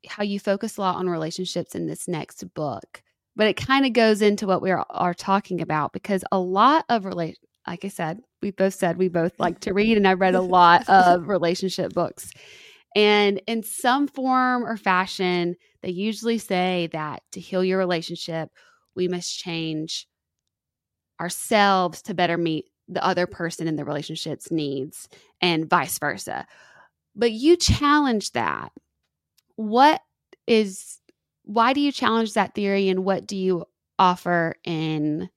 how 0.08 0.22
you 0.22 0.40
focus 0.40 0.76
a 0.76 0.80
lot 0.80 0.96
on 0.96 1.08
relationships 1.08 1.74
in 1.74 1.86
this 1.86 2.08
next 2.08 2.42
book, 2.54 3.02
but 3.36 3.46
it 3.46 3.56
kind 3.56 3.84
of 3.84 3.92
goes 3.92 4.22
into 4.22 4.46
what 4.46 4.62
we 4.62 4.70
are, 4.70 4.86
are 4.90 5.14
talking 5.14 5.60
about 5.60 5.92
because 5.92 6.24
a 6.32 6.38
lot 6.38 6.84
of 6.88 7.04
relate 7.04 7.38
like 7.66 7.84
I 7.84 7.88
said, 7.88 8.20
we 8.44 8.50
both 8.50 8.74
said 8.74 8.98
we 8.98 9.08
both 9.08 9.40
like 9.40 9.60
to 9.60 9.72
read, 9.72 9.96
and 9.96 10.06
I 10.06 10.12
read 10.12 10.34
a 10.34 10.42
lot 10.42 10.86
of 10.86 11.28
relationship 11.28 11.94
books. 11.94 12.30
And 12.94 13.40
in 13.46 13.62
some 13.62 14.06
form 14.06 14.66
or 14.66 14.76
fashion, 14.76 15.56
they 15.82 15.88
usually 15.88 16.36
say 16.36 16.90
that 16.92 17.22
to 17.32 17.40
heal 17.40 17.64
your 17.64 17.78
relationship, 17.78 18.50
we 18.94 19.08
must 19.08 19.38
change 19.38 20.06
ourselves 21.18 22.02
to 22.02 22.12
better 22.12 22.36
meet 22.36 22.66
the 22.86 23.02
other 23.02 23.26
person 23.26 23.66
in 23.66 23.76
the 23.76 23.84
relationship's 23.84 24.50
needs 24.50 25.08
and 25.40 25.70
vice 25.70 25.98
versa. 25.98 26.46
But 27.16 27.32
you 27.32 27.56
challenge 27.56 28.32
that 28.32 28.72
what 29.56 30.02
is 30.46 30.98
why 31.44 31.72
do 31.72 31.80
you 31.80 31.92
challenge 31.92 32.34
that 32.34 32.54
theory 32.54 32.90
and 32.90 33.06
what 33.06 33.26
do 33.26 33.38
you 33.38 33.64
offer 33.98 34.54
in 34.64 35.30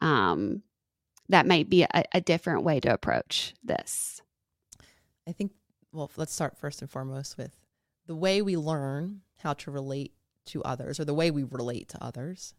um 0.00 0.62
that 1.30 1.46
might 1.46 1.68
be 1.70 1.82
a, 1.82 2.04
a 2.12 2.20
different 2.20 2.62
way 2.62 2.80
to 2.80 2.92
approach 2.92 3.54
this 3.62 4.22
i 5.26 5.32
think 5.32 5.52
well 5.92 6.10
let's 6.16 6.32
start 6.32 6.56
first 6.56 6.80
and 6.80 6.90
foremost 6.90 7.36
with 7.38 7.56
the 8.06 8.16
way 8.16 8.42
we 8.42 8.56
learn 8.56 9.20
how 9.38 9.52
to 9.52 9.70
relate 9.70 10.12
to 10.46 10.62
others 10.64 10.98
or 10.98 11.04
the 11.04 11.14
way 11.14 11.30
we 11.30 11.44
relate 11.44 11.88
to 11.88 12.02
others 12.02 12.54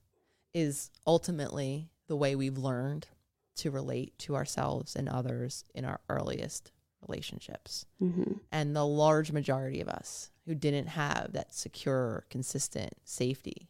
is 0.53 0.91
ultimately 1.05 1.89
the 2.07 2.15
way 2.15 2.35
we've 2.35 2.57
learned 2.57 3.07
to 3.55 3.71
relate 3.71 4.17
to 4.19 4.35
ourselves 4.35 4.95
and 4.95 5.07
others 5.07 5.63
in 5.73 5.85
our 5.85 5.99
earliest 6.09 6.71
relationships. 7.07 7.85
Mm-hmm. 8.01 8.33
And 8.51 8.75
the 8.75 8.85
large 8.85 9.31
majority 9.31 9.81
of 9.81 9.87
us 9.87 10.31
who 10.45 10.55
didn't 10.55 10.87
have 10.87 11.33
that 11.33 11.53
secure, 11.53 12.25
consistent 12.29 12.93
safety 13.03 13.69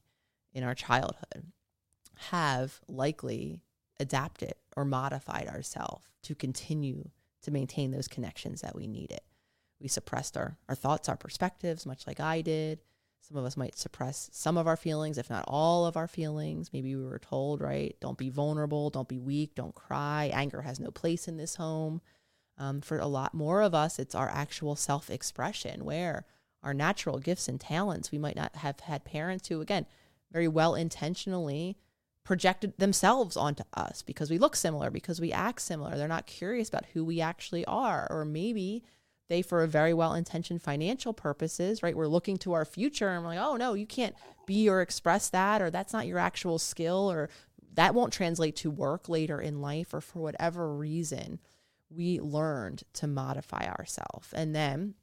in 0.53 0.63
our 0.63 0.75
childhood 0.75 1.51
have 2.29 2.79
likely 2.87 3.61
adapted 4.01 4.53
or 4.75 4.83
modified 4.83 5.47
ourselves 5.47 6.05
to 6.23 6.35
continue 6.35 7.09
to 7.43 7.51
maintain 7.51 7.91
those 7.91 8.07
connections 8.07 8.61
that 8.61 8.75
we 8.75 8.87
needed. 8.87 9.21
We 9.79 9.87
suppressed 9.87 10.37
our, 10.37 10.57
our 10.69 10.75
thoughts, 10.75 11.09
our 11.09 11.17
perspectives, 11.17 11.85
much 11.85 12.05
like 12.05 12.19
I 12.19 12.41
did. 12.41 12.79
Some 13.21 13.37
of 13.37 13.45
us 13.45 13.55
might 13.55 13.77
suppress 13.77 14.29
some 14.33 14.57
of 14.57 14.67
our 14.67 14.77
feelings, 14.77 15.17
if 15.17 15.29
not 15.29 15.45
all 15.47 15.85
of 15.85 15.95
our 15.95 16.07
feelings. 16.07 16.71
Maybe 16.73 16.95
we 16.95 17.05
were 17.05 17.19
told, 17.19 17.61
right? 17.61 17.95
Don't 17.99 18.17
be 18.17 18.29
vulnerable, 18.29 18.89
don't 18.89 19.07
be 19.07 19.19
weak, 19.19 19.55
don't 19.55 19.75
cry. 19.75 20.31
Anger 20.33 20.61
has 20.61 20.79
no 20.79 20.91
place 20.91 21.27
in 21.27 21.37
this 21.37 21.55
home. 21.55 22.01
Um, 22.57 22.81
for 22.81 22.99
a 22.99 23.07
lot 23.07 23.33
more 23.33 23.61
of 23.61 23.73
us, 23.73 23.97
it's 23.99 24.15
our 24.15 24.29
actual 24.29 24.75
self 24.75 25.09
expression 25.09 25.85
where 25.85 26.25
our 26.63 26.73
natural 26.73 27.19
gifts 27.19 27.47
and 27.47 27.59
talents, 27.59 28.11
we 28.11 28.19
might 28.19 28.35
not 28.35 28.55
have 28.57 28.81
had 28.81 29.05
parents 29.05 29.47
who, 29.47 29.61
again, 29.61 29.85
very 30.31 30.47
well 30.47 30.75
intentionally 30.75 31.77
projected 32.23 32.77
themselves 32.77 33.35
onto 33.35 33.63
us 33.73 34.01
because 34.01 34.29
we 34.29 34.37
look 34.37 34.55
similar, 34.55 34.89
because 34.89 35.19
we 35.19 35.31
act 35.31 35.61
similar. 35.61 35.97
They're 35.97 36.07
not 36.07 36.27
curious 36.27 36.69
about 36.69 36.85
who 36.93 37.03
we 37.03 37.19
actually 37.19 37.65
are. 37.65 38.07
Or 38.11 38.25
maybe 38.25 38.83
they, 39.27 39.41
for 39.41 39.63
a 39.63 39.67
very 39.67 39.93
well 39.93 40.13
intentioned 40.13 40.61
financial 40.61 41.13
purposes, 41.13 41.81
right? 41.81 41.95
We're 41.95 42.07
looking 42.07 42.37
to 42.39 42.53
our 42.53 42.65
future 42.65 43.09
and 43.09 43.23
we're 43.23 43.29
like, 43.29 43.39
oh 43.39 43.55
no, 43.55 43.73
you 43.73 43.87
can't 43.87 44.15
be 44.45 44.69
or 44.69 44.81
express 44.81 45.29
that, 45.29 45.61
or 45.61 45.69
that's 45.69 45.93
not 45.93 46.07
your 46.07 46.19
actual 46.19 46.59
skill, 46.59 47.11
or 47.11 47.29
that 47.73 47.95
won't 47.95 48.13
translate 48.13 48.55
to 48.57 48.69
work 48.69 49.07
later 49.07 49.39
in 49.39 49.61
life, 49.61 49.93
or 49.93 50.01
for 50.01 50.19
whatever 50.19 50.75
reason, 50.75 51.39
we 51.89 52.19
learned 52.19 52.83
to 52.93 53.07
modify 53.07 53.65
ourselves. 53.67 54.31
And 54.33 54.53
then 54.53 54.95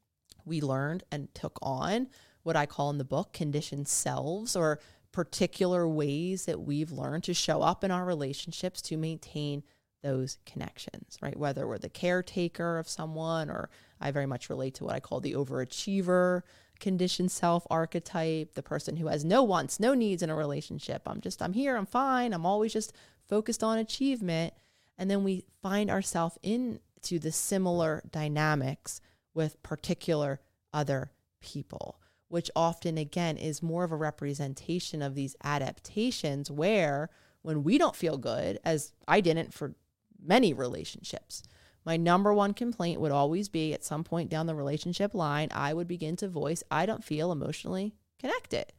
we 0.44 0.60
learned 0.60 1.04
and 1.10 1.34
took 1.34 1.58
on 1.62 2.08
what 2.42 2.56
I 2.56 2.66
call 2.66 2.90
in 2.90 2.98
the 2.98 3.04
book 3.04 3.32
conditioned 3.32 3.88
selves 3.88 4.54
or 4.54 4.78
particular 5.12 5.88
ways 5.88 6.44
that 6.44 6.60
we've 6.60 6.92
learned 6.92 7.24
to 7.24 7.34
show 7.34 7.62
up 7.62 7.82
in 7.82 7.90
our 7.90 8.04
relationships 8.04 8.82
to 8.82 8.96
maintain 8.96 9.62
those 10.02 10.38
connections, 10.46 11.18
right? 11.20 11.36
Whether 11.36 11.66
we're 11.66 11.78
the 11.78 11.88
caretaker 11.88 12.78
of 12.78 12.88
someone, 12.88 13.50
or 13.50 13.68
I 14.00 14.10
very 14.10 14.26
much 14.26 14.48
relate 14.48 14.74
to 14.74 14.84
what 14.84 14.94
I 14.94 15.00
call 15.00 15.20
the 15.20 15.34
overachiever 15.34 16.42
conditioned 16.78 17.30
self 17.30 17.66
archetype, 17.70 18.54
the 18.54 18.62
person 18.62 18.96
who 18.96 19.08
has 19.08 19.24
no 19.24 19.42
wants, 19.42 19.80
no 19.80 19.94
needs 19.94 20.22
in 20.22 20.30
a 20.30 20.36
relationship. 20.36 21.02
I'm 21.06 21.20
just, 21.20 21.42
I'm 21.42 21.52
here, 21.52 21.76
I'm 21.76 21.86
fine, 21.86 22.32
I'm 22.32 22.46
always 22.46 22.72
just 22.72 22.92
focused 23.28 23.62
on 23.62 23.78
achievement. 23.78 24.54
And 24.96 25.10
then 25.10 25.24
we 25.24 25.44
find 25.62 25.90
ourselves 25.90 26.38
into 26.42 27.18
the 27.18 27.32
similar 27.32 28.02
dynamics 28.10 29.00
with 29.34 29.62
particular 29.62 30.40
other 30.72 31.12
people, 31.40 32.00
which 32.28 32.50
often, 32.54 32.98
again, 32.98 33.36
is 33.36 33.62
more 33.62 33.84
of 33.84 33.92
a 33.92 33.96
representation 33.96 35.02
of 35.02 35.14
these 35.14 35.36
adaptations 35.42 36.50
where 36.50 37.10
when 37.42 37.64
we 37.64 37.78
don't 37.78 37.96
feel 37.96 38.18
good, 38.18 38.58
as 38.64 38.92
I 39.06 39.20
didn't 39.20 39.54
for 39.54 39.74
many 40.22 40.52
relationships, 40.52 41.42
my 41.84 41.96
number 41.96 42.34
one 42.34 42.52
complaint 42.52 43.00
would 43.00 43.12
always 43.12 43.48
be 43.48 43.72
at 43.72 43.84
some 43.84 44.04
point 44.04 44.28
down 44.28 44.46
the 44.46 44.54
relationship 44.54 45.14
line, 45.14 45.48
I 45.52 45.72
would 45.72 45.88
begin 45.88 46.16
to 46.16 46.28
voice, 46.28 46.62
I 46.70 46.84
don't 46.84 47.04
feel 47.04 47.32
emotionally 47.32 47.94
connected. 48.18 48.72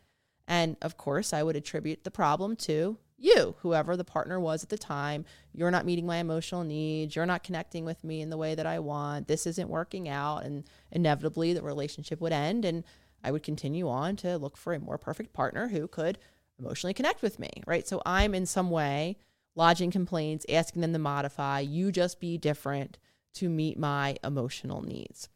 And 0.48 0.78
of 0.82 0.98
course, 0.98 1.34
I 1.34 1.44
would 1.44 1.56
attribute 1.56 2.04
the 2.04 2.12
problem 2.12 2.56
to 2.58 2.98
you, 3.18 3.56
whoever 3.60 3.98
the 3.98 4.04
partner 4.04 4.40
was 4.40 4.64
at 4.64 4.70
the 4.70 4.78
time. 4.78 5.26
You're 5.54 5.72
not 5.72 5.86
meeting 5.86 6.06
my 6.06 6.18
emotional 6.18 6.64
needs. 6.64 7.16
You're 7.16 7.26
not 7.26 7.44
connecting 7.44 7.86
with 7.86 8.04
me 8.04 8.22
in 8.22 8.30
the 8.30 8.38
way 8.38 8.56
that 8.56 8.66
I 8.66 8.80
want. 8.80 9.28
This 9.28 9.46
isn't 9.46 9.70
working 9.70 10.08
out. 10.08 10.44
And 10.44 10.64
inevitably, 10.92 11.54
the 11.54 11.62
relationship 11.62 12.22
would 12.22 12.32
end. 12.32 12.66
And 12.66 12.84
I 13.24 13.32
would 13.32 13.44
continue 13.44 13.88
on 13.90 14.16
to 14.18 14.38
look 14.38 14.58
for 14.58 14.74
a 14.74 14.80
more 14.80 14.98
perfect 14.98 15.34
partner 15.34 15.68
who 15.68 15.88
could 15.88 16.18
emotionally 16.58 16.94
connect 16.94 17.22
with 17.22 17.40
me, 17.40 17.50
right? 17.66 17.88
So 17.88 18.02
I'm 18.06 18.34
in 18.34 18.46
some 18.46 18.70
way 18.70 19.18
lodging 19.56 19.92
complaints, 19.92 20.46
asking 20.50 20.82
them 20.82 20.94
to 20.94 21.00
modify, 21.00 21.60
you 21.60 21.92
just 21.92 22.20
be 22.20 22.38
different 22.38 22.98
to 23.34 23.50
meet 23.50 23.78
my 23.78 24.16
emotional 24.24 24.82
needs. 24.82 25.30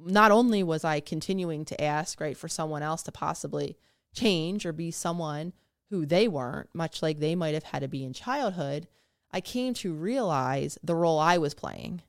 Not 0.00 0.32
only 0.32 0.62
was 0.62 0.84
I 0.84 1.00
continuing 1.00 1.64
to 1.66 1.80
ask, 1.82 2.20
right, 2.20 2.36
for 2.36 2.48
someone 2.48 2.82
else 2.82 3.02
to 3.04 3.12
possibly 3.12 3.76
change 4.14 4.66
or 4.66 4.72
be 4.72 4.90
someone 4.90 5.52
who 5.90 6.06
they 6.06 6.26
weren't, 6.26 6.68
much 6.74 7.02
like 7.02 7.20
they 7.20 7.36
might 7.36 7.54
have 7.54 7.64
had 7.64 7.80
to 7.80 7.88
be 7.88 8.04
in 8.04 8.12
childhood, 8.12 8.88
I 9.30 9.40
came 9.40 9.74
to 9.74 9.94
realize 9.94 10.78
the 10.82 10.94
role 10.94 11.18
I 11.18 11.38
was 11.38 11.54
playing 11.54 12.02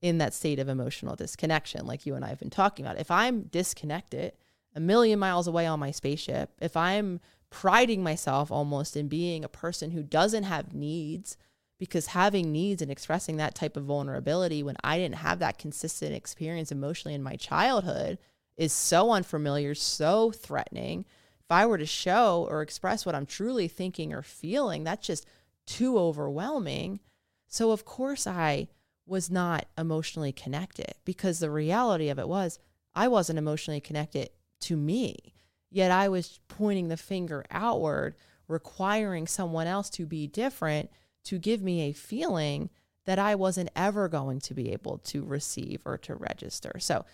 in 0.00 0.18
that 0.18 0.34
state 0.34 0.58
of 0.58 0.68
emotional 0.68 1.16
disconnection, 1.16 1.86
like 1.86 2.06
you 2.06 2.14
and 2.14 2.24
I 2.24 2.28
have 2.28 2.38
been 2.38 2.50
talking 2.50 2.84
about. 2.84 2.98
If 2.98 3.10
I'm 3.10 3.42
disconnected, 3.42 4.32
a 4.74 4.80
million 4.80 5.18
miles 5.18 5.46
away 5.46 5.66
on 5.66 5.80
my 5.80 5.90
spaceship, 5.90 6.50
if 6.60 6.76
I'm 6.76 7.20
priding 7.50 8.02
myself 8.02 8.50
almost 8.50 8.96
in 8.96 9.08
being 9.08 9.44
a 9.44 9.48
person 9.48 9.90
who 9.90 10.02
doesn't 10.02 10.44
have 10.44 10.72
needs, 10.72 11.36
because 11.78 12.06
having 12.08 12.52
needs 12.52 12.82
and 12.82 12.90
expressing 12.90 13.36
that 13.36 13.54
type 13.54 13.76
of 13.76 13.84
vulnerability 13.84 14.62
when 14.62 14.76
I 14.84 14.98
didn't 14.98 15.16
have 15.16 15.38
that 15.40 15.58
consistent 15.58 16.14
experience 16.14 16.70
emotionally 16.70 17.14
in 17.14 17.22
my 17.22 17.36
childhood 17.36 18.18
is 18.56 18.72
so 18.72 19.10
unfamiliar, 19.10 19.74
so 19.74 20.30
threatening 20.30 21.04
if 21.50 21.54
I 21.54 21.66
were 21.66 21.78
to 21.78 21.86
show 21.86 22.46
or 22.48 22.62
express 22.62 23.04
what 23.04 23.16
I'm 23.16 23.26
truly 23.26 23.66
thinking 23.66 24.12
or 24.12 24.22
feeling, 24.22 24.84
that's 24.84 25.04
just 25.04 25.26
too 25.66 25.98
overwhelming. 25.98 27.00
So, 27.48 27.72
of 27.72 27.84
course, 27.84 28.24
I 28.24 28.68
was 29.10 29.28
not 29.28 29.66
emotionally 29.76 30.32
connected 30.32 30.94
because 31.04 31.40
the 31.40 31.50
reality 31.50 32.08
of 32.08 32.18
it 32.18 32.28
was 32.28 32.60
I 32.94 33.08
wasn't 33.08 33.38
emotionally 33.38 33.80
connected 33.80 34.30
to 34.60 34.76
me. 34.76 35.34
Yet 35.68 35.90
I 35.90 36.08
was 36.08 36.38
pointing 36.48 36.88
the 36.88 36.96
finger 36.96 37.44
outward, 37.50 38.14
requiring 38.48 39.26
someone 39.26 39.66
else 39.66 39.90
to 39.90 40.06
be 40.06 40.26
different 40.26 40.90
to 41.24 41.38
give 41.38 41.60
me 41.60 41.82
a 41.82 41.92
feeling 41.92 42.70
that 43.04 43.18
I 43.18 43.34
wasn't 43.34 43.70
ever 43.74 44.08
going 44.08 44.40
to 44.40 44.54
be 44.54 44.72
able 44.72 44.98
to 44.98 45.24
receive 45.24 45.82
or 45.84 45.98
to 45.98 46.14
register. 46.14 46.78
So, 46.78 47.04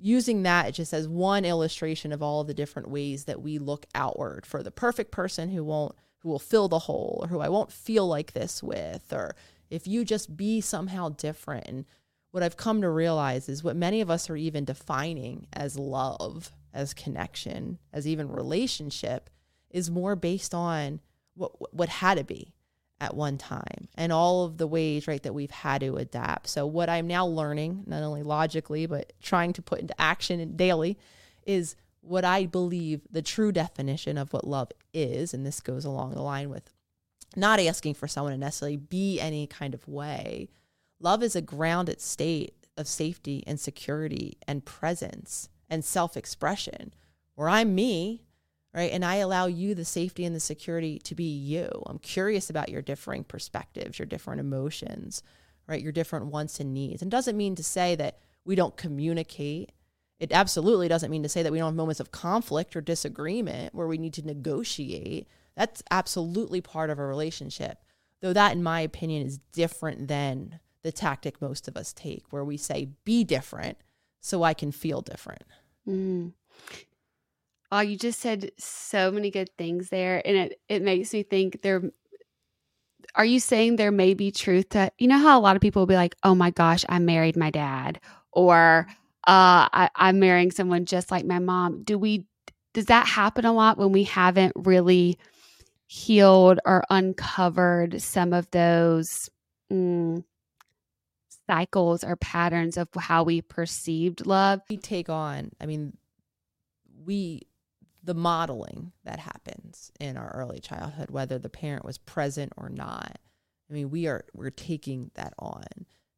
using 0.00 0.42
that 0.44 0.74
just 0.74 0.92
as 0.92 1.08
one 1.08 1.44
illustration 1.44 2.12
of 2.12 2.22
all 2.22 2.44
the 2.44 2.54
different 2.54 2.88
ways 2.88 3.24
that 3.24 3.42
we 3.42 3.58
look 3.58 3.86
outward 3.94 4.46
for 4.46 4.62
the 4.62 4.70
perfect 4.70 5.10
person 5.10 5.50
who 5.50 5.64
won't 5.64 5.94
who 6.18 6.28
will 6.28 6.38
fill 6.38 6.68
the 6.68 6.78
hole 6.80 7.20
or 7.22 7.28
who 7.28 7.40
I 7.40 7.48
won't 7.48 7.72
feel 7.72 8.06
like 8.06 8.32
this 8.32 8.62
with 8.62 9.12
or 9.12 9.34
if 9.70 9.86
you 9.86 10.04
just 10.04 10.36
be 10.36 10.60
somehow 10.60 11.10
different. 11.10 11.66
And 11.66 11.84
what 12.30 12.42
I've 12.42 12.56
come 12.56 12.82
to 12.82 12.90
realize 12.90 13.48
is 13.48 13.64
what 13.64 13.76
many 13.76 14.00
of 14.00 14.10
us 14.10 14.28
are 14.28 14.36
even 14.36 14.64
defining 14.64 15.46
as 15.52 15.78
love, 15.78 16.52
as 16.72 16.94
connection, 16.94 17.78
as 17.92 18.06
even 18.06 18.30
relationship 18.30 19.30
is 19.70 19.90
more 19.90 20.16
based 20.16 20.54
on 20.54 21.00
what 21.34 21.74
what 21.74 21.88
had 21.88 22.18
to 22.18 22.24
be 22.24 22.52
at 23.00 23.14
one 23.14 23.38
time 23.38 23.88
and 23.94 24.12
all 24.12 24.44
of 24.44 24.58
the 24.58 24.66
ways 24.66 25.06
right 25.06 25.22
that 25.22 25.34
we've 25.34 25.50
had 25.50 25.80
to 25.80 25.96
adapt. 25.96 26.48
So 26.48 26.66
what 26.66 26.88
i'm 26.88 27.06
now 27.06 27.26
learning 27.26 27.84
not 27.86 28.02
only 28.02 28.22
logically 28.22 28.86
but 28.86 29.12
trying 29.22 29.52
to 29.54 29.62
put 29.62 29.80
into 29.80 30.00
action 30.00 30.56
daily 30.56 30.98
is 31.46 31.76
what 32.00 32.24
i 32.24 32.46
believe 32.46 33.02
the 33.10 33.22
true 33.22 33.52
definition 33.52 34.18
of 34.18 34.32
what 34.32 34.46
love 34.46 34.72
is. 34.92 35.32
And 35.32 35.46
this 35.46 35.60
goes 35.60 35.84
along 35.84 36.14
the 36.14 36.22
line 36.22 36.50
with 36.50 36.70
not 37.38 37.60
asking 37.60 37.94
for 37.94 38.08
someone 38.08 38.32
to 38.32 38.38
necessarily 38.38 38.76
be 38.76 39.20
any 39.20 39.46
kind 39.46 39.74
of 39.74 39.86
way 39.88 40.48
love 41.00 41.22
is 41.22 41.36
a 41.36 41.42
grounded 41.42 42.00
state 42.00 42.54
of 42.76 42.86
safety 42.86 43.42
and 43.46 43.58
security 43.58 44.36
and 44.46 44.64
presence 44.64 45.48
and 45.70 45.84
self-expression 45.84 46.92
where 47.34 47.48
i'm 47.48 47.74
me 47.74 48.22
right? 48.74 48.92
And 48.92 49.04
I 49.04 49.16
allow 49.16 49.46
you 49.46 49.74
the 49.74 49.84
safety 49.84 50.24
and 50.24 50.34
the 50.34 50.40
security 50.40 50.98
to 51.00 51.14
be 51.14 51.24
you. 51.24 51.68
I'm 51.86 51.98
curious 51.98 52.50
about 52.50 52.68
your 52.68 52.82
differing 52.82 53.24
perspectives, 53.24 53.98
your 53.98 54.06
different 54.06 54.40
emotions, 54.40 55.22
right? 55.66 55.82
Your 55.82 55.92
different 55.92 56.26
wants 56.26 56.60
and 56.60 56.74
needs. 56.74 57.02
And 57.02 57.10
doesn't 57.10 57.36
mean 57.36 57.54
to 57.56 57.64
say 57.64 57.94
that 57.96 58.18
we 58.44 58.54
don't 58.54 58.76
communicate. 58.76 59.72
It 60.20 60.32
absolutely 60.32 60.88
doesn't 60.88 61.10
mean 61.10 61.22
to 61.22 61.28
say 61.28 61.42
that 61.42 61.52
we 61.52 61.58
don't 61.58 61.68
have 61.68 61.74
moments 61.74 62.00
of 62.00 62.12
conflict 62.12 62.76
or 62.76 62.80
disagreement 62.80 63.74
where 63.74 63.86
we 63.86 63.98
need 63.98 64.14
to 64.14 64.26
negotiate. 64.26 65.28
That's 65.58 65.82
absolutely 65.90 66.60
part 66.60 66.88
of 66.88 67.00
a 67.00 67.04
relationship. 67.04 67.78
Though 68.20 68.32
that, 68.32 68.52
in 68.52 68.62
my 68.62 68.80
opinion, 68.80 69.26
is 69.26 69.38
different 69.52 70.06
than 70.06 70.60
the 70.82 70.92
tactic 70.92 71.42
most 71.42 71.66
of 71.66 71.76
us 71.76 71.92
take, 71.92 72.24
where 72.30 72.44
we 72.44 72.56
say, 72.56 72.90
be 73.04 73.24
different 73.24 73.76
so 74.20 74.44
I 74.44 74.54
can 74.54 74.70
feel 74.70 75.02
different. 75.02 75.42
Mm. 75.86 76.32
Oh, 77.72 77.80
you 77.80 77.96
just 77.96 78.20
said 78.20 78.52
so 78.56 79.10
many 79.10 79.32
good 79.32 79.50
things 79.58 79.88
there. 79.88 80.22
And 80.24 80.36
it, 80.36 80.60
it 80.68 80.80
makes 80.80 81.12
me 81.12 81.24
think 81.24 81.62
there 81.62 81.82
are 83.16 83.24
you 83.24 83.40
saying 83.40 83.76
there 83.76 83.90
may 83.90 84.14
be 84.14 84.30
truth 84.30 84.68
to 84.70 84.92
you 84.98 85.08
know 85.08 85.18
how 85.18 85.38
a 85.38 85.42
lot 85.42 85.56
of 85.56 85.62
people 85.62 85.82
will 85.82 85.86
be 85.86 85.96
like, 85.96 86.14
oh 86.22 86.36
my 86.36 86.50
gosh, 86.50 86.84
I 86.88 87.00
married 87.00 87.36
my 87.36 87.50
dad, 87.50 88.00
or 88.30 88.86
uh, 89.26 89.66
I, 89.72 89.90
I'm 89.96 90.20
marrying 90.20 90.52
someone 90.52 90.84
just 90.84 91.10
like 91.10 91.24
my 91.24 91.40
mom. 91.40 91.82
Do 91.82 91.98
we 91.98 92.26
does 92.74 92.86
that 92.86 93.08
happen 93.08 93.44
a 93.44 93.52
lot 93.52 93.76
when 93.76 93.90
we 93.90 94.04
haven't 94.04 94.52
really 94.54 95.18
healed 95.88 96.60
or 96.66 96.84
uncovered 96.90 98.00
some 98.02 98.34
of 98.34 98.48
those 98.50 99.30
mm, 99.72 100.22
cycles 101.46 102.04
or 102.04 102.14
patterns 102.14 102.76
of 102.76 102.88
how 102.96 103.24
we 103.24 103.40
perceived 103.40 104.26
love? 104.26 104.60
We 104.68 104.76
take 104.76 105.08
on, 105.08 105.50
I 105.60 105.66
mean, 105.66 105.96
we 107.04 107.42
the 108.04 108.14
modeling 108.14 108.92
that 109.04 109.18
happens 109.18 109.90
in 109.98 110.16
our 110.16 110.30
early 110.34 110.60
childhood, 110.60 111.10
whether 111.10 111.38
the 111.38 111.48
parent 111.48 111.84
was 111.84 111.98
present 111.98 112.52
or 112.56 112.68
not. 112.68 113.18
I 113.68 113.72
mean, 113.72 113.90
we 113.90 114.06
are 114.06 114.24
we're 114.34 114.50
taking 114.50 115.10
that 115.14 115.32
on. 115.38 115.64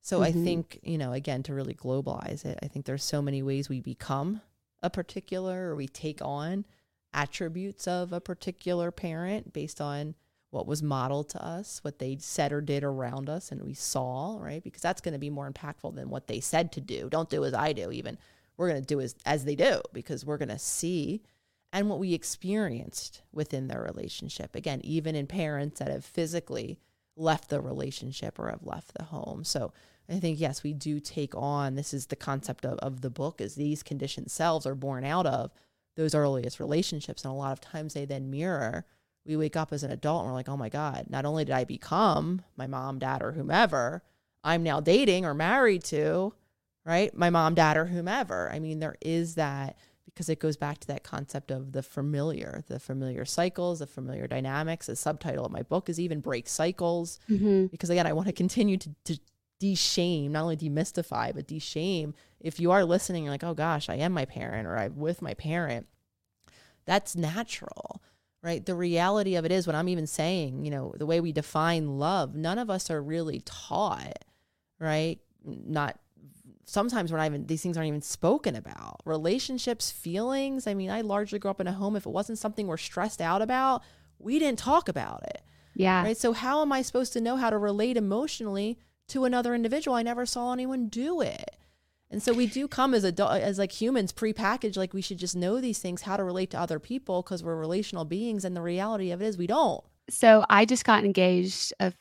So 0.00 0.20
mm-hmm. 0.20 0.24
I 0.24 0.44
think, 0.44 0.80
you 0.82 0.98
know, 0.98 1.12
again, 1.12 1.44
to 1.44 1.54
really 1.54 1.74
globalize 1.74 2.44
it, 2.44 2.58
I 2.60 2.66
think 2.66 2.86
there's 2.86 3.04
so 3.04 3.22
many 3.22 3.42
ways 3.42 3.68
we 3.68 3.80
become 3.80 4.40
a 4.82 4.90
particular 4.90 5.70
or 5.70 5.76
we 5.76 5.86
take 5.86 6.20
on 6.22 6.64
attributes 7.12 7.88
of 7.88 8.12
a 8.12 8.20
particular 8.20 8.90
parent 8.90 9.52
based 9.52 9.80
on 9.80 10.14
what 10.50 10.66
was 10.66 10.82
modeled 10.82 11.28
to 11.30 11.44
us, 11.44 11.78
what 11.82 11.98
they 11.98 12.16
said 12.18 12.52
or 12.52 12.60
did 12.60 12.82
around 12.82 13.28
us 13.30 13.52
and 13.52 13.62
we 13.62 13.74
saw, 13.74 14.38
right? 14.40 14.62
Because 14.62 14.82
that's 14.82 15.00
going 15.00 15.12
to 15.12 15.18
be 15.18 15.30
more 15.30 15.50
impactful 15.50 15.94
than 15.94 16.10
what 16.10 16.26
they 16.26 16.40
said 16.40 16.72
to 16.72 16.80
do. 16.80 17.08
Don't 17.08 17.30
do 17.30 17.44
as 17.44 17.54
I 17.54 17.72
do, 17.72 17.92
even. 17.92 18.18
We're 18.56 18.68
going 18.68 18.82
to 18.82 18.86
do 18.86 19.00
as, 19.00 19.14
as 19.24 19.44
they 19.44 19.54
do 19.54 19.80
because 19.92 20.26
we're 20.26 20.38
going 20.38 20.48
to 20.48 20.58
see 20.58 21.22
and 21.72 21.88
what 21.88 22.00
we 22.00 22.14
experienced 22.14 23.22
within 23.32 23.68
their 23.68 23.80
relationship. 23.80 24.56
Again, 24.56 24.80
even 24.82 25.14
in 25.14 25.28
parents 25.28 25.78
that 25.78 25.88
have 25.88 26.04
physically 26.04 26.78
left 27.16 27.48
the 27.48 27.60
relationship 27.60 28.38
or 28.38 28.50
have 28.50 28.66
left 28.66 28.94
the 28.94 29.04
home. 29.04 29.44
So 29.44 29.72
I 30.08 30.18
think, 30.18 30.40
yes, 30.40 30.64
we 30.64 30.72
do 30.72 30.98
take 30.98 31.34
on 31.36 31.76
this 31.76 31.94
is 31.94 32.06
the 32.06 32.16
concept 32.16 32.64
of, 32.64 32.78
of 32.78 33.02
the 33.02 33.10
book, 33.10 33.40
is 33.40 33.54
these 33.54 33.84
conditioned 33.84 34.32
selves 34.32 34.66
are 34.66 34.74
born 34.74 35.04
out 35.04 35.26
of 35.26 35.52
those 35.96 36.14
earliest 36.14 36.60
relationships. 36.60 37.24
And 37.24 37.32
a 37.32 37.36
lot 37.36 37.52
of 37.52 37.60
times 37.60 37.94
they 37.94 38.04
then 38.04 38.30
mirror. 38.30 38.84
We 39.26 39.36
wake 39.36 39.56
up 39.56 39.72
as 39.72 39.82
an 39.82 39.90
adult 39.90 40.22
and 40.22 40.30
we're 40.30 40.34
like, 40.34 40.48
oh 40.48 40.56
my 40.56 40.68
God, 40.68 41.06
not 41.08 41.24
only 41.24 41.44
did 41.44 41.54
I 41.54 41.64
become 41.64 42.42
my 42.56 42.66
mom, 42.66 42.98
dad, 42.98 43.22
or 43.22 43.32
whomever, 43.32 44.02
I'm 44.42 44.62
now 44.62 44.80
dating 44.80 45.26
or 45.26 45.34
married 45.34 45.84
to, 45.84 46.32
right? 46.84 47.14
My 47.14 47.30
mom, 47.30 47.54
dad, 47.54 47.76
or 47.76 47.86
whomever. 47.86 48.50
I 48.50 48.58
mean, 48.58 48.80
there 48.80 48.96
is 49.00 49.34
that 49.34 49.76
because 50.06 50.28
it 50.28 50.40
goes 50.40 50.56
back 50.56 50.78
to 50.78 50.86
that 50.88 51.04
concept 51.04 51.50
of 51.50 51.72
the 51.72 51.82
familiar, 51.82 52.64
the 52.68 52.80
familiar 52.80 53.24
cycles, 53.24 53.78
the 53.78 53.86
familiar 53.86 54.26
dynamics. 54.26 54.86
The 54.86 54.96
subtitle 54.96 55.46
of 55.46 55.52
my 55.52 55.62
book 55.62 55.88
is 55.88 56.00
even 56.00 56.20
break 56.20 56.48
cycles, 56.48 57.20
mm-hmm. 57.28 57.66
because 57.66 57.90
again, 57.90 58.06
I 58.06 58.12
want 58.12 58.26
to 58.26 58.32
continue 58.32 58.76
to, 58.78 58.90
to 59.04 59.18
de-shame, 59.60 60.32
not 60.32 60.42
only 60.42 60.56
demystify, 60.56 61.32
but 61.32 61.46
de-shame. 61.46 62.14
If 62.40 62.58
you 62.58 62.72
are 62.72 62.84
listening, 62.84 63.22
you're 63.24 63.32
like, 63.32 63.44
oh 63.44 63.54
gosh, 63.54 63.88
I 63.88 63.94
am 63.96 64.12
my 64.12 64.24
parent 64.24 64.66
or 64.66 64.76
I'm 64.76 64.96
with 64.96 65.22
my 65.22 65.34
parent. 65.34 65.86
That's 66.86 67.14
natural, 67.14 68.02
right? 68.42 68.64
The 68.64 68.74
reality 68.74 69.36
of 69.36 69.44
it 69.44 69.52
is 69.52 69.66
what 69.66 69.76
I'm 69.76 69.88
even 69.88 70.08
saying, 70.08 70.64
you 70.64 70.70
know, 70.72 70.94
the 70.96 71.06
way 71.06 71.20
we 71.20 71.30
define 71.30 71.98
love, 71.98 72.34
none 72.34 72.58
of 72.58 72.70
us 72.70 72.90
are 72.90 73.00
really 73.00 73.42
taught, 73.44 74.24
right? 74.80 75.20
Not 75.44 76.00
sometimes 76.64 77.12
we're 77.12 77.18
not 77.18 77.26
even 77.26 77.46
these 77.46 77.62
things 77.62 77.76
aren't 77.76 77.88
even 77.88 78.02
spoken 78.02 78.56
about. 78.56 79.00
Relationships, 79.04 79.90
feelings. 79.90 80.66
I 80.66 80.74
mean, 80.74 80.90
I 80.90 81.02
largely 81.02 81.38
grew 81.38 81.50
up 81.50 81.60
in 81.60 81.66
a 81.66 81.72
home. 81.72 81.96
If 81.96 82.06
it 82.06 82.10
wasn't 82.10 82.38
something 82.38 82.66
we're 82.66 82.76
stressed 82.76 83.20
out 83.20 83.42
about, 83.42 83.82
we 84.18 84.38
didn't 84.38 84.58
talk 84.58 84.88
about 84.88 85.22
it. 85.24 85.42
Yeah. 85.74 86.02
Right. 86.02 86.16
So 86.16 86.32
how 86.32 86.62
am 86.62 86.72
I 86.72 86.82
supposed 86.82 87.12
to 87.14 87.20
know 87.20 87.36
how 87.36 87.50
to 87.50 87.58
relate 87.58 87.96
emotionally 87.96 88.78
to 89.10 89.24
another 89.24 89.54
individual. 89.54 89.96
I 89.96 90.02
never 90.02 90.26
saw 90.26 90.52
anyone 90.52 90.88
do 90.88 91.20
it. 91.20 91.56
And 92.10 92.22
so 92.22 92.32
we 92.32 92.46
do 92.46 92.66
come 92.66 92.92
as 92.92 93.04
adult, 93.04 93.40
as 93.40 93.58
like 93.58 93.70
humans 93.70 94.12
prepackaged, 94.12 94.76
like 94.76 94.92
we 94.92 95.02
should 95.02 95.18
just 95.18 95.36
know 95.36 95.60
these 95.60 95.78
things, 95.78 96.02
how 96.02 96.16
to 96.16 96.24
relate 96.24 96.50
to 96.50 96.58
other 96.58 96.80
people 96.80 97.22
because 97.22 97.42
we're 97.42 97.54
relational 97.54 98.04
beings. 98.04 98.44
And 98.44 98.56
the 98.56 98.62
reality 98.62 99.12
of 99.12 99.22
it 99.22 99.26
is 99.26 99.38
we 99.38 99.46
don't. 99.46 99.84
So 100.08 100.44
I 100.50 100.64
just 100.64 100.84
got 100.84 101.04
engaged 101.04 101.72
a 101.78 101.92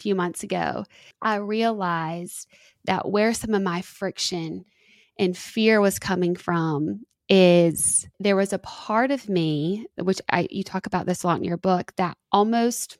few 0.00 0.16
months 0.16 0.42
ago. 0.42 0.84
I 1.20 1.36
realized 1.36 2.48
that 2.86 3.08
where 3.08 3.32
some 3.32 3.54
of 3.54 3.62
my 3.62 3.82
friction 3.82 4.64
and 5.16 5.36
fear 5.36 5.80
was 5.80 6.00
coming 6.00 6.34
from 6.34 7.04
is 7.28 8.06
there 8.18 8.34
was 8.34 8.52
a 8.52 8.58
part 8.58 9.12
of 9.12 9.28
me, 9.28 9.86
which 9.96 10.20
I, 10.28 10.48
you 10.50 10.64
talk 10.64 10.86
about 10.86 11.06
this 11.06 11.22
a 11.22 11.28
lot 11.28 11.38
in 11.38 11.44
your 11.44 11.56
book, 11.56 11.92
that 11.96 12.16
almost 12.32 12.98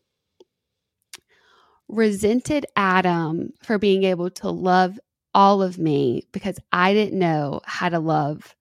resented 1.89 2.67
Adam 2.77 3.53
for 3.63 3.79
being 3.79 4.05
able 4.05 4.31
to 4.31 4.49
love 4.49 4.99
all 5.35 5.63
of 5.63 5.79
me 5.79 6.27
because 6.33 6.59
I 6.73 6.95
didn't 6.95 7.19
know 7.19 7.61
how 7.65 7.89
to 7.89 7.99
love 7.99 8.55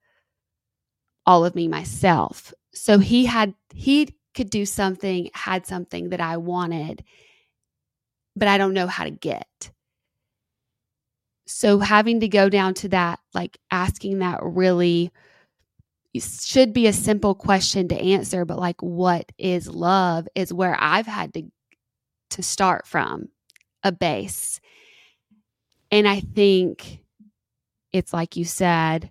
all 1.26 1.44
of 1.44 1.54
me 1.54 1.68
myself. 1.68 2.52
So 2.74 2.98
he 2.98 3.26
had, 3.26 3.54
he 3.74 4.14
could 4.34 4.50
do 4.50 4.64
something, 4.64 5.30
had 5.34 5.66
something 5.66 6.10
that 6.10 6.20
I 6.20 6.38
wanted, 6.38 7.04
but 8.34 8.48
I 8.48 8.58
don't 8.58 8.74
know 8.74 8.86
how 8.86 9.04
to 9.04 9.10
get. 9.10 9.70
So 11.46 11.78
having 11.78 12.20
to 12.20 12.28
go 12.28 12.48
down 12.48 12.74
to 12.74 12.88
that, 12.90 13.20
like 13.34 13.58
asking 13.70 14.20
that 14.20 14.40
really 14.42 15.12
should 16.18 16.72
be 16.72 16.86
a 16.86 16.92
simple 16.92 17.34
question 17.34 17.88
to 17.88 17.98
answer, 17.98 18.44
but 18.44 18.58
like, 18.58 18.80
what 18.82 19.30
is 19.38 19.68
love 19.68 20.28
is 20.34 20.52
where 20.52 20.76
I've 20.78 21.06
had 21.06 21.34
to 21.34 21.44
to 22.32 22.42
start 22.42 22.86
from 22.86 23.28
a 23.82 23.92
base. 23.92 24.60
And 25.90 26.08
I 26.08 26.20
think 26.20 27.00
it's 27.92 28.12
like 28.12 28.36
you 28.36 28.44
said, 28.44 29.10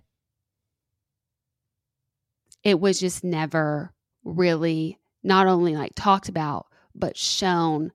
it 2.64 2.80
was 2.80 3.00
just 3.00 3.24
never 3.24 3.92
really 4.24 4.98
not 5.22 5.46
only 5.46 5.74
like 5.74 5.92
talked 5.94 6.28
about, 6.28 6.66
but 6.94 7.16
shown 7.16 7.92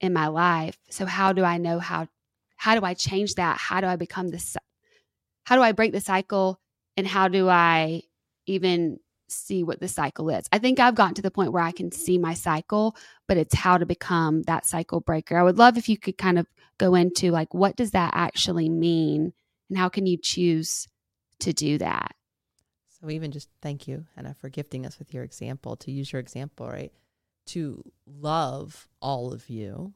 in 0.00 0.12
my 0.12 0.26
life. 0.26 0.78
So 0.90 1.06
how 1.06 1.32
do 1.32 1.44
I 1.44 1.58
know 1.58 1.78
how 1.78 2.08
how 2.56 2.78
do 2.78 2.84
I 2.84 2.94
change 2.94 3.34
that? 3.34 3.58
How 3.58 3.80
do 3.80 3.86
I 3.86 3.96
become 3.96 4.28
this 4.28 4.56
how 5.44 5.56
do 5.56 5.62
I 5.62 5.72
break 5.72 5.92
the 5.92 6.00
cycle 6.00 6.60
and 6.96 7.06
how 7.06 7.28
do 7.28 7.48
I 7.48 8.02
even 8.46 8.98
see 9.32 9.62
what 9.62 9.80
the 9.80 9.88
cycle 9.88 10.28
is. 10.30 10.44
I 10.52 10.58
think 10.58 10.78
I've 10.78 10.94
gotten 10.94 11.14
to 11.14 11.22
the 11.22 11.30
point 11.30 11.52
where 11.52 11.62
I 11.62 11.72
can 11.72 11.90
see 11.92 12.18
my 12.18 12.34
cycle, 12.34 12.96
but 13.26 13.36
it's 13.36 13.54
how 13.54 13.78
to 13.78 13.86
become 13.86 14.42
that 14.42 14.66
cycle 14.66 15.00
breaker. 15.00 15.36
I 15.36 15.42
would 15.42 15.58
love 15.58 15.76
if 15.76 15.88
you 15.88 15.98
could 15.98 16.18
kind 16.18 16.38
of 16.38 16.46
go 16.78 16.94
into 16.94 17.30
like 17.30 17.52
what 17.54 17.76
does 17.76 17.92
that 17.92 18.12
actually 18.14 18.68
mean 18.68 19.32
and 19.68 19.78
how 19.78 19.88
can 19.88 20.06
you 20.06 20.16
choose 20.16 20.88
to 21.40 21.52
do 21.52 21.78
that? 21.78 22.14
So 23.00 23.10
even 23.10 23.32
just 23.32 23.48
thank 23.60 23.88
you, 23.88 24.06
Hannah, 24.14 24.34
for 24.34 24.48
gifting 24.48 24.86
us 24.86 24.98
with 24.98 25.12
your 25.12 25.24
example, 25.24 25.76
to 25.76 25.90
use 25.90 26.12
your 26.12 26.20
example, 26.20 26.68
right? 26.68 26.92
To 27.46 27.82
love 28.06 28.86
all 29.00 29.32
of 29.32 29.48
you 29.48 29.94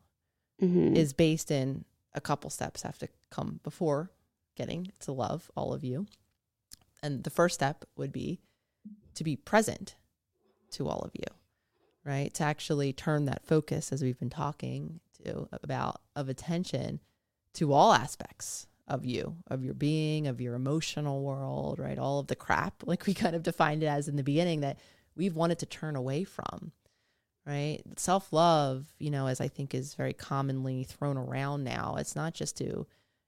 mm-hmm. 0.60 0.96
is 0.96 1.12
based 1.12 1.50
in 1.50 1.84
a 2.14 2.20
couple 2.20 2.50
steps 2.50 2.82
have 2.82 2.98
to 2.98 3.08
come 3.30 3.60
before 3.62 4.10
getting 4.56 4.90
to 5.00 5.12
love 5.12 5.50
all 5.54 5.72
of 5.72 5.84
you. 5.84 6.06
And 7.02 7.22
the 7.22 7.30
first 7.30 7.54
step 7.54 7.84
would 7.96 8.10
be 8.10 8.40
to 9.16 9.24
be 9.24 9.36
present 9.36 9.96
to 10.72 10.88
all 10.88 11.00
of 11.00 11.10
you, 11.14 11.26
right? 12.04 12.32
To 12.34 12.44
actually 12.44 12.92
turn 12.92 13.24
that 13.26 13.44
focus, 13.44 13.92
as 13.92 14.02
we've 14.02 14.18
been 14.18 14.30
talking 14.30 15.00
to 15.24 15.48
about, 15.52 16.00
of 16.14 16.28
attention 16.28 17.00
to 17.54 17.72
all 17.72 17.92
aspects 17.92 18.68
of 18.88 19.04
you, 19.04 19.36
of 19.48 19.64
your 19.64 19.74
being, 19.74 20.26
of 20.26 20.40
your 20.40 20.54
emotional 20.54 21.22
world, 21.22 21.78
right? 21.78 21.98
All 21.98 22.20
of 22.20 22.28
the 22.28 22.36
crap, 22.36 22.82
like 22.86 23.06
we 23.06 23.14
kind 23.14 23.34
of 23.34 23.42
defined 23.42 23.82
it 23.82 23.86
as 23.86 24.08
in 24.08 24.16
the 24.16 24.22
beginning, 24.22 24.60
that 24.60 24.78
we've 25.16 25.36
wanted 25.36 25.58
to 25.60 25.66
turn 25.66 25.96
away 25.96 26.24
from, 26.24 26.72
right? 27.46 27.80
Self 27.96 28.32
love, 28.32 28.86
you 28.98 29.10
know, 29.10 29.26
as 29.26 29.40
I 29.40 29.48
think 29.48 29.74
is 29.74 29.94
very 29.94 30.12
commonly 30.12 30.84
thrown 30.84 31.16
around 31.16 31.64
now, 31.64 31.96
it's 31.98 32.16
not 32.16 32.34
just 32.34 32.56
to 32.58 32.86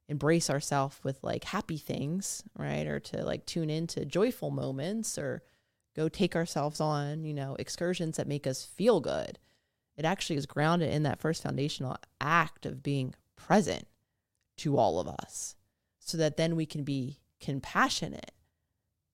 embrace 0.09 0.49
ourselves 0.49 0.99
with 1.03 1.19
like 1.23 1.45
happy 1.45 1.77
things, 1.77 2.43
right? 2.57 2.87
Or 2.87 3.01
to 3.01 3.25
like 3.25 3.47
tune 3.47 3.71
into 3.71 4.05
joyful 4.05 4.51
moments 4.51 5.19
or 5.19 5.43
go 5.99 6.09
take 6.09 6.37
ourselves 6.37 6.81
on, 6.81 7.25
you 7.25 7.35
know, 7.35 7.57
excursions 7.59 8.17
that 8.17 8.29
make 8.29 8.47
us 8.47 8.65
feel 8.65 9.01
good. 9.01 9.37
It 9.97 10.05
actually 10.05 10.37
is 10.37 10.47
grounded 10.47 10.93
in 10.95 11.03
that 11.03 11.19
first 11.19 11.43
foundational 11.43 11.97
act 12.21 12.65
of 12.65 12.85
being 12.85 13.17
present 13.35 13.89
to 14.59 14.77
all 14.77 15.01
of 15.01 15.09
us 15.09 15.57
so 15.99 16.17
that 16.17 16.37
then 16.37 16.55
we 16.55 16.67
can 16.67 16.85
be 16.85 17.19
compassionate 17.41 18.31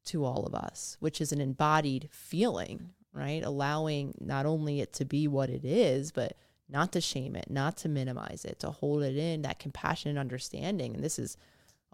to 0.04 0.26
all 0.26 0.44
of 0.44 0.54
us, 0.54 0.98
which 1.00 1.22
is 1.22 1.32
an 1.32 1.40
embodied 1.40 2.10
feeling, 2.12 2.90
right? 3.14 3.42
Allowing 3.42 4.12
not 4.20 4.44
only 4.44 4.82
it 4.82 4.92
to 4.94 5.06
be 5.06 5.26
what 5.26 5.48
it 5.48 5.64
is, 5.64 6.12
but 6.12 6.36
not 6.68 6.92
to 6.92 7.00
shame 7.00 7.34
it, 7.34 7.48
not 7.48 7.78
to 7.78 7.88
minimize 7.88 8.44
it, 8.44 8.58
to 8.58 8.70
hold 8.70 9.02
it 9.02 9.16
in 9.16 9.40
that 9.40 9.58
compassionate 9.58 10.18
understanding. 10.18 10.94
And 10.94 11.02
this 11.02 11.18
is 11.18 11.38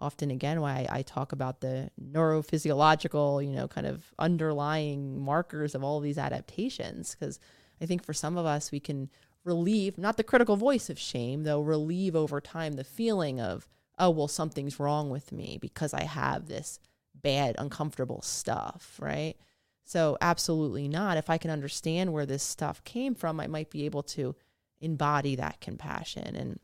often 0.01 0.31
again 0.31 0.59
why 0.59 0.87
I, 0.89 1.03
talk 1.03 1.31
about 1.31 1.61
the 1.61 1.91
neurophysiological, 2.01 3.45
you 3.45 3.51
know, 3.51 3.67
kind 3.67 3.87
of 3.87 4.13
underlying 4.17 5.19
markers 5.21 5.75
of 5.75 5.83
all 5.83 5.97
of 5.97 6.03
these 6.03 6.17
adaptations. 6.17 7.15
Because 7.17 7.39
I 7.79 7.85
think 7.85 8.03
for 8.03 8.13
some 8.13 8.37
of 8.37 8.45
us, 8.45 8.71
we 8.71 8.79
can 8.79 9.09
relieve, 9.43 9.97
not 9.97 10.17
the 10.17 10.23
critical 10.23 10.55
voice 10.55 10.89
of 10.89 10.99
shame, 10.99 11.43
though, 11.43 11.61
relieve 11.61 12.15
over 12.15 12.41
time 12.41 12.73
the 12.73 12.83
feeling 12.83 13.39
of, 13.39 13.67
oh, 13.99 14.09
well, 14.09 14.27
something's 14.27 14.79
wrong 14.79 15.09
with 15.09 15.31
me 15.31 15.57
because 15.61 15.93
I 15.93 16.03
have 16.03 16.47
this 16.47 16.79
bad, 17.13 17.55
uncomfortable 17.57 18.21
stuff, 18.21 18.97
right? 18.99 19.35
So, 19.83 20.17
absolutely 20.21 20.87
not. 20.87 21.17
If 21.17 21.29
I 21.29 21.37
can 21.37 21.51
understand 21.51 22.13
where 22.13 22.25
this 22.25 22.43
stuff 22.43 22.83
came 22.83 23.13
from, 23.15 23.39
I 23.39 23.47
might 23.47 23.69
be 23.69 23.85
able 23.85 24.03
to 24.03 24.35
embody 24.79 25.35
that 25.35 25.61
compassion. 25.61 26.35
And 26.35 26.59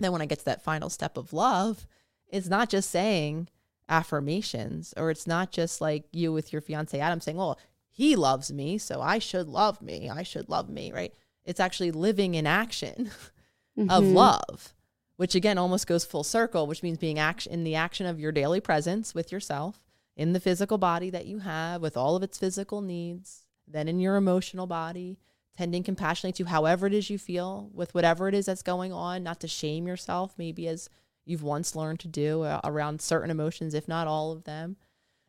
then 0.00 0.12
when 0.12 0.22
I 0.22 0.26
get 0.26 0.38
to 0.40 0.44
that 0.46 0.62
final 0.62 0.88
step 0.88 1.16
of 1.16 1.32
love, 1.32 1.86
it's 2.28 2.48
not 2.48 2.68
just 2.68 2.90
saying 2.90 3.48
affirmations 3.88 4.92
or 4.96 5.10
it's 5.10 5.26
not 5.26 5.50
just 5.50 5.80
like 5.80 6.04
you 6.12 6.32
with 6.32 6.52
your 6.52 6.62
fiance 6.62 6.98
Adam 6.98 7.20
saying, 7.20 7.36
"Well, 7.36 7.58
he 7.98 8.14
loves 8.14 8.52
me, 8.52 8.78
so 8.78 9.00
I 9.00 9.18
should 9.18 9.48
love 9.48 9.82
me. 9.82 10.08
I 10.08 10.22
should 10.22 10.48
love 10.48 10.68
me, 10.68 10.92
right? 10.92 11.12
It's 11.44 11.58
actually 11.58 11.90
living 11.90 12.34
in 12.34 12.46
action 12.46 13.10
mm-hmm. 13.78 13.90
of 13.90 14.04
love, 14.04 14.74
which 15.16 15.34
again 15.34 15.58
almost 15.58 15.86
goes 15.86 16.04
full 16.04 16.22
circle, 16.22 16.66
which 16.66 16.82
means 16.82 16.98
being 16.98 17.18
action 17.18 17.52
in 17.52 17.64
the 17.64 17.74
action 17.74 18.06
of 18.06 18.20
your 18.20 18.30
daily 18.30 18.60
presence 18.60 19.14
with 19.14 19.32
yourself, 19.32 19.82
in 20.16 20.32
the 20.32 20.40
physical 20.40 20.78
body 20.78 21.10
that 21.10 21.26
you 21.26 21.40
have 21.40 21.80
with 21.82 21.96
all 21.96 22.14
of 22.14 22.22
its 22.22 22.38
physical 22.38 22.80
needs, 22.80 23.46
then 23.66 23.88
in 23.88 23.98
your 23.98 24.16
emotional 24.16 24.66
body, 24.66 25.18
tending 25.56 25.82
compassionately 25.82 26.36
to 26.44 26.48
however 26.48 26.86
it 26.86 26.94
is 26.94 27.10
you 27.10 27.18
feel 27.18 27.68
with 27.74 27.94
whatever 27.94 28.28
it 28.28 28.34
is 28.34 28.46
that's 28.46 28.62
going 28.62 28.92
on, 28.92 29.24
not 29.24 29.40
to 29.40 29.48
shame 29.48 29.88
yourself, 29.88 30.34
maybe 30.38 30.68
as 30.68 30.88
you've 31.28 31.42
once 31.42 31.76
learned 31.76 32.00
to 32.00 32.08
do 32.08 32.42
uh, 32.42 32.60
around 32.64 33.00
certain 33.00 33.30
emotions, 33.30 33.74
if 33.74 33.86
not 33.86 34.06
all 34.06 34.32
of 34.32 34.44
them, 34.44 34.76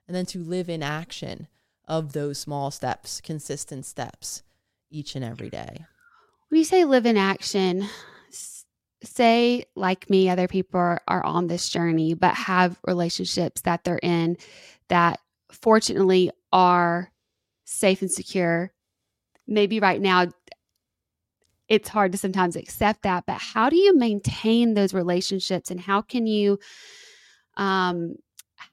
and 0.08 0.16
then 0.16 0.26
to 0.28 0.44
live 0.44 0.70
in 0.70 0.82
action 0.82 1.48
of 1.88 2.14
those 2.14 2.38
small 2.38 2.72
steps, 2.72 3.20
consistent 3.20 3.86
steps 3.86 4.44
each 4.90 5.16
and 5.16 5.26
every 5.26 5.50
day. 5.50 5.86
When 6.50 6.58
you 6.58 6.64
say 6.64 6.86
live 6.86 7.06
in 7.06 7.18
action, 7.18 7.88
say, 9.04 9.66
like 9.76 10.10
me, 10.10 10.30
other 10.30 10.48
people 10.48 10.80
are, 10.80 11.02
are 11.08 11.24
on 11.24 11.48
this 11.48 11.70
journey, 11.70 12.14
but 12.14 12.34
have 12.34 12.80
relationships 12.86 13.62
that 13.62 13.84
they're 13.84 14.00
in 14.02 14.38
that 14.88 15.20
fortunately 15.52 16.32
are 16.52 17.12
safe 17.66 18.02
and 18.02 18.12
secure. 18.12 18.72
Maybe 19.48 19.80
right 19.80 20.02
now 20.02 20.28
it's 21.70 21.88
hard 21.88 22.12
to 22.12 22.18
sometimes 22.18 22.56
accept 22.56 23.04
that, 23.04 23.26
but 23.26 23.38
how 23.38 23.70
do 23.70 23.78
you 23.78 23.96
maintain 23.96 24.74
those 24.74 24.94
relationships 24.94 25.70
and 25.70 25.80
how 25.80 26.02
can 26.02 26.26
you 26.26 26.60
um, 27.58 28.16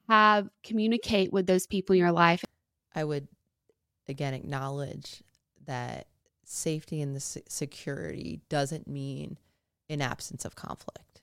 have 0.09 0.49
communicate 0.65 1.33
with 1.33 1.47
those 1.47 1.67
people 1.67 1.93
in 1.95 2.01
your 2.01 2.13
life? 2.13 2.45
I 2.95 3.05
would 3.05 3.29
again 4.09 4.35
acknowledge 4.35 5.23
that 5.67 6.07
safety 6.45 7.03
and 7.03 7.15
the 7.15 7.21
security 7.21 8.41
doesn't 8.49 8.89
mean 8.89 9.37
an 9.91 10.01
absence 10.01 10.45
of 10.45 10.55
conflict. 10.55 11.21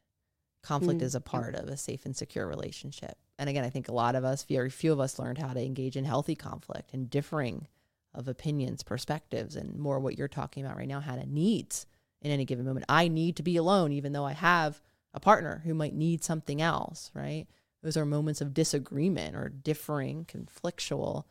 Conflict 0.62 1.02
mm. 1.02 1.04
is 1.04 1.16
a 1.16 1.22
part 1.22 1.56
of 1.56 1.68
a 1.68 1.76
safe 1.76 2.06
and 2.06 2.16
secure 2.16 2.48
relationship. 2.48 3.18
And 3.40 3.50
again, 3.50 3.64
I 3.64 3.70
think 3.70 3.90
a 3.90 3.94
lot 3.94 4.16
of 4.16 4.24
us, 4.24 4.44
very 4.44 4.70
few 4.70 4.94
of 4.94 5.00
us 5.00 5.18
learned 5.18 5.40
how 5.40 5.54
to 5.54 5.62
engage 5.62 5.98
in 5.98 6.06
healthy 6.06 6.36
conflict 6.36 6.94
and 6.94 7.10
differing 7.10 7.68
of 8.14 8.28
opinions, 8.28 8.84
perspectives, 8.84 9.56
and 9.56 9.78
more 9.78 10.00
what 10.00 10.18
you're 10.18 10.28
talking 10.28 10.66
about 10.66 10.78
right 10.78 10.88
now, 10.88 11.00
Hannah 11.00 11.26
needs 11.26 11.86
in 12.22 12.32
any 12.32 12.46
given 12.46 12.66
moment. 12.66 12.86
I 12.90 13.08
need 13.08 13.36
to 13.38 13.44
be 13.44 13.58
alone, 13.58 13.92
even 13.92 14.14
though 14.14 14.26
I 14.26 14.34
have 14.34 14.82
a 15.14 15.20
partner 15.20 15.62
who 15.66 15.74
might 15.74 15.94
need 15.94 16.24
something 16.24 16.62
else, 16.62 17.12
right? 17.14 17.46
Those 17.82 17.98
are 17.98 18.06
moments 18.06 18.42
of 18.42 18.54
disagreement 18.54 19.36
or 19.36 19.50
differing, 19.50 20.26
conflictual 20.26 21.26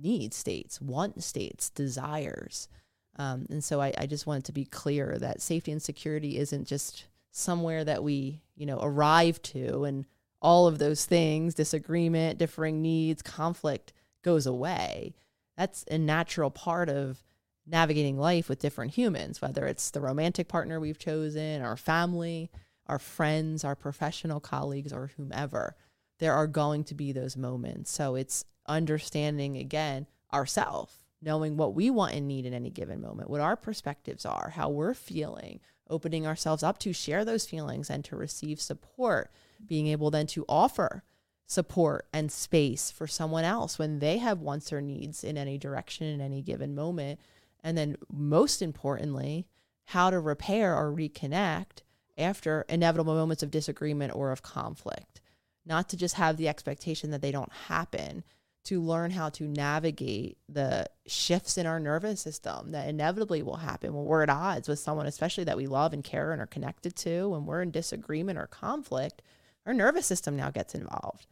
need 0.00 0.32
states, 0.32 0.80
want 0.80 1.22
states, 1.22 1.68
desires. 1.68 2.68
Um, 3.16 3.46
and 3.50 3.62
so 3.62 3.80
I, 3.80 3.92
I 3.98 4.06
just 4.06 4.26
wanted 4.26 4.44
to 4.44 4.52
be 4.52 4.64
clear 4.64 5.18
that 5.18 5.42
safety 5.42 5.72
and 5.72 5.82
security 5.82 6.38
isn't 6.38 6.66
just 6.66 7.06
somewhere 7.32 7.84
that 7.84 8.02
we, 8.02 8.40
you 8.56 8.66
know, 8.66 8.78
arrive 8.80 9.42
to 9.42 9.84
and 9.84 10.06
all 10.40 10.66
of 10.66 10.78
those 10.78 11.04
things, 11.04 11.54
disagreement, 11.54 12.38
differing 12.38 12.80
needs, 12.80 13.20
conflict 13.20 13.92
goes 14.22 14.46
away. 14.46 15.14
That's 15.60 15.84
a 15.90 15.98
natural 15.98 16.50
part 16.50 16.88
of 16.88 17.22
navigating 17.66 18.18
life 18.18 18.48
with 18.48 18.60
different 18.60 18.94
humans, 18.94 19.42
whether 19.42 19.66
it's 19.66 19.90
the 19.90 20.00
romantic 20.00 20.48
partner 20.48 20.80
we've 20.80 20.98
chosen, 20.98 21.60
our 21.60 21.76
family, 21.76 22.50
our 22.86 22.98
friends, 22.98 23.62
our 23.62 23.76
professional 23.76 24.40
colleagues, 24.40 24.90
or 24.90 25.10
whomever. 25.18 25.76
There 26.18 26.32
are 26.32 26.46
going 26.46 26.84
to 26.84 26.94
be 26.94 27.12
those 27.12 27.36
moments. 27.36 27.92
So 27.92 28.14
it's 28.14 28.42
understanding 28.66 29.58
again 29.58 30.06
ourself 30.32 31.02
knowing 31.20 31.58
what 31.58 31.74
we 31.74 31.90
want 31.90 32.14
and 32.14 32.26
need 32.26 32.46
in 32.46 32.54
any 32.54 32.70
given 32.70 33.02
moment, 33.02 33.28
what 33.28 33.42
our 33.42 33.54
perspectives 33.54 34.24
are, 34.24 34.54
how 34.56 34.70
we're 34.70 34.94
feeling, 34.94 35.60
opening 35.90 36.26
ourselves 36.26 36.62
up 36.62 36.78
to 36.78 36.94
share 36.94 37.22
those 37.22 37.44
feelings 37.44 37.90
and 37.90 38.02
to 38.06 38.16
receive 38.16 38.62
support, 38.62 39.30
being 39.66 39.88
able 39.88 40.10
then 40.10 40.26
to 40.28 40.46
offer 40.48 41.02
support 41.50 42.06
and 42.12 42.30
space 42.30 42.92
for 42.92 43.08
someone 43.08 43.42
else 43.42 43.76
when 43.76 43.98
they 43.98 44.18
have 44.18 44.38
wants 44.38 44.72
or 44.72 44.80
needs 44.80 45.24
in 45.24 45.36
any 45.36 45.58
direction 45.58 46.06
in 46.06 46.20
any 46.20 46.40
given 46.42 46.76
moment. 46.76 47.18
And 47.64 47.76
then, 47.76 47.96
most 48.08 48.62
importantly, 48.62 49.48
how 49.86 50.10
to 50.10 50.20
repair 50.20 50.76
or 50.76 50.92
reconnect 50.92 51.82
after 52.16 52.64
inevitable 52.68 53.16
moments 53.16 53.42
of 53.42 53.50
disagreement 53.50 54.14
or 54.14 54.30
of 54.30 54.42
conflict. 54.42 55.20
Not 55.66 55.88
to 55.88 55.96
just 55.96 56.14
have 56.14 56.36
the 56.36 56.46
expectation 56.46 57.10
that 57.10 57.20
they 57.20 57.32
don't 57.32 57.52
happen, 57.52 58.22
to 58.62 58.80
learn 58.80 59.10
how 59.10 59.30
to 59.30 59.48
navigate 59.48 60.38
the 60.48 60.86
shifts 61.08 61.58
in 61.58 61.66
our 61.66 61.80
nervous 61.80 62.20
system 62.20 62.70
that 62.70 62.88
inevitably 62.88 63.42
will 63.42 63.56
happen 63.56 63.92
when 63.92 64.04
we're 64.04 64.22
at 64.22 64.30
odds 64.30 64.68
with 64.68 64.78
someone, 64.78 65.06
especially 65.06 65.44
that 65.44 65.56
we 65.56 65.66
love 65.66 65.92
and 65.92 66.04
care 66.04 66.30
and 66.30 66.40
are 66.40 66.46
connected 66.46 66.94
to. 66.94 67.30
When 67.30 67.44
we're 67.44 67.62
in 67.62 67.72
disagreement 67.72 68.38
or 68.38 68.46
conflict, 68.46 69.22
our 69.66 69.74
nervous 69.74 70.06
system 70.06 70.36
now 70.36 70.50
gets 70.50 70.76
involved. 70.76 71.26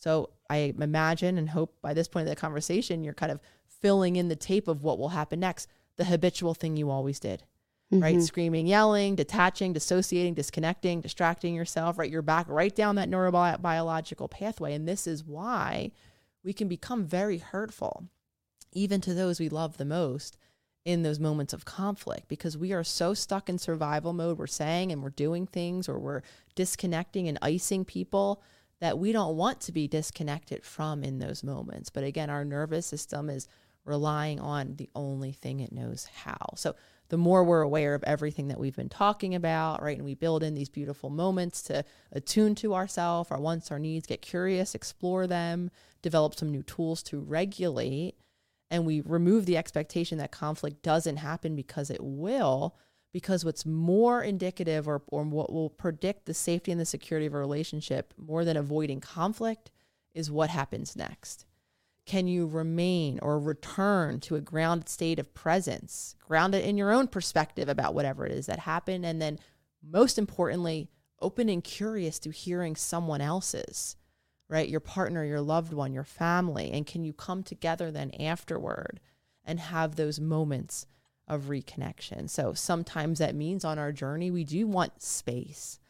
So 0.00 0.30
I 0.48 0.74
imagine 0.78 1.38
and 1.38 1.50
hope 1.50 1.76
by 1.82 1.94
this 1.94 2.08
point 2.08 2.26
of 2.26 2.34
the 2.34 2.40
conversation, 2.40 3.04
you're 3.04 3.14
kind 3.14 3.30
of 3.30 3.40
filling 3.66 4.16
in 4.16 4.28
the 4.28 4.36
tape 4.36 4.66
of 4.66 4.82
what 4.82 4.98
will 4.98 5.10
happen 5.10 5.40
next, 5.40 5.68
the 5.96 6.04
habitual 6.04 6.54
thing 6.54 6.76
you 6.76 6.90
always 6.90 7.20
did. 7.20 7.44
Mm-hmm. 7.92 8.02
Right, 8.02 8.22
screaming, 8.22 8.66
yelling, 8.68 9.16
detaching, 9.16 9.72
dissociating, 9.72 10.34
disconnecting, 10.34 11.00
distracting 11.00 11.54
yourself. 11.54 11.98
Right, 11.98 12.10
you're 12.10 12.22
back 12.22 12.46
right 12.48 12.74
down 12.74 12.94
that 12.96 13.10
neurobiological 13.10 14.30
pathway, 14.30 14.74
and 14.74 14.86
this 14.86 15.08
is 15.08 15.24
why 15.24 15.90
we 16.44 16.52
can 16.52 16.68
become 16.68 17.04
very 17.04 17.38
hurtful, 17.38 18.04
even 18.72 19.00
to 19.00 19.12
those 19.12 19.40
we 19.40 19.48
love 19.48 19.76
the 19.76 19.84
most 19.84 20.36
in 20.84 21.02
those 21.02 21.20
moments 21.20 21.52
of 21.52 21.64
conflict 21.64 22.28
because 22.28 22.56
we 22.56 22.72
are 22.72 22.84
so 22.84 23.12
stuck 23.12 23.48
in 23.48 23.58
survival 23.58 24.12
mode. 24.12 24.38
We're 24.38 24.46
saying 24.46 24.92
and 24.92 25.02
we're 25.02 25.10
doing 25.10 25.46
things 25.46 25.88
or 25.88 25.98
we're 25.98 26.22
disconnecting 26.54 27.28
and 27.28 27.38
icing 27.42 27.84
people 27.84 28.40
that 28.80 28.98
we 28.98 29.12
don't 29.12 29.36
want 29.36 29.60
to 29.62 29.72
be 29.72 29.86
disconnected 29.86 30.64
from 30.64 31.02
in 31.02 31.18
those 31.18 31.44
moments. 31.44 31.90
But 31.90 32.04
again, 32.04 32.30
our 32.30 32.44
nervous 32.44 32.86
system 32.86 33.28
is 33.28 33.48
relying 33.84 34.40
on 34.40 34.76
the 34.76 34.88
only 34.94 35.32
thing 35.32 35.60
it 35.60 35.72
knows 35.72 36.06
how. 36.06 36.54
So 36.56 36.74
the 37.08 37.18
more 37.18 37.42
we're 37.44 37.62
aware 37.62 37.94
of 37.94 38.04
everything 38.04 38.48
that 38.48 38.58
we've 38.58 38.76
been 38.76 38.88
talking 38.88 39.34
about, 39.34 39.82
right? 39.82 39.96
And 39.96 40.04
we 40.04 40.14
build 40.14 40.42
in 40.42 40.54
these 40.54 40.68
beautiful 40.68 41.10
moments 41.10 41.60
to 41.62 41.84
attune 42.12 42.54
to 42.56 42.74
ourselves, 42.74 43.30
our 43.30 43.40
wants, 43.40 43.70
our 43.70 43.78
needs, 43.78 44.06
get 44.06 44.22
curious, 44.22 44.74
explore 44.74 45.26
them, 45.26 45.70
develop 46.02 46.34
some 46.34 46.50
new 46.50 46.62
tools 46.62 47.02
to 47.04 47.18
regulate. 47.18 48.14
And 48.70 48.86
we 48.86 49.00
remove 49.00 49.46
the 49.46 49.56
expectation 49.56 50.18
that 50.18 50.30
conflict 50.30 50.82
doesn't 50.82 51.16
happen 51.16 51.56
because 51.56 51.90
it 51.90 52.00
will, 52.00 52.76
because 53.12 53.44
what's 53.44 53.66
more 53.66 54.22
indicative 54.22 54.86
or, 54.86 55.02
or 55.08 55.24
what 55.24 55.52
will 55.52 55.70
predict 55.70 56.26
the 56.26 56.34
safety 56.34 56.70
and 56.70 56.80
the 56.80 56.86
security 56.86 57.26
of 57.26 57.34
a 57.34 57.38
relationship 57.38 58.14
more 58.16 58.44
than 58.44 58.56
avoiding 58.56 59.00
conflict 59.00 59.70
is 60.14 60.30
what 60.30 60.50
happens 60.50 60.96
next. 60.96 61.44
Can 62.06 62.26
you 62.26 62.46
remain 62.46 63.18
or 63.20 63.38
return 63.38 64.20
to 64.20 64.36
a 64.36 64.40
grounded 64.40 64.88
state 64.88 65.18
of 65.18 65.34
presence, 65.34 66.16
grounded 66.26 66.64
in 66.64 66.76
your 66.76 66.90
own 66.90 67.06
perspective 67.06 67.68
about 67.68 67.94
whatever 67.94 68.26
it 68.26 68.32
is 68.32 68.46
that 68.46 68.60
happened? 68.60 69.04
And 69.04 69.20
then, 69.20 69.38
most 69.82 70.18
importantly, 70.18 70.88
open 71.20 71.48
and 71.48 71.62
curious 71.62 72.18
to 72.20 72.30
hearing 72.30 72.74
someone 72.74 73.20
else's, 73.20 73.96
right? 74.48 74.68
Your 74.68 74.80
partner, 74.80 75.24
your 75.24 75.40
loved 75.40 75.72
one, 75.72 75.92
your 75.92 76.04
family. 76.04 76.72
And 76.72 76.86
can 76.86 77.04
you 77.04 77.12
come 77.12 77.42
together 77.42 77.90
then 77.90 78.12
afterward 78.18 78.98
and 79.44 79.60
have 79.60 79.96
those 79.96 80.18
moments 80.18 80.86
of 81.30 81.44
reconnection? 81.44 82.28
So 82.28 82.52
sometimes 82.52 83.20
that 83.20 83.34
means 83.34 83.64
on 83.64 83.78
our 83.78 83.92
journey, 83.92 84.30
we 84.30 84.44
do 84.44 84.66
want 84.66 85.02
space 85.02 85.80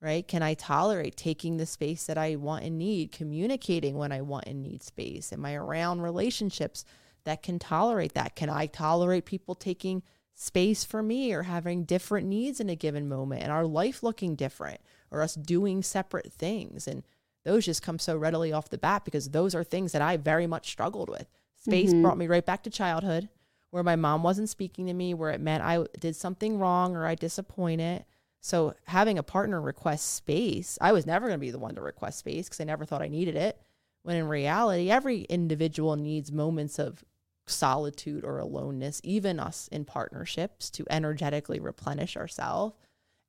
right? 0.00 0.26
Can 0.26 0.42
I 0.42 0.54
tolerate 0.54 1.16
taking 1.16 1.56
the 1.56 1.66
space 1.66 2.06
that 2.06 2.16
I 2.16 2.36
want 2.36 2.64
and 2.64 2.78
need, 2.78 3.12
communicating 3.12 3.96
when 3.96 4.12
I 4.12 4.22
want 4.22 4.46
and 4.46 4.62
need 4.62 4.82
space? 4.82 5.32
Am 5.32 5.44
I 5.44 5.54
around 5.54 6.00
relationships 6.00 6.84
that 7.24 7.42
can 7.42 7.58
tolerate 7.58 8.14
that? 8.14 8.34
Can 8.34 8.48
I 8.48 8.66
tolerate 8.66 9.26
people 9.26 9.54
taking 9.54 10.02
space 10.34 10.84
for 10.84 11.02
me 11.02 11.32
or 11.32 11.42
having 11.42 11.84
different 11.84 12.26
needs 12.26 12.60
in 12.60 12.70
a 12.70 12.76
given 12.76 13.08
moment 13.08 13.42
and 13.42 13.52
our 13.52 13.66
life 13.66 14.02
looking 14.02 14.36
different 14.36 14.80
or 15.10 15.20
us 15.20 15.34
doing 15.34 15.82
separate 15.82 16.32
things? 16.32 16.86
And 16.86 17.02
those 17.44 17.66
just 17.66 17.82
come 17.82 17.98
so 17.98 18.16
readily 18.16 18.52
off 18.52 18.70
the 18.70 18.78
bat 18.78 19.04
because 19.04 19.30
those 19.30 19.54
are 19.54 19.64
things 19.64 19.92
that 19.92 20.02
I 20.02 20.16
very 20.16 20.46
much 20.46 20.70
struggled 20.70 21.10
with. 21.10 21.28
Space 21.56 21.90
mm-hmm. 21.90 22.02
brought 22.02 22.18
me 22.18 22.26
right 22.26 22.44
back 22.44 22.62
to 22.62 22.70
childhood 22.70 23.28
where 23.70 23.82
my 23.82 23.96
mom 23.96 24.22
wasn't 24.22 24.48
speaking 24.48 24.86
to 24.86 24.94
me, 24.94 25.14
where 25.14 25.30
it 25.30 25.40
meant 25.40 25.62
I 25.62 25.84
did 25.98 26.16
something 26.16 26.58
wrong 26.58 26.96
or 26.96 27.06
I 27.06 27.14
disappointed 27.14 28.04
so 28.40 28.74
having 28.86 29.18
a 29.18 29.22
partner 29.22 29.60
request 29.60 30.14
space, 30.14 30.78
I 30.80 30.92
was 30.92 31.06
never 31.06 31.26
going 31.26 31.38
to 31.38 31.38
be 31.38 31.50
the 31.50 31.58
one 31.58 31.74
to 31.74 31.82
request 31.82 32.18
space 32.18 32.46
because 32.46 32.60
I 32.60 32.64
never 32.64 32.84
thought 32.84 33.02
I 33.02 33.08
needed 33.08 33.36
it. 33.36 33.60
When 34.02 34.16
in 34.16 34.28
reality, 34.28 34.90
every 34.90 35.22
individual 35.22 35.94
needs 35.96 36.32
moments 36.32 36.78
of 36.78 37.04
solitude 37.46 38.24
or 38.24 38.38
aloneness, 38.38 39.00
even 39.04 39.38
us 39.38 39.68
in 39.70 39.84
partnerships 39.84 40.70
to 40.70 40.86
energetically 40.88 41.60
replenish 41.60 42.16
ourselves. 42.16 42.74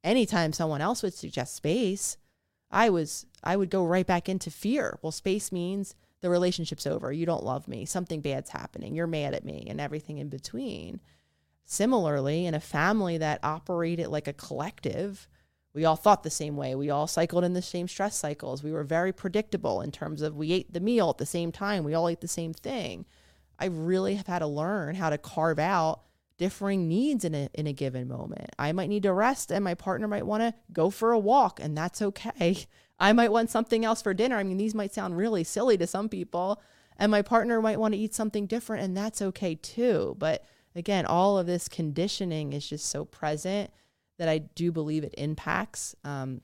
Anytime 0.04 0.54
someone 0.54 0.82
else 0.82 1.04
would 1.04 1.14
suggest 1.14 1.56
space, 1.56 2.18
I 2.72 2.89
was 2.89 3.26
I 3.44 3.58
would 3.58 3.70
go 3.70 3.86
right 3.86 4.08
back 4.08 4.30
into 4.30 4.50
fear. 4.50 4.98
Well, 5.02 5.12
space 5.12 5.52
means 5.52 5.94
the 6.22 6.30
relationship's 6.30 6.88
over. 6.88 7.12
You 7.12 7.26
don't 7.26 7.44
love 7.44 7.68
me. 7.68 7.86
Something 7.86 8.22
bad's 8.22 8.52
happening. 8.52 8.96
You're 8.96 9.08
mad 9.08 9.34
at 9.34 9.46
me 9.46 9.66
and 9.68 9.82
everything 9.82 10.20
in 10.20 10.30
between. 10.30 11.02
Similarly, 11.66 12.46
in 12.46 12.54
a 12.54 12.60
family 12.60 13.18
that 13.18 13.40
operated 13.44 14.08
like 14.08 14.28
a 14.28 14.34
collective, 14.34 15.28
we 15.74 15.86
all 15.86 15.96
thought 15.96 16.24
the 16.24 16.30
same 16.30 16.58
way. 16.58 16.76
We 16.76 16.90
all 16.90 17.08
cycled 17.08 17.44
in 17.44 17.54
the 17.54 17.62
same 17.62 17.88
stress 17.88 18.16
cycles. 18.16 18.64
We 18.64 18.72
were 18.72 18.84
very 18.84 19.14
predictable 19.14 19.82
in 19.82 19.92
terms 19.92 20.22
of 20.22 20.36
we 20.36 20.52
ate 20.52 20.74
the 20.74 20.80
meal 20.80 21.10
at 21.10 21.18
the 21.18 21.26
same 21.26 21.52
time. 21.52 21.84
We 21.84 21.94
all 21.94 22.10
ate 22.10 22.22
the 22.22 22.28
same 22.28 22.54
thing. 22.54 23.06
I 23.58 23.66
really 23.66 24.16
have 24.16 24.28
had 24.28 24.40
to 24.40 24.48
learn 24.48 24.96
how 24.96 25.10
to 25.10 25.18
carve 25.18 25.60
out 25.60 26.02
differing 26.38 26.88
needs 26.88 27.24
in 27.24 27.36
a 27.36 27.50
in 27.54 27.68
a 27.68 27.74
given 27.74 28.08
moment. 28.08 28.50
I 28.58 28.72
might 28.72 28.90
need 28.90 29.04
to 29.04 29.14
rest 29.14 29.52
and 29.52 29.64
my 29.64 29.76
partner 29.76 30.08
might 30.08 30.26
want 30.26 30.42
to 30.42 30.56
go 30.74 30.90
for 30.90 31.12
a 31.12 31.20
walk 31.20 31.60
and 31.62 31.78
that's 31.78 32.02
okay. 32.02 32.66
I 33.02 33.14
might 33.14 33.32
want 33.32 33.49
something 33.49 33.84
else 33.84 34.02
for 34.02 34.14
dinner. 34.14 34.38
I 34.38 34.43
mean, 34.43 34.58
these 34.58 34.76
might 34.76 34.93
sound 34.93 35.18
really 35.18 35.43
silly 35.43 35.78
to 35.78 35.88
some 35.88 36.08
people 36.08 36.62
and 36.97 37.10
my 37.10 37.24
partner 37.24 37.60
might 37.62 37.80
want 37.80 37.95
to 37.95 37.99
eat 37.99 38.14
something 38.14 38.45
different 38.45 38.84
and 38.84 38.95
that's 38.95 39.22
okay 39.22 39.56
too. 39.56 40.16
But 40.20 40.45
again, 40.76 41.08
all 41.08 41.38
of 41.38 41.47
this 41.47 41.68
conditioning 41.68 42.54
is 42.54 42.70
just 42.70 42.86
so 42.86 43.04
present 43.04 43.72
that 44.20 44.30
I 44.30 44.38
do 44.38 44.72
believe 44.72 45.04
it 45.04 45.16
impacts 45.18 45.95
um, 46.04 46.41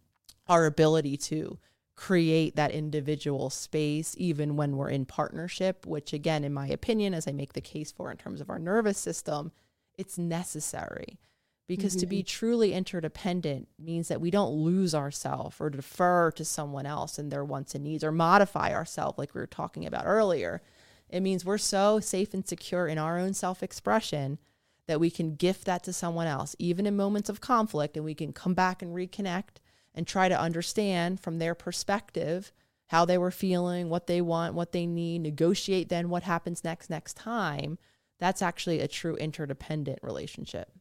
our 0.47 0.65
ability 0.65 1.15
to 1.17 1.59
create 1.95 2.55
that 2.55 2.71
individual 2.71 3.49
space, 3.51 4.15
even 4.17 4.55
when 4.55 4.77
we're 4.77 4.89
in 4.89 5.05
partnership, 5.05 5.85
which, 5.85 6.13
again, 6.13 6.43
in 6.43 6.53
my 6.53 6.67
opinion, 6.67 7.13
as 7.13 7.27
I 7.27 7.31
make 7.31 7.53
the 7.53 7.61
case 7.61 7.91
for 7.91 8.11
in 8.11 8.17
terms 8.17 8.41
of 8.41 8.49
our 8.49 8.59
nervous 8.59 8.97
system, 8.97 9.51
it's 9.97 10.17
necessary. 10.17 11.19
Because 11.67 11.93
mm-hmm. 11.93 11.99
to 11.99 12.05
be 12.07 12.19
mm-hmm. 12.19 12.27
truly 12.27 12.73
interdependent 12.73 13.67
means 13.77 14.07
that 14.07 14.21
we 14.21 14.31
don't 14.31 14.53
lose 14.53 14.95
ourselves 14.95 15.57
or 15.59 15.69
defer 15.69 16.31
to 16.31 16.45
someone 16.45 16.85
else 16.85 17.19
and 17.19 17.29
their 17.29 17.43
wants 17.43 17.75
and 17.75 17.83
needs 17.83 18.03
or 18.03 18.11
modify 18.11 18.73
ourselves, 18.73 19.17
like 19.17 19.33
we 19.33 19.41
were 19.41 19.47
talking 19.47 19.85
about 19.85 20.05
earlier. 20.05 20.61
It 21.09 21.21
means 21.21 21.43
we're 21.45 21.57
so 21.57 21.99
safe 21.99 22.33
and 22.33 22.47
secure 22.47 22.87
in 22.87 22.97
our 22.97 23.17
own 23.17 23.33
self 23.33 23.63
expression 23.63 24.39
that 24.87 24.99
we 24.99 25.09
can 25.09 25.35
gift 25.35 25.65
that 25.65 25.83
to 25.83 25.93
someone 25.93 26.27
else, 26.27 26.55
even 26.59 26.85
in 26.85 26.95
moments 26.95 27.29
of 27.29 27.41
conflict, 27.41 27.95
and 27.97 28.05
we 28.05 28.15
can 28.15 28.31
come 28.31 28.53
back 28.53 28.81
and 28.81 28.95
reconnect 28.95 29.57
and 29.93 30.07
try 30.07 30.29
to 30.29 30.39
understand 30.39 31.19
from 31.19 31.39
their 31.39 31.55
perspective 31.55 32.53
how 32.87 33.03
they 33.03 33.17
were 33.17 33.31
feeling, 33.31 33.89
what 33.89 34.07
they 34.07 34.21
want, 34.21 34.53
what 34.53 34.71
they 34.71 34.85
need, 34.85 35.19
negotiate 35.19 35.89
then 35.89 36.09
what 36.09 36.23
happens 36.23 36.63
next 36.63 36.89
next 36.89 37.15
time. 37.15 37.77
That's 38.19 38.41
actually 38.41 38.79
a 38.79 38.87
true 38.87 39.15
interdependent 39.15 39.99
relationship. 40.01 40.71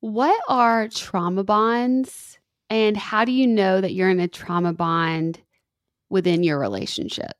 What 0.00 0.40
are 0.48 0.88
trauma 0.88 1.42
bonds 1.42 2.38
and 2.70 2.96
how 2.96 3.24
do 3.24 3.32
you 3.32 3.46
know 3.46 3.80
that 3.80 3.94
you're 3.94 4.10
in 4.10 4.20
a 4.20 4.28
trauma 4.28 4.72
bond 4.72 5.40
within 6.08 6.42
your 6.42 6.58
relationship? 6.58 7.32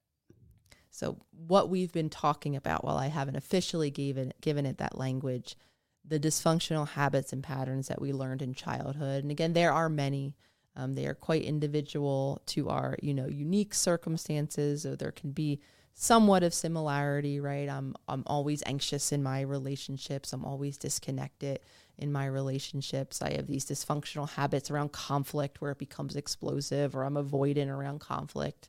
So 0.91 1.19
what 1.31 1.71
we've 1.71 1.93
been 1.93 2.11
talking 2.11 2.57
about 2.57 2.85
while 2.85 2.97
I 2.97 3.07
haven't 3.07 3.37
officially 3.37 3.91
given 3.91 4.33
given 4.41 4.67
it 4.67 4.79
that 4.79 4.99
language, 4.99 5.57
the 6.05 6.19
dysfunctional 6.19 6.89
habits 6.89 7.33
and 7.33 7.45
patterns 7.45 7.87
that 7.89 8.01
we 8.01 8.13
learned 8.13 8.43
in 8.43 8.55
childhood. 8.55 9.23
And 9.23 9.31
again, 9.31 9.53
there 9.53 9.73
are 9.73 9.89
many. 9.89 10.35
Um, 10.75 10.95
they 10.95 11.07
are 11.07 11.15
quite 11.15 11.43
individual 11.43 12.43
to 12.47 12.69
our, 12.69 12.97
you 13.03 13.15
know, 13.15 13.27
unique 13.27 13.75
circumstances. 13.75 14.83
So 14.83 14.97
there 14.97 15.13
can 15.13 15.31
be 15.31 15.61
somewhat 15.95 16.43
of 16.43 16.55
similarity, 16.55 17.39
right? 17.39 17.69
I'm 17.69 17.95
I'm 18.09 18.25
always 18.27 18.63
anxious 18.67 19.13
in 19.13 19.23
my 19.23 19.43
relationships. 19.43 20.33
I'm 20.33 20.45
always 20.45 20.77
disconnected 20.77 21.61
in 21.99 22.13
my 22.13 22.27
relationships. 22.27 23.21
I 23.21 23.33
have 23.35 23.47
these 23.47 23.67
dysfunctional 23.67 24.31
habits 24.31 24.71
around 24.71 24.93
conflict 24.93 25.61
where 25.61 25.73
it 25.73 25.79
becomes 25.79 26.17
explosive, 26.17 26.95
or 26.95 27.05
I'm 27.05 27.15
avoidant 27.15 27.69
around 27.69 28.01
conflict. 28.01 28.69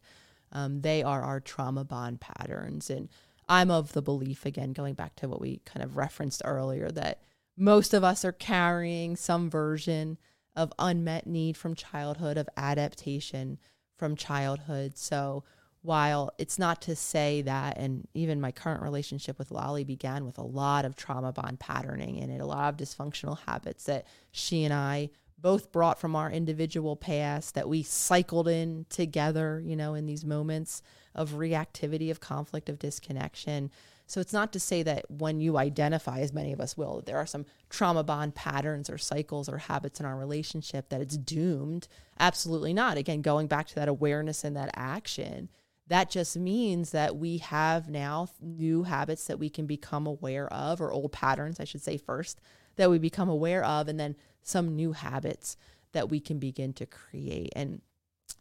Um, 0.52 0.82
they 0.82 1.04
are 1.04 1.22
our 1.22 1.40
trauma 1.40 1.84
bond 1.84 2.20
patterns. 2.20 2.90
And 2.90 3.10
I'm 3.48 3.72
of 3.72 3.94
the 3.94 4.02
belief, 4.02 4.46
again, 4.46 4.74
going 4.74 4.96
back 4.96 5.16
to 5.18 5.28
what 5.28 5.42
we 5.42 5.62
kind 5.66 5.84
of 5.84 5.98
referenced 5.98 6.42
earlier, 6.44 6.90
that 6.92 7.22
most 7.58 7.94
of 7.94 8.04
us 8.04 8.26
are 8.26 8.32
carrying 8.32 9.16
some 9.16 9.50
version 9.50 10.18
of 10.56 10.74
unmet 10.80 11.28
need 11.28 11.56
from 11.56 11.76
childhood, 11.76 12.38
of 12.38 12.50
adaptation 12.58 13.60
from 13.96 14.16
childhood. 14.16 14.98
So 14.98 15.44
while 15.82 16.32
it's 16.38 16.60
not 16.60 16.82
to 16.84 16.96
say 16.96 17.42
that, 17.44 17.78
and 17.78 18.08
even 18.14 18.42
my 18.42 18.52
current 18.52 18.82
relationship 18.82 19.40
with 19.40 19.52
Lolly 19.52 19.84
began 19.84 20.26
with 20.26 20.38
a 20.38 20.44
lot 20.44 20.84
of 20.86 20.96
trauma 20.96 21.32
bond 21.32 21.60
patterning 21.60 22.18
in 22.18 22.30
it, 22.30 22.42
a 22.42 22.46
lot 22.46 22.70
of 22.70 22.78
dysfunctional 22.78 23.40
habits 23.48 23.86
that 23.86 24.06
she 24.32 24.66
and 24.66 24.74
I 24.74 25.10
both 25.38 25.72
brought 25.72 25.98
from 25.98 26.18
our 26.18 26.30
individual 26.30 26.98
past 26.98 27.56
that 27.56 27.70
we 27.70 27.82
cycled 27.82 28.50
in 28.50 28.86
together, 28.90 29.62
you 29.66 29.76
know, 29.76 29.94
in 29.94 30.06
these 30.06 30.26
moments 30.26 30.82
of 31.16 31.32
reactivity, 31.32 32.12
of 32.12 32.20
conflict, 32.20 32.68
of 32.68 32.78
disconnection. 32.78 33.72
So 34.06 34.20
it's 34.20 34.34
not 34.34 34.52
to 34.54 34.60
say 34.60 34.84
that 34.84 35.10
when 35.10 35.40
you 35.40 35.58
identify, 35.58 36.20
as 36.20 36.34
many 36.34 36.52
of 36.52 36.60
us 36.60 36.76
will, 36.76 37.04
there 37.06 37.18
are 37.18 37.26
some 37.26 37.46
trauma 37.70 38.04
bond 38.04 38.36
patterns 38.36 38.90
or 38.90 38.98
cycles 38.98 39.48
or 39.48 39.60
habits 39.60 40.00
in 40.00 40.06
our 40.06 40.18
relationship 40.18 40.90
that 40.90 41.00
it's 41.00 41.16
doomed. 41.16 41.88
Absolutely 42.20 42.74
not. 42.74 42.98
Again, 42.98 43.22
going 43.22 43.48
back 43.48 43.68
to 43.68 43.76
that 43.76 43.88
awareness 43.88 44.44
and 44.44 44.58
that 44.58 44.72
action, 44.74 45.48
that 45.90 46.10
just 46.10 46.38
means 46.38 46.92
that 46.92 47.18
we 47.18 47.40
have 47.40 47.90
now 47.90 48.30
new 48.40 48.84
habits 48.84 49.26
that 49.26 49.40
we 49.40 49.50
can 49.50 49.66
become 49.66 50.08
aware 50.08 50.52
of, 50.54 50.80
or 50.80 50.92
old 50.92 51.12
patterns, 51.12 51.60
I 51.60 51.66
should 51.66 51.82
say, 51.82 51.98
first, 51.98 52.40
that 52.76 52.90
we 52.90 53.00
become 53.00 53.28
aware 53.28 53.64
of. 53.64 53.88
And 53.88 54.00
then 54.00 54.16
some 54.42 54.76
new 54.76 54.94
habits 54.94 55.58
that 55.92 56.10
we 56.10 56.20
can 56.20 56.38
begin 56.38 56.74
to 56.74 56.86
create. 56.86 57.52
And 57.56 57.82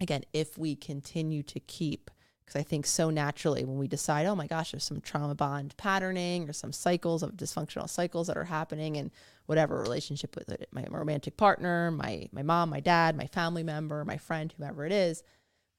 again, 0.00 0.24
if 0.32 0.58
we 0.58 0.76
continue 0.76 1.42
to 1.44 1.58
keep, 1.58 2.10
because 2.44 2.60
I 2.60 2.62
think 2.62 2.86
so 2.86 3.08
naturally 3.10 3.64
when 3.64 3.78
we 3.78 3.88
decide, 3.88 4.26
oh 4.26 4.36
my 4.36 4.46
gosh, 4.46 4.72
there's 4.72 4.84
some 4.84 5.00
trauma 5.00 5.34
bond 5.34 5.74
patterning 5.78 6.48
or 6.48 6.52
some 6.52 6.72
cycles 6.72 7.22
of 7.22 7.32
dysfunctional 7.36 7.88
cycles 7.88 8.26
that 8.26 8.36
are 8.36 8.44
happening 8.44 8.96
in 8.96 9.10
whatever 9.46 9.80
relationship 9.80 10.36
with 10.36 10.50
it, 10.50 10.68
my 10.70 10.84
romantic 10.90 11.36
partner, 11.36 11.90
my 11.90 12.28
my 12.32 12.42
mom, 12.42 12.68
my 12.70 12.80
dad, 12.80 13.16
my 13.16 13.26
family 13.26 13.62
member, 13.62 14.04
my 14.04 14.18
friend, 14.18 14.54
whoever 14.56 14.84
it 14.84 14.92
is, 14.92 15.22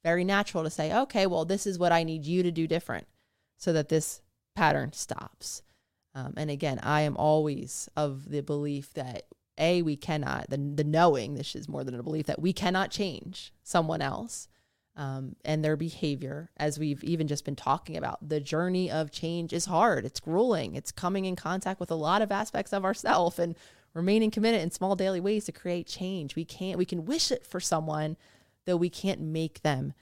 very 0.04 0.24
natural 0.24 0.64
to 0.64 0.70
say, 0.70 0.94
okay, 0.94 1.28
well, 1.28 1.46
this 1.46 1.68
is 1.68 1.80
what 1.80 1.92
I 1.92 2.04
need 2.04 2.26
you 2.26 2.44
to 2.44 2.52
do 2.52 2.68
different 2.68 3.08
so 3.58 3.74
that 3.74 3.90
this 3.90 4.22
pattern 4.56 4.94
stops. 4.94 5.62
Um, 6.16 6.34
and 6.38 6.50
again, 6.50 6.80
I 6.82 7.02
am 7.02 7.18
always 7.18 7.90
of 7.96 8.30
the 8.30 8.42
belief 8.42 8.94
that 8.94 9.24
a 9.58 9.82
we 9.82 9.98
cannot 9.98 10.50
the, 10.50 10.58
the 10.58 10.84
knowing 10.84 11.36
this 11.36 11.54
is 11.54 11.68
more 11.68 11.84
than 11.84 11.94
a 11.94 12.04
belief 12.04 12.26
that 12.28 12.42
we 12.42 12.54
cannot 12.54 12.92
change 12.92 13.54
someone 13.62 14.02
else 14.02 14.48
um, 14.96 15.36
and 15.46 15.64
their 15.64 15.76
behavior 15.76 16.50
as 16.58 16.80
we've 16.80 17.04
even 17.04 17.28
just 17.28 17.46
been 17.46 17.56
talking 17.56 17.96
about. 17.96 18.28
The 18.28 18.40
journey 18.40 18.90
of 18.90 19.12
change 19.12 19.54
is 19.54 19.66
hard. 19.66 20.06
It's 20.06 20.20
grueling. 20.20 20.76
It's 20.76 20.92
coming 20.92 21.26
in 21.26 21.36
contact 21.36 21.80
with 21.80 21.92
a 21.92 21.96
lot 21.96 22.22
of 22.22 22.32
aspects 22.32 22.74
of 22.74 22.84
ourself 22.84 23.38
and 23.38 23.56
remaining 23.94 24.32
committed 24.32 24.62
in 24.62 24.72
small 24.72 24.96
daily 24.96 25.20
ways 25.20 25.46
to 25.46 25.52
create 25.52 25.88
change. 25.88 26.36
We 26.36 26.46
can't 26.46 26.78
we 26.78 26.86
can 26.86 27.06
wish 27.06 27.32
it 27.32 27.46
for 27.46 27.60
someone 27.60 28.18
though 28.66 28.78
we 28.78 28.90
can't 28.90 29.22
make 29.22 29.62
them 29.62 29.94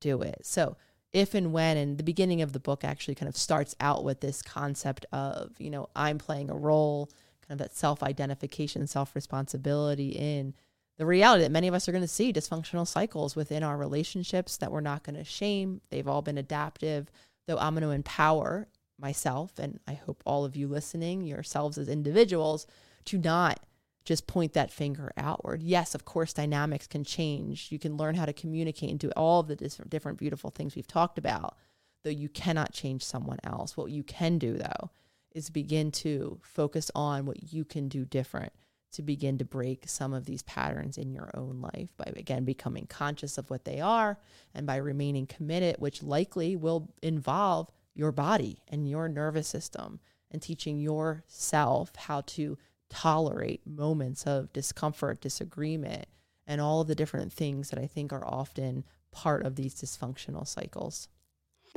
do 0.00 0.22
it 0.22 0.40
so 0.42 0.76
if 1.12 1.34
and 1.34 1.52
when 1.52 1.76
and 1.76 1.98
the 1.98 2.04
beginning 2.04 2.42
of 2.42 2.52
the 2.52 2.60
book 2.60 2.84
actually 2.84 3.14
kind 3.14 3.28
of 3.28 3.36
starts 3.36 3.74
out 3.80 4.04
with 4.04 4.20
this 4.20 4.42
concept 4.42 5.06
of 5.12 5.52
you 5.58 5.70
know 5.70 5.88
i'm 5.94 6.18
playing 6.18 6.50
a 6.50 6.56
role 6.56 7.10
kind 7.46 7.60
of 7.60 7.64
that 7.64 7.76
self 7.76 8.02
identification, 8.02 8.86
self 8.86 9.14
responsibility 9.14 10.10
in 10.10 10.54
the 10.98 11.06
reality 11.06 11.42
that 11.42 11.52
many 11.52 11.68
of 11.68 11.74
us 11.74 11.88
are 11.88 11.92
going 11.92 12.02
to 12.02 12.08
see 12.08 12.32
dysfunctional 12.32 12.86
cycles 12.86 13.36
within 13.36 13.62
our 13.62 13.76
relationships 13.76 14.56
that 14.56 14.72
we're 14.72 14.80
not 14.80 15.02
going 15.02 15.16
to 15.16 15.24
shame. 15.24 15.82
They've 15.90 16.08
all 16.08 16.22
been 16.22 16.38
adaptive, 16.38 17.10
though 17.46 17.58
I'm 17.58 17.74
going 17.74 17.82
to 17.82 17.90
empower 17.90 18.66
myself 18.98 19.58
and 19.58 19.78
I 19.86 19.92
hope 19.92 20.22
all 20.24 20.46
of 20.46 20.56
you 20.56 20.68
listening, 20.68 21.22
yourselves 21.22 21.76
as 21.76 21.88
individuals, 21.88 22.66
to 23.06 23.18
not 23.18 23.60
just 24.06 24.28
point 24.28 24.52
that 24.54 24.70
finger 24.70 25.12
outward. 25.16 25.62
Yes, 25.62 25.94
of 25.94 26.04
course, 26.04 26.32
dynamics 26.32 26.86
can 26.86 27.04
change. 27.04 27.68
You 27.70 27.78
can 27.78 27.96
learn 27.96 28.14
how 28.14 28.24
to 28.24 28.32
communicate 28.32 28.88
and 28.88 28.98
do 28.98 29.10
all 29.16 29.42
the 29.42 29.56
different, 29.56 29.90
different 29.90 30.18
beautiful 30.18 30.50
things 30.50 30.76
we've 30.76 30.86
talked 30.86 31.18
about, 31.18 31.56
though 32.04 32.10
you 32.10 32.28
cannot 32.28 32.72
change 32.72 33.04
someone 33.04 33.40
else. 33.42 33.76
What 33.76 33.90
you 33.90 34.04
can 34.04 34.38
do, 34.38 34.54
though, 34.54 34.90
is 35.32 35.50
begin 35.50 35.90
to 35.90 36.38
focus 36.42 36.90
on 36.94 37.26
what 37.26 37.52
you 37.52 37.64
can 37.64 37.88
do 37.88 38.04
different 38.04 38.52
to 38.92 39.02
begin 39.02 39.36
to 39.38 39.44
break 39.44 39.88
some 39.88 40.14
of 40.14 40.24
these 40.24 40.42
patterns 40.44 40.96
in 40.96 41.12
your 41.12 41.30
own 41.34 41.60
life 41.60 41.90
by 41.96 42.10
again 42.16 42.44
becoming 42.44 42.86
conscious 42.86 43.36
of 43.36 43.50
what 43.50 43.64
they 43.64 43.80
are 43.80 44.18
and 44.54 44.66
by 44.66 44.76
remaining 44.76 45.26
committed, 45.26 45.76
which 45.78 46.02
likely 46.02 46.56
will 46.56 46.94
involve 47.02 47.70
your 47.92 48.12
body 48.12 48.62
and 48.68 48.88
your 48.88 49.08
nervous 49.08 49.48
system 49.48 49.98
and 50.30 50.40
teaching 50.40 50.78
yourself 50.78 51.94
how 51.96 52.20
to 52.22 52.56
tolerate 52.88 53.66
moments 53.66 54.26
of 54.26 54.52
discomfort, 54.52 55.20
disagreement, 55.20 56.06
and 56.46 56.60
all 56.60 56.80
of 56.80 56.88
the 56.88 56.94
different 56.94 57.32
things 57.32 57.70
that 57.70 57.78
I 57.78 57.86
think 57.86 58.12
are 58.12 58.24
often 58.24 58.84
part 59.10 59.44
of 59.44 59.56
these 59.56 59.74
dysfunctional 59.74 60.46
cycles. 60.46 61.08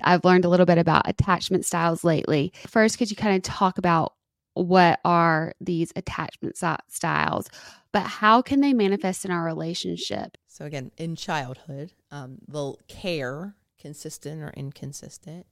I've 0.04 0.24
learned 0.24 0.46
a 0.46 0.50
little 0.50 0.66
bit 0.66 0.78
about 0.78 1.10
attachment 1.10 1.66
styles 1.66 2.04
lately. 2.04 2.54
First, 2.68 2.98
could 2.98 3.10
you 3.10 3.18
kind 3.18 3.36
of 3.36 3.44
talk 3.44 3.78
about 3.78 4.14
what 4.54 5.00
are 5.06 5.54
these 5.62 5.92
attachment 5.96 6.58
styles, 6.58 7.50
but 7.92 8.04
how 8.04 8.42
can 8.42 8.62
they 8.62 8.74
manifest 8.74 9.26
in 9.26 9.32
our 9.32 9.44
relationship? 9.44 10.38
So, 10.48 10.66
again, 10.66 10.92
in 10.98 11.16
childhood, 11.16 11.94
um, 12.12 12.40
the 12.48 12.74
care 12.88 13.56
consistent 13.80 14.42
or 14.42 14.52
inconsistent, 14.56 15.46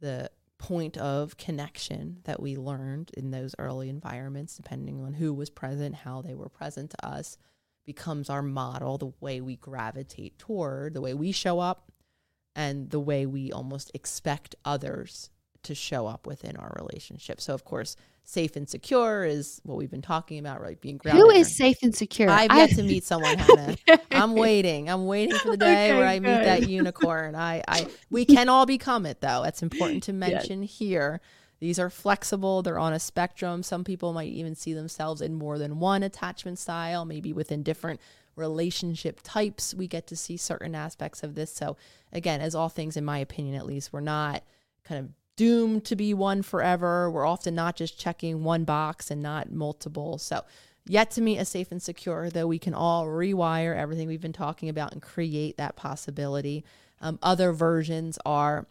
the 0.00 0.30
point 0.62 0.96
of 0.96 1.36
connection 1.36 2.18
that 2.22 2.40
we 2.40 2.56
learned 2.56 3.10
in 3.16 3.32
those 3.32 3.52
early 3.58 3.88
environments, 3.88 4.56
depending 4.56 5.02
on 5.02 5.12
who 5.12 5.34
was 5.34 5.50
present, 5.50 5.92
how 5.92 6.22
they 6.22 6.36
were 6.36 6.48
present 6.48 6.90
to 6.90 7.04
us, 7.04 7.36
becomes 7.84 8.30
our 8.30 8.42
model, 8.42 8.96
the 8.96 9.12
way 9.20 9.40
we 9.40 9.56
gravitate 9.56 10.38
toward, 10.38 10.94
the 10.94 11.00
way 11.00 11.14
we 11.14 11.32
show 11.32 11.58
up, 11.58 11.90
and 12.54 12.90
the 12.90 13.00
way 13.00 13.26
we 13.26 13.50
almost 13.50 13.90
expect 13.92 14.54
others 14.64 15.30
to 15.64 15.74
show 15.74 16.06
up 16.06 16.28
within 16.28 16.56
our 16.56 16.72
relationship. 16.78 17.40
So, 17.40 17.54
of 17.54 17.64
course, 17.64 17.96
safe 18.24 18.56
and 18.56 18.68
secure 18.68 19.24
is 19.24 19.60
what 19.64 19.76
we've 19.76 19.90
been 19.90 20.02
talking 20.02 20.38
about, 20.38 20.60
right? 20.60 20.80
Being 20.80 20.96
grounded. 20.96 21.22
Who 21.22 21.30
is 21.30 21.54
safe 21.54 21.78
and 21.82 21.94
secure? 21.94 22.30
I've 22.30 22.52
yet 22.52 22.70
to 22.70 22.82
meet 22.82 23.04
someone, 23.04 23.38
Hannah. 23.38 23.76
I'm 24.10 24.34
waiting. 24.34 24.88
I'm 24.88 25.06
waiting 25.06 25.36
for 25.38 25.50
the 25.50 25.56
day 25.58 25.90
okay, 25.90 25.98
where 25.98 26.06
I 26.06 26.18
good. 26.18 26.28
meet 26.28 26.44
that 26.44 26.68
unicorn. 26.68 27.34
I, 27.34 27.62
I, 27.66 27.88
we 28.10 28.24
can 28.24 28.48
all 28.48 28.66
become 28.66 29.06
it, 29.06 29.20
though. 29.20 29.42
That's 29.42 29.62
important 29.62 30.04
to 30.04 30.12
mention 30.12 30.62
yes. 30.62 30.78
here. 30.78 31.20
These 31.60 31.78
are 31.78 31.90
flexible. 31.90 32.62
They're 32.62 32.78
on 32.78 32.92
a 32.92 32.98
spectrum. 32.98 33.62
Some 33.62 33.84
people 33.84 34.12
might 34.12 34.32
even 34.32 34.54
see 34.54 34.72
themselves 34.72 35.20
in 35.20 35.34
more 35.34 35.58
than 35.58 35.78
one 35.78 36.02
attachment 36.02 36.58
style, 36.58 37.04
maybe 37.04 37.32
within 37.32 37.62
different 37.62 38.00
relationship 38.34 39.20
types. 39.22 39.74
We 39.74 39.86
get 39.86 40.06
to 40.08 40.16
see 40.16 40.36
certain 40.36 40.74
aspects 40.74 41.22
of 41.22 41.34
this. 41.34 41.52
So, 41.52 41.76
again, 42.12 42.40
as 42.40 42.54
all 42.54 42.68
things, 42.68 42.96
in 42.96 43.04
my 43.04 43.18
opinion, 43.18 43.54
at 43.54 43.66
least, 43.66 43.92
we're 43.92 44.00
not 44.00 44.42
kind 44.84 45.00
of 45.00 45.10
doomed 45.36 45.84
to 45.86 45.96
be 45.96 46.14
one 46.14 46.42
forever. 46.42 47.10
We're 47.10 47.26
often 47.26 47.54
not 47.54 47.76
just 47.76 47.98
checking 47.98 48.44
one 48.44 48.64
box 48.64 49.10
and 49.10 49.22
not 49.22 49.52
multiple. 49.52 50.18
So, 50.18 50.44
yet 50.86 51.10
to 51.12 51.20
meet 51.20 51.38
a 51.38 51.44
safe 51.44 51.70
and 51.70 51.82
secure, 51.82 52.28
though 52.28 52.46
we 52.46 52.58
can 52.58 52.74
all 52.74 53.06
rewire 53.06 53.76
everything 53.76 54.08
we've 54.08 54.20
been 54.20 54.32
talking 54.32 54.68
about 54.68 54.92
and 54.92 55.00
create 55.00 55.56
that 55.56 55.76
possibility. 55.76 56.64
Um, 57.00 57.18
other 57.22 57.52
versions 57.52 58.18
are 58.24 58.66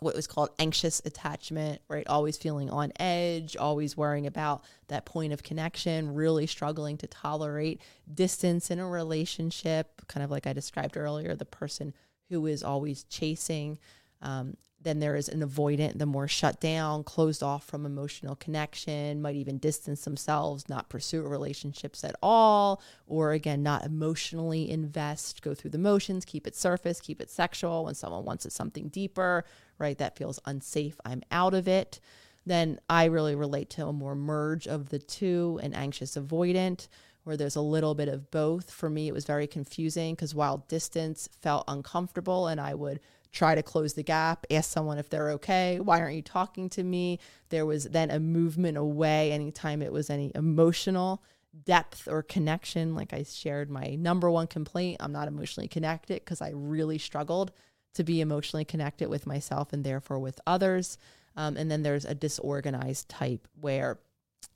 what 0.00 0.16
was 0.16 0.26
called 0.26 0.50
anxious 0.58 1.02
attachment, 1.04 1.80
right? 1.88 2.06
Always 2.06 2.36
feeling 2.36 2.70
on 2.70 2.92
edge, 2.98 3.56
always 3.56 3.96
worrying 3.96 4.26
about 4.26 4.64
that 4.88 5.04
point 5.04 5.32
of 5.32 5.42
connection, 5.42 6.14
really 6.14 6.46
struggling 6.46 6.96
to 6.98 7.06
tolerate 7.06 7.80
distance 8.12 8.70
in 8.70 8.78
a 8.78 8.88
relationship, 8.88 10.02
kind 10.08 10.24
of 10.24 10.30
like 10.30 10.46
I 10.46 10.52
described 10.52 10.96
earlier, 10.96 11.36
the 11.36 11.44
person 11.44 11.92
who 12.30 12.46
is 12.46 12.62
always 12.62 13.04
chasing. 13.04 13.78
Um, 14.22 14.56
then 14.82 14.98
there 14.98 15.14
is 15.14 15.28
an 15.28 15.40
avoidant, 15.40 15.98
the 15.98 16.06
more 16.06 16.26
shut 16.26 16.58
down, 16.58 17.04
closed 17.04 17.42
off 17.42 17.64
from 17.64 17.84
emotional 17.84 18.34
connection, 18.34 19.20
might 19.20 19.36
even 19.36 19.58
distance 19.58 20.04
themselves, 20.04 20.68
not 20.70 20.88
pursue 20.88 21.20
relationships 21.22 22.02
at 22.02 22.16
all, 22.22 22.80
or 23.06 23.32
again, 23.32 23.62
not 23.62 23.84
emotionally 23.84 24.70
invest, 24.70 25.42
go 25.42 25.52
through 25.52 25.70
the 25.70 25.78
motions, 25.78 26.24
keep 26.24 26.46
it 26.46 26.56
surface, 26.56 27.00
keep 27.00 27.20
it 27.20 27.28
sexual. 27.28 27.84
When 27.84 27.94
someone 27.94 28.24
wants 28.24 28.46
it 28.46 28.52
something 28.52 28.88
deeper, 28.88 29.44
right, 29.78 29.98
that 29.98 30.16
feels 30.16 30.40
unsafe, 30.46 30.98
I'm 31.04 31.22
out 31.30 31.52
of 31.52 31.68
it. 31.68 32.00
Then 32.46 32.80
I 32.88 33.04
really 33.04 33.34
relate 33.34 33.68
to 33.70 33.86
a 33.86 33.92
more 33.92 34.14
merge 34.14 34.66
of 34.66 34.88
the 34.88 34.98
two, 34.98 35.60
an 35.62 35.74
anxious 35.74 36.16
avoidant, 36.16 36.88
where 37.24 37.36
there's 37.36 37.56
a 37.56 37.60
little 37.60 37.94
bit 37.94 38.08
of 38.08 38.30
both. 38.30 38.70
For 38.70 38.88
me, 38.88 39.08
it 39.08 39.14
was 39.14 39.26
very 39.26 39.46
confusing 39.46 40.14
because 40.14 40.34
while 40.34 40.64
distance 40.68 41.28
felt 41.42 41.64
uncomfortable 41.68 42.46
and 42.46 42.58
I 42.58 42.74
would 42.74 42.98
try 43.32 43.54
to 43.54 43.62
close 43.62 43.94
the 43.94 44.02
gap, 44.02 44.46
ask 44.50 44.70
someone 44.70 44.98
if 44.98 45.08
they're 45.08 45.30
okay. 45.32 45.78
Why 45.80 46.00
aren't 46.00 46.16
you 46.16 46.22
talking 46.22 46.68
to 46.70 46.82
me? 46.82 47.18
There 47.50 47.66
was 47.66 47.84
then 47.84 48.10
a 48.10 48.18
movement 48.18 48.76
away 48.76 49.32
anytime 49.32 49.82
it 49.82 49.92
was 49.92 50.10
any 50.10 50.32
emotional 50.34 51.22
depth 51.64 52.08
or 52.08 52.22
connection. 52.22 52.94
Like 52.94 53.12
I 53.12 53.22
shared 53.22 53.70
my 53.70 53.94
number 53.96 54.30
one 54.30 54.46
complaint 54.46 54.98
I'm 55.00 55.12
not 55.12 55.28
emotionally 55.28 55.68
connected 55.68 56.24
because 56.24 56.40
I 56.40 56.50
really 56.54 56.98
struggled 56.98 57.52
to 57.94 58.04
be 58.04 58.20
emotionally 58.20 58.64
connected 58.64 59.08
with 59.08 59.26
myself 59.26 59.72
and 59.72 59.84
therefore 59.84 60.18
with 60.18 60.40
others. 60.46 60.98
Um, 61.36 61.56
and 61.56 61.70
then 61.70 61.82
there's 61.82 62.04
a 62.04 62.14
disorganized 62.14 63.08
type 63.08 63.46
where 63.60 63.98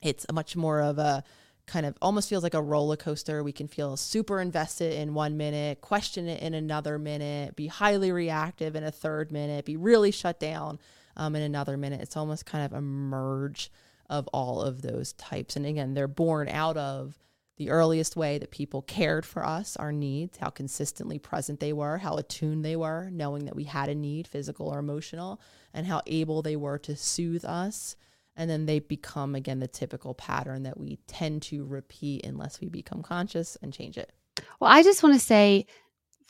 it's 0.02 0.26
a 0.28 0.32
much 0.32 0.56
more 0.56 0.80
of 0.80 0.98
a 0.98 1.24
kind 1.66 1.86
of 1.86 1.96
almost 2.02 2.28
feels 2.28 2.42
like 2.42 2.54
a 2.54 2.62
roller 2.62 2.96
coaster. 2.96 3.42
We 3.42 3.52
can 3.52 3.68
feel 3.68 3.96
super 3.96 4.40
invested 4.40 4.94
in 4.94 5.14
one 5.14 5.36
minute, 5.36 5.80
question 5.80 6.28
it 6.28 6.42
in 6.42 6.54
another 6.54 6.98
minute, 6.98 7.56
be 7.56 7.66
highly 7.66 8.12
reactive 8.12 8.76
in 8.76 8.84
a 8.84 8.90
third 8.90 9.32
minute, 9.32 9.64
be 9.64 9.76
really 9.76 10.10
shut 10.10 10.38
down 10.38 10.78
um, 11.16 11.34
in 11.36 11.42
another 11.42 11.76
minute. 11.76 12.00
It's 12.00 12.16
almost 12.16 12.46
kind 12.46 12.64
of 12.64 12.72
a 12.72 12.80
merge 12.80 13.70
of 14.10 14.28
all 14.28 14.60
of 14.60 14.82
those 14.82 15.12
types. 15.14 15.56
And 15.56 15.64
again, 15.64 15.94
they're 15.94 16.08
born 16.08 16.48
out 16.48 16.76
of 16.76 17.18
the 17.56 17.70
earliest 17.70 18.16
way 18.16 18.36
that 18.38 18.50
people 18.50 18.82
cared 18.82 19.24
for 19.24 19.46
us, 19.46 19.76
our 19.76 19.92
needs, 19.92 20.38
how 20.38 20.50
consistently 20.50 21.18
present 21.18 21.60
they 21.60 21.72
were, 21.72 21.98
how 21.98 22.16
attuned 22.16 22.64
they 22.64 22.74
were, 22.74 23.08
knowing 23.12 23.44
that 23.44 23.54
we 23.54 23.64
had 23.64 23.88
a 23.88 23.94
need, 23.94 24.26
physical 24.26 24.68
or 24.68 24.80
emotional, 24.80 25.40
and 25.72 25.86
how 25.86 26.02
able 26.06 26.42
they 26.42 26.56
were 26.56 26.78
to 26.78 26.96
soothe 26.96 27.44
us 27.44 27.96
and 28.36 28.50
then 28.50 28.66
they 28.66 28.78
become 28.78 29.34
again 29.34 29.60
the 29.60 29.68
typical 29.68 30.14
pattern 30.14 30.64
that 30.64 30.78
we 30.78 30.98
tend 31.06 31.42
to 31.42 31.64
repeat 31.64 32.24
unless 32.24 32.60
we 32.60 32.68
become 32.68 33.02
conscious 33.02 33.56
and 33.62 33.72
change 33.72 33.96
it. 33.96 34.12
Well, 34.60 34.70
I 34.70 34.82
just 34.82 35.02
want 35.02 35.14
to 35.14 35.20
say 35.20 35.66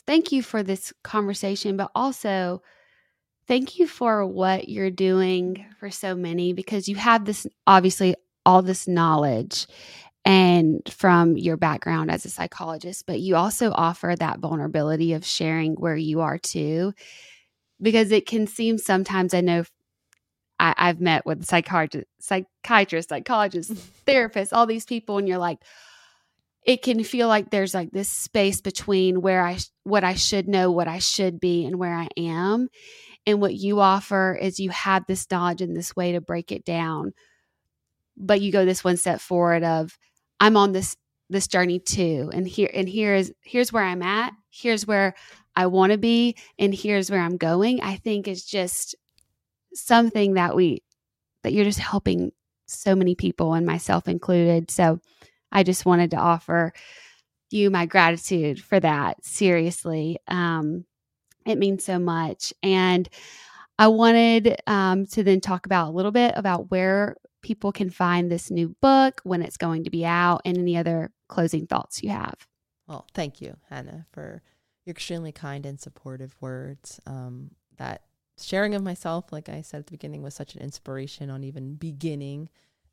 thank 0.07 0.33
you 0.33 0.43
for 0.43 0.63
this 0.63 0.93
conversation, 1.03 1.77
but 1.77 1.91
also 1.95 2.63
thank 3.47 3.79
you 3.79 3.87
for 3.87 4.27
what 4.27 4.69
you're 4.69 4.91
doing 4.91 5.65
for 5.79 5.91
so 5.91 6.15
many 6.15 6.53
because 6.53 6.89
you 6.89 6.97
have 6.97 7.25
this 7.25 7.47
obviously 7.67 8.15
all 8.47 8.63
this 8.63 8.87
knowledge 8.87 9.67
and 10.27 10.81
from 10.91 11.37
your 11.37 11.57
background 11.57 12.11
as 12.11 12.25
a 12.25 12.31
psychologist, 12.31 13.05
but 13.07 13.21
you 13.21 13.37
also 13.37 13.73
offer 13.73 14.15
that 14.19 14.39
vulnerability 14.39 15.13
of 15.13 15.25
sharing 15.25 15.75
where 15.75 15.97
you 15.97 16.21
are 16.21 16.39
too 16.39 16.95
because 17.81 18.11
it 18.11 18.27
can 18.27 18.47
seem 18.47 18.79
sometimes 18.79 19.35
I 19.35 19.41
know 19.41 19.65
I, 20.77 20.87
have 20.87 21.01
met 21.01 21.27
with 21.27 21.45
psychiatrists, 21.45 22.11
psychiatrists, 22.21 23.11
psychologists, 23.11 23.73
therapists, 24.07 24.53
all 24.53 24.67
these 24.67 24.87
people, 24.87 25.19
and 25.19 25.29
you're 25.29 25.39
like, 25.39 25.59
it 26.65 26.83
can 26.83 27.05
feel 27.05 27.29
like 27.29 27.51
there's 27.51 27.75
like 27.75 27.91
this 27.91 28.09
space 28.09 28.61
between 28.61 29.21
where 29.21 29.45
I 29.45 29.59
what 29.83 30.05
I 30.05 30.15
should 30.15 30.49
know, 30.49 30.71
what 30.71 30.89
I 30.89 30.99
should 30.99 31.39
be, 31.39 31.67
and 31.67 31.79
where 31.79 31.95
I 31.95 32.09
am. 32.17 32.69
And 33.27 33.41
what 33.41 33.55
you 33.55 33.81
offer 33.81 34.39
is 34.41 34.59
you 34.61 34.71
have 34.71 35.07
this 35.07 35.27
knowledge 35.31 35.61
and 35.61 35.77
this 35.77 35.95
way 35.95 36.13
to 36.13 36.21
break 36.21 36.53
it 36.53 36.65
down. 36.65 37.13
But 38.17 38.41
you 38.41 38.53
go 38.53 38.65
this 38.65 38.85
one 38.85 38.97
step 38.97 39.21
forward 39.21 39.65
of 39.65 39.99
I'm 40.41 40.57
on 40.57 40.73
this 40.73 40.97
this 41.29 41.47
journey 41.49 41.79
too. 41.79 42.31
And 42.33 42.49
here 42.49 42.71
and 42.73 42.89
here 42.89 43.15
is 43.15 43.33
here's 43.43 43.73
where 43.73 43.85
I'm 43.85 44.03
at, 44.03 44.33
here's 44.51 44.87
where 44.87 45.15
I 45.57 45.67
want 45.67 45.93
to 45.93 45.99
be, 45.99 46.37
and 46.59 46.75
here's 46.75 47.11
where 47.11 47.21
I'm 47.21 47.37
going. 47.37 47.83
I 47.83 47.97
think 47.97 48.27
is 48.27 48.45
just 48.45 48.95
something 49.75 50.35
that 50.35 50.57
we 50.57 50.83
that 51.43 51.53
you're 51.53 51.65
just 51.65 51.79
helping 51.79 52.33
so 52.67 52.95
many 52.95 53.15
people 53.15 53.55
and 53.55 53.67
myself 53.67 54.09
included. 54.09 54.71
So 54.71 55.01
I 55.53 55.63
just 55.63 55.85
wanted 55.85 56.13
to 56.13 56.17
offer 56.17 56.73
you 57.51 57.71
my 57.71 57.87
gratitude 57.87 58.63
for 58.63 58.81
that. 58.81 59.25
Seriously. 59.25 60.19
Um, 60.27 60.87
it 61.47 61.59
means 61.59 61.85
so 61.85 61.99
much. 61.99 62.53
And 62.63 63.09
I 63.79 63.89
wanted 63.89 64.57
um, 64.67 65.07
to 65.07 65.23
then 65.23 65.41
talk 65.41 65.67
about 65.67 65.89
a 65.89 65.93
little 65.93 66.13
bit 66.13 66.33
about 66.37 66.71
where 66.71 67.17
people 67.43 67.73
can 67.73 67.91
find 67.91 68.31
this 68.31 68.51
new 68.51 68.75
book, 68.81 69.21
when 69.25 69.43
it's 69.43 69.59
going 69.59 69.85
to 69.85 69.91
be 69.91 70.07
out, 70.07 70.41
and 70.45 70.57
any 70.57 70.77
other 70.77 71.13
closing 71.29 71.67
thoughts 71.67 72.03
you 72.03 72.09
have. 72.11 72.35
Well, 72.87 73.07
thank 73.15 73.41
you, 73.41 73.57
Hannah, 73.69 74.07
for 74.13 74.43
your 74.87 74.93
extremely 74.93 75.33
kind 75.33 75.67
and 75.67 75.79
supportive 75.79 76.35
words. 76.41 77.01
Um, 77.07 77.51
that 77.77 78.03
sharing 78.41 78.75
of 78.75 78.83
myself, 78.83 79.33
like 79.33 79.49
I 79.49 79.63
said 79.63 79.81
at 79.81 79.87
the 79.87 79.93
beginning, 79.93 80.23
was 80.23 80.35
such 80.35 80.55
an 80.55 80.63
inspiration 80.63 81.31
on 81.31 81.45
even 81.45 81.75
beginning 81.75 82.49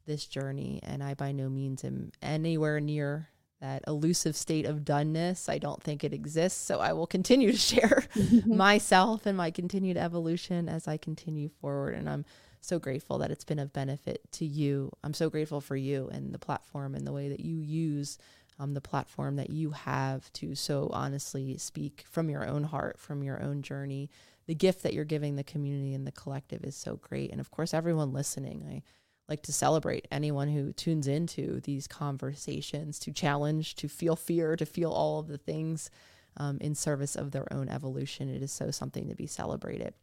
this 0.06 0.26
journey. 0.26 0.80
And 0.84 1.04
I 1.04 1.14
by 1.14 1.32
no 1.32 1.50
means 1.50 1.84
am 1.84 2.12
anywhere 2.22 2.80
near 2.80 3.30
that 3.62 3.84
elusive 3.88 4.36
state 4.36 4.66
of 4.66 4.80
doneness. 4.80 5.48
I 5.48 5.60
don't 5.60 5.82
think 5.82 6.04
it 6.04 6.14
exists. 6.14 6.60
So 6.60 6.80
I 6.80 6.94
will 6.94 7.08
continue 7.08 7.52
to 7.52 7.58
share 7.58 8.06
myself 8.46 9.26
and 9.26 9.38
my 9.38 9.52
continued 9.52 9.98
evolution 9.98 10.68
as 10.68 10.88
I 10.88 10.98
continue 10.98 11.50
forward. 11.50 11.94
And 11.94 12.10
I'm 12.10 12.26
so 12.60 12.80
grateful 12.80 13.20
that 13.20 13.32
it's 13.32 13.44
been 13.44 13.60
of 13.60 13.74
benefit 13.74 14.22
to 14.34 14.46
you. 14.46 14.92
I'm 15.04 15.14
so 15.14 15.30
grateful 15.30 15.62
for 15.62 15.76
you 15.76 16.10
and 16.12 16.34
the 16.34 16.39
platform 16.39 16.96
and 16.96 17.06
the 17.06 17.12
way 17.12 17.30
that 17.30 17.39
you 17.39 17.58
use 17.58 18.18
um, 18.60 18.74
the 18.74 18.82
platform 18.82 19.38
that 19.38 19.50
you 19.50 19.72
have 19.72 20.32
to 20.34 20.54
so 20.54 20.89
honestly 20.94 21.58
speak 21.58 22.06
from 22.08 22.30
your 22.30 22.48
own 22.48 22.64
heart, 22.64 23.00
from 23.00 23.24
your 23.24 23.42
own 23.42 23.64
journey 23.64 24.10
the 24.48 24.56
gift 24.56 24.84
that 24.84 24.94
you're 24.94 25.06
giving 25.06 25.36
the 25.36 25.44
community 25.44 25.94
and 25.94 26.06
the 26.06 26.12
collective 26.12 26.64
is 26.64 26.76
so 26.76 26.96
great. 26.98 27.32
And 27.32 27.39
of 27.39 27.52
course, 27.52 27.74
everyone 27.74 28.14
listening, 28.14 28.66
I 28.70 28.84
like 29.30 29.44
to 29.44 29.54
celebrate 29.54 30.08
anyone 30.12 30.50
who 30.50 30.74
tunes 30.74 31.08
into 31.08 31.62
these 31.62 31.88
conversations 31.88 33.00
to 33.00 33.12
challenge, 33.12 33.76
to 33.76 33.88
feel 33.88 34.16
fear, 34.16 34.56
to 34.56 34.66
feel 34.66 34.92
all 34.92 35.20
of 35.20 35.28
the 35.28 35.38
things 35.38 35.89
um, 36.38 36.58
in 36.60 36.76
service 36.76 37.16
of 37.16 37.32
their 37.32 37.52
own 37.54 37.70
evolution. 37.70 38.30
It 38.30 38.42
is 38.42 38.52
so 38.52 38.72
something 38.72 39.08
to 39.10 39.16
be 39.16 39.28
celebrated. 39.28 39.94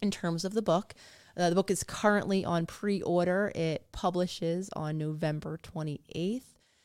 In 0.00 0.10
terms 0.10 0.44
of 0.44 0.54
the 0.54 0.62
book, 0.62 0.94
uh, 1.36 1.48
the 1.48 1.54
book 1.54 1.70
is 1.70 1.82
currently 1.82 2.44
on 2.44 2.66
pre 2.66 3.00
order. 3.02 3.50
It 3.54 3.90
publishes 3.92 4.70
on 4.74 4.98
November 4.98 5.58
28th. 5.62 6.42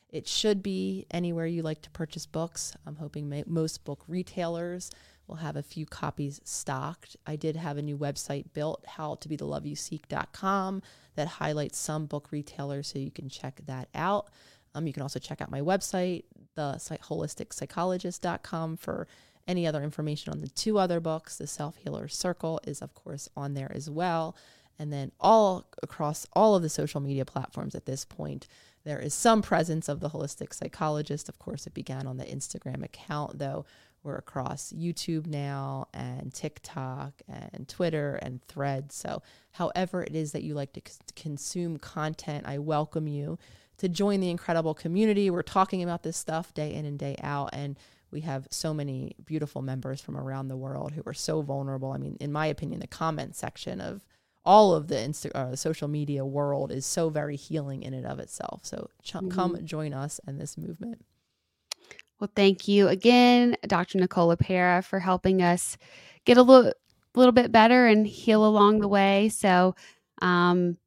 It 0.09 0.27
should 0.27 0.61
be 0.61 1.07
anywhere 1.11 1.47
you 1.47 1.63
like 1.63 1.81
to 1.83 1.89
purchase 1.89 2.27
books. 2.27 2.75
I'm 2.85 2.97
hoping 2.97 3.43
most 3.47 3.83
book 3.83 4.03
retailers 4.07 4.91
We'll 5.27 5.37
have 5.37 5.55
a 5.55 5.63
few 5.63 5.85
copies 5.85 6.41
stocked. 6.43 7.15
I 7.25 7.35
did 7.35 7.55
have 7.55 7.77
a 7.77 7.81
new 7.81 7.97
website 7.97 8.45
built, 8.53 8.85
howtobetheloveyouseek.com, 8.97 10.81
that 11.15 11.27
highlights 11.27 11.77
some 11.77 12.05
book 12.05 12.29
retailers, 12.31 12.87
so 12.87 12.99
you 12.99 13.11
can 13.11 13.29
check 13.29 13.61
that 13.65 13.87
out. 13.95 14.29
Um, 14.75 14.87
you 14.87 14.93
can 14.93 15.03
also 15.03 15.19
check 15.19 15.41
out 15.41 15.51
my 15.51 15.61
website, 15.61 16.23
the 16.55 16.75
holisticspsychologist.com, 16.77 18.77
for 18.77 19.07
any 19.47 19.67
other 19.67 19.83
information 19.83 20.31
on 20.31 20.41
the 20.41 20.47
two 20.47 20.77
other 20.77 20.99
books. 20.99 21.37
The 21.37 21.47
Self 21.47 21.77
Healer 21.77 22.07
Circle 22.07 22.59
is, 22.65 22.81
of 22.81 22.93
course, 22.93 23.29
on 23.35 23.53
there 23.53 23.71
as 23.73 23.89
well. 23.89 24.35
And 24.79 24.91
then 24.91 25.11
all 25.19 25.67
across 25.83 26.25
all 26.33 26.55
of 26.55 26.63
the 26.63 26.69
social 26.69 26.99
media 26.99 27.25
platforms 27.25 27.75
at 27.75 27.85
this 27.85 28.05
point, 28.05 28.47
there 28.83 28.99
is 28.99 29.13
some 29.13 29.41
presence 29.41 29.87
of 29.87 29.99
the 29.99 30.09
holistic 30.09 30.53
psychologist. 30.53 31.29
Of 31.29 31.39
course, 31.39 31.67
it 31.67 31.73
began 31.73 32.07
on 32.07 32.17
the 32.17 32.25
Instagram 32.25 32.83
account, 32.83 33.39
though 33.39 33.65
we're 34.03 34.17
across 34.17 34.73
YouTube 34.73 35.25
now 35.25 35.87
and 35.93 36.33
TikTok 36.33 37.21
and 37.27 37.67
Twitter 37.67 38.19
and 38.21 38.41
Threads. 38.43 38.95
So, 38.95 39.21
however 39.51 40.03
it 40.03 40.15
is 40.15 40.33
that 40.33 40.43
you 40.43 40.53
like 40.53 40.73
to 40.73 40.81
c- 40.85 40.99
consume 41.15 41.77
content, 41.77 42.45
I 42.45 42.57
welcome 42.59 43.07
you 43.07 43.37
to 43.77 43.89
join 43.89 44.19
the 44.19 44.29
incredible 44.29 44.73
community. 44.73 45.29
We're 45.29 45.41
talking 45.41 45.83
about 45.83 46.03
this 46.03 46.17
stuff 46.17 46.53
day 46.53 46.73
in 46.73 46.85
and 46.85 46.99
day 46.99 47.15
out. 47.21 47.49
And 47.53 47.77
we 48.11 48.21
have 48.21 48.47
so 48.51 48.73
many 48.73 49.15
beautiful 49.25 49.61
members 49.61 49.99
from 49.99 50.15
around 50.15 50.47
the 50.47 50.57
world 50.57 50.93
who 50.93 51.01
are 51.05 51.13
so 51.13 51.41
vulnerable. 51.41 51.91
I 51.91 51.97
mean, 51.97 52.17
in 52.19 52.31
my 52.31 52.45
opinion, 52.45 52.79
the 52.79 52.87
comment 52.87 53.35
section 53.35 53.81
of 53.81 54.05
all 54.45 54.73
of 54.73 54.87
the 54.87 54.95
Insta- 54.95 55.31
uh, 55.33 55.55
social 55.55 55.87
media 55.87 56.25
world 56.25 56.71
is 56.71 56.85
so 56.85 57.09
very 57.09 57.35
healing 57.35 57.81
in 57.81 57.93
and 57.93 58.05
of 58.05 58.19
itself. 58.19 58.61
So 58.63 58.89
ch- 59.01 59.13
mm-hmm. 59.13 59.29
come 59.29 59.65
join 59.65 59.93
us 59.93 60.19
in 60.27 60.37
this 60.37 60.57
movement. 60.57 61.03
Well, 62.23 62.31
thank 62.37 62.69
you 62.69 62.87
again, 62.87 63.57
Dr. 63.67 63.97
Nicole 63.97 64.33
LePera, 64.33 64.81
for 64.85 64.97
helping 64.97 65.41
us 65.41 65.77
get 66.23 66.37
a 66.37 66.41
little, 66.41 66.71
little 67.15 67.33
bit 67.33 67.51
better 67.51 67.85
and 67.85 68.07
heal 68.07 68.45
along 68.45 68.79
the 68.79 68.87
way. 68.87 69.27
So, 69.27 69.75
um, 70.21 70.77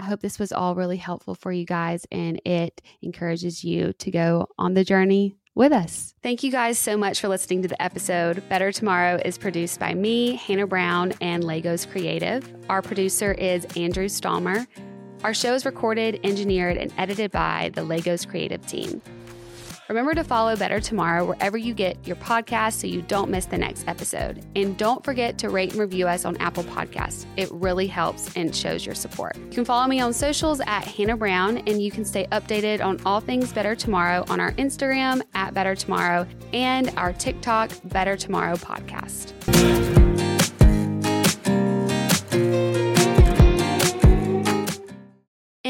I 0.00 0.06
hope 0.06 0.22
this 0.22 0.40
was 0.40 0.50
all 0.50 0.74
really 0.74 0.96
helpful 0.96 1.36
for 1.36 1.52
you 1.52 1.64
guys 1.64 2.04
and 2.10 2.42
it 2.44 2.82
encourages 3.00 3.62
you 3.62 3.92
to 4.00 4.10
go 4.10 4.48
on 4.58 4.74
the 4.74 4.82
journey 4.82 5.36
with 5.54 5.70
us. 5.70 6.14
Thank 6.20 6.42
you 6.42 6.50
guys 6.50 6.80
so 6.80 6.96
much 6.96 7.20
for 7.20 7.28
listening 7.28 7.62
to 7.62 7.68
the 7.68 7.80
episode. 7.80 8.42
Better 8.48 8.72
Tomorrow 8.72 9.20
is 9.24 9.38
produced 9.38 9.78
by 9.78 9.94
me, 9.94 10.34
Hannah 10.34 10.66
Brown, 10.66 11.12
and 11.20 11.44
Legos 11.44 11.88
Creative. 11.88 12.44
Our 12.68 12.82
producer 12.82 13.34
is 13.34 13.66
Andrew 13.76 14.08
Stalmer. 14.08 14.66
Our 15.22 15.32
show 15.32 15.54
is 15.54 15.64
recorded, 15.64 16.18
engineered, 16.24 16.76
and 16.76 16.92
edited 16.98 17.30
by 17.30 17.70
the 17.72 17.82
Legos 17.82 18.28
Creative 18.28 18.66
team. 18.66 19.00
Remember 19.88 20.14
to 20.14 20.24
follow 20.24 20.56
Better 20.56 20.80
Tomorrow 20.80 21.26
wherever 21.26 21.58
you 21.58 21.74
get 21.74 22.06
your 22.06 22.16
podcast 22.16 22.74
so 22.74 22.86
you 22.86 23.02
don't 23.02 23.30
miss 23.30 23.46
the 23.46 23.58
next 23.58 23.86
episode. 23.88 24.44
And 24.56 24.76
don't 24.78 25.04
forget 25.04 25.38
to 25.38 25.50
rate 25.50 25.72
and 25.72 25.80
review 25.80 26.06
us 26.06 26.24
on 26.24 26.36
Apple 26.38 26.64
Podcasts. 26.64 27.26
It 27.36 27.50
really 27.52 27.86
helps 27.86 28.34
and 28.36 28.54
shows 28.54 28.86
your 28.86 28.94
support. 28.94 29.36
You 29.36 29.50
can 29.50 29.64
follow 29.64 29.86
me 29.88 30.00
on 30.00 30.12
socials 30.12 30.60
at 30.60 30.84
Hannah 30.84 31.16
Brown, 31.16 31.58
and 31.58 31.82
you 31.82 31.90
can 31.90 32.04
stay 32.04 32.26
updated 32.32 32.82
on 32.82 33.00
all 33.04 33.20
things 33.20 33.52
Better 33.52 33.74
Tomorrow 33.74 34.24
on 34.28 34.40
our 34.40 34.52
Instagram 34.52 35.20
at 35.34 35.52
Better 35.52 35.74
Tomorrow 35.74 36.26
and 36.52 36.90
our 36.96 37.12
TikTok 37.12 37.72
Better 37.84 38.16
Tomorrow 38.16 38.56
podcast. 38.56 39.32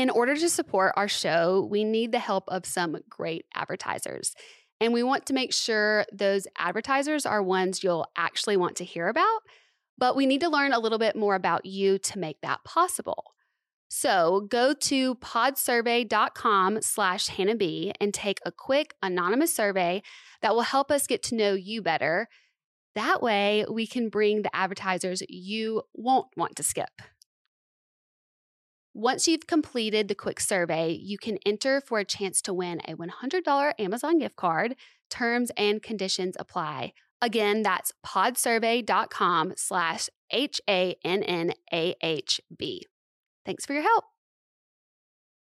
In 0.03 0.11
order 0.11 0.34
to 0.34 0.48
support 0.48 0.94
our 0.96 1.07
show, 1.07 1.68
we 1.70 1.84
need 1.84 2.11
the 2.11 2.18
help 2.18 2.42
of 2.48 2.66
some 2.66 2.96
great 3.09 3.46
advertisers. 3.55 4.34
And 4.80 4.92
we 4.92 5.05
want 5.05 5.26
to 5.26 5.32
make 5.32 5.53
sure 5.53 6.05
those 6.12 6.48
advertisers 6.59 7.24
are 7.24 7.40
ones 7.40 7.84
you'll 7.84 8.09
actually 8.16 8.57
want 8.57 8.74
to 8.78 8.84
hear 8.84 9.07
about. 9.07 9.42
But 9.96 10.16
we 10.16 10.26
need 10.26 10.40
to 10.40 10.48
learn 10.48 10.72
a 10.72 10.80
little 10.80 10.98
bit 10.98 11.14
more 11.14 11.36
about 11.36 11.66
you 11.66 11.98
to 11.98 12.18
make 12.18 12.40
that 12.40 12.64
possible. 12.64 13.34
So 13.86 14.48
go 14.50 14.74
to 14.74 15.14
podsurvey.com 15.14 16.82
slash 16.82 17.28
Hannah 17.28 17.55
B 17.55 17.92
and 18.00 18.12
take 18.12 18.40
a 18.44 18.50
quick 18.50 18.94
anonymous 19.05 19.55
survey 19.55 20.03
that 20.40 20.53
will 20.53 20.62
help 20.62 20.90
us 20.90 21.07
get 21.07 21.22
to 21.24 21.36
know 21.36 21.53
you 21.53 21.80
better. 21.80 22.26
That 22.96 23.22
way 23.22 23.66
we 23.70 23.86
can 23.86 24.09
bring 24.09 24.42
the 24.42 24.57
advertisers 24.57 25.22
you 25.28 25.82
won't 25.94 26.26
want 26.36 26.57
to 26.57 26.64
skip. 26.64 26.90
Once 28.95 29.26
you've 29.26 29.47
completed 29.47 30.09
the 30.09 30.14
quick 30.14 30.38
survey, 30.38 30.93
you 30.93 31.16
can 31.16 31.38
enter 31.47 31.80
for 31.80 31.99
a 31.99 32.05
chance 32.05 32.43
to 32.43 32.53
win 32.53 32.78
a 32.86 32.95
$100 32.95 33.72
Amazon 33.78 34.18
gift 34.18 34.36
card. 34.36 34.76
Terms 35.09 35.51
and 35.57 35.82
conditions 35.82 36.36
apply. 36.38 36.93
Again, 37.22 37.62
that's 37.62 37.93
podsurvey.com 38.05 39.55
slash 39.57 40.11
H-A-N-N-A-H-B. 40.30 40.97
Thanks 43.47 43.66
for 43.66 43.72
your 43.72 43.82
help. 43.82 44.11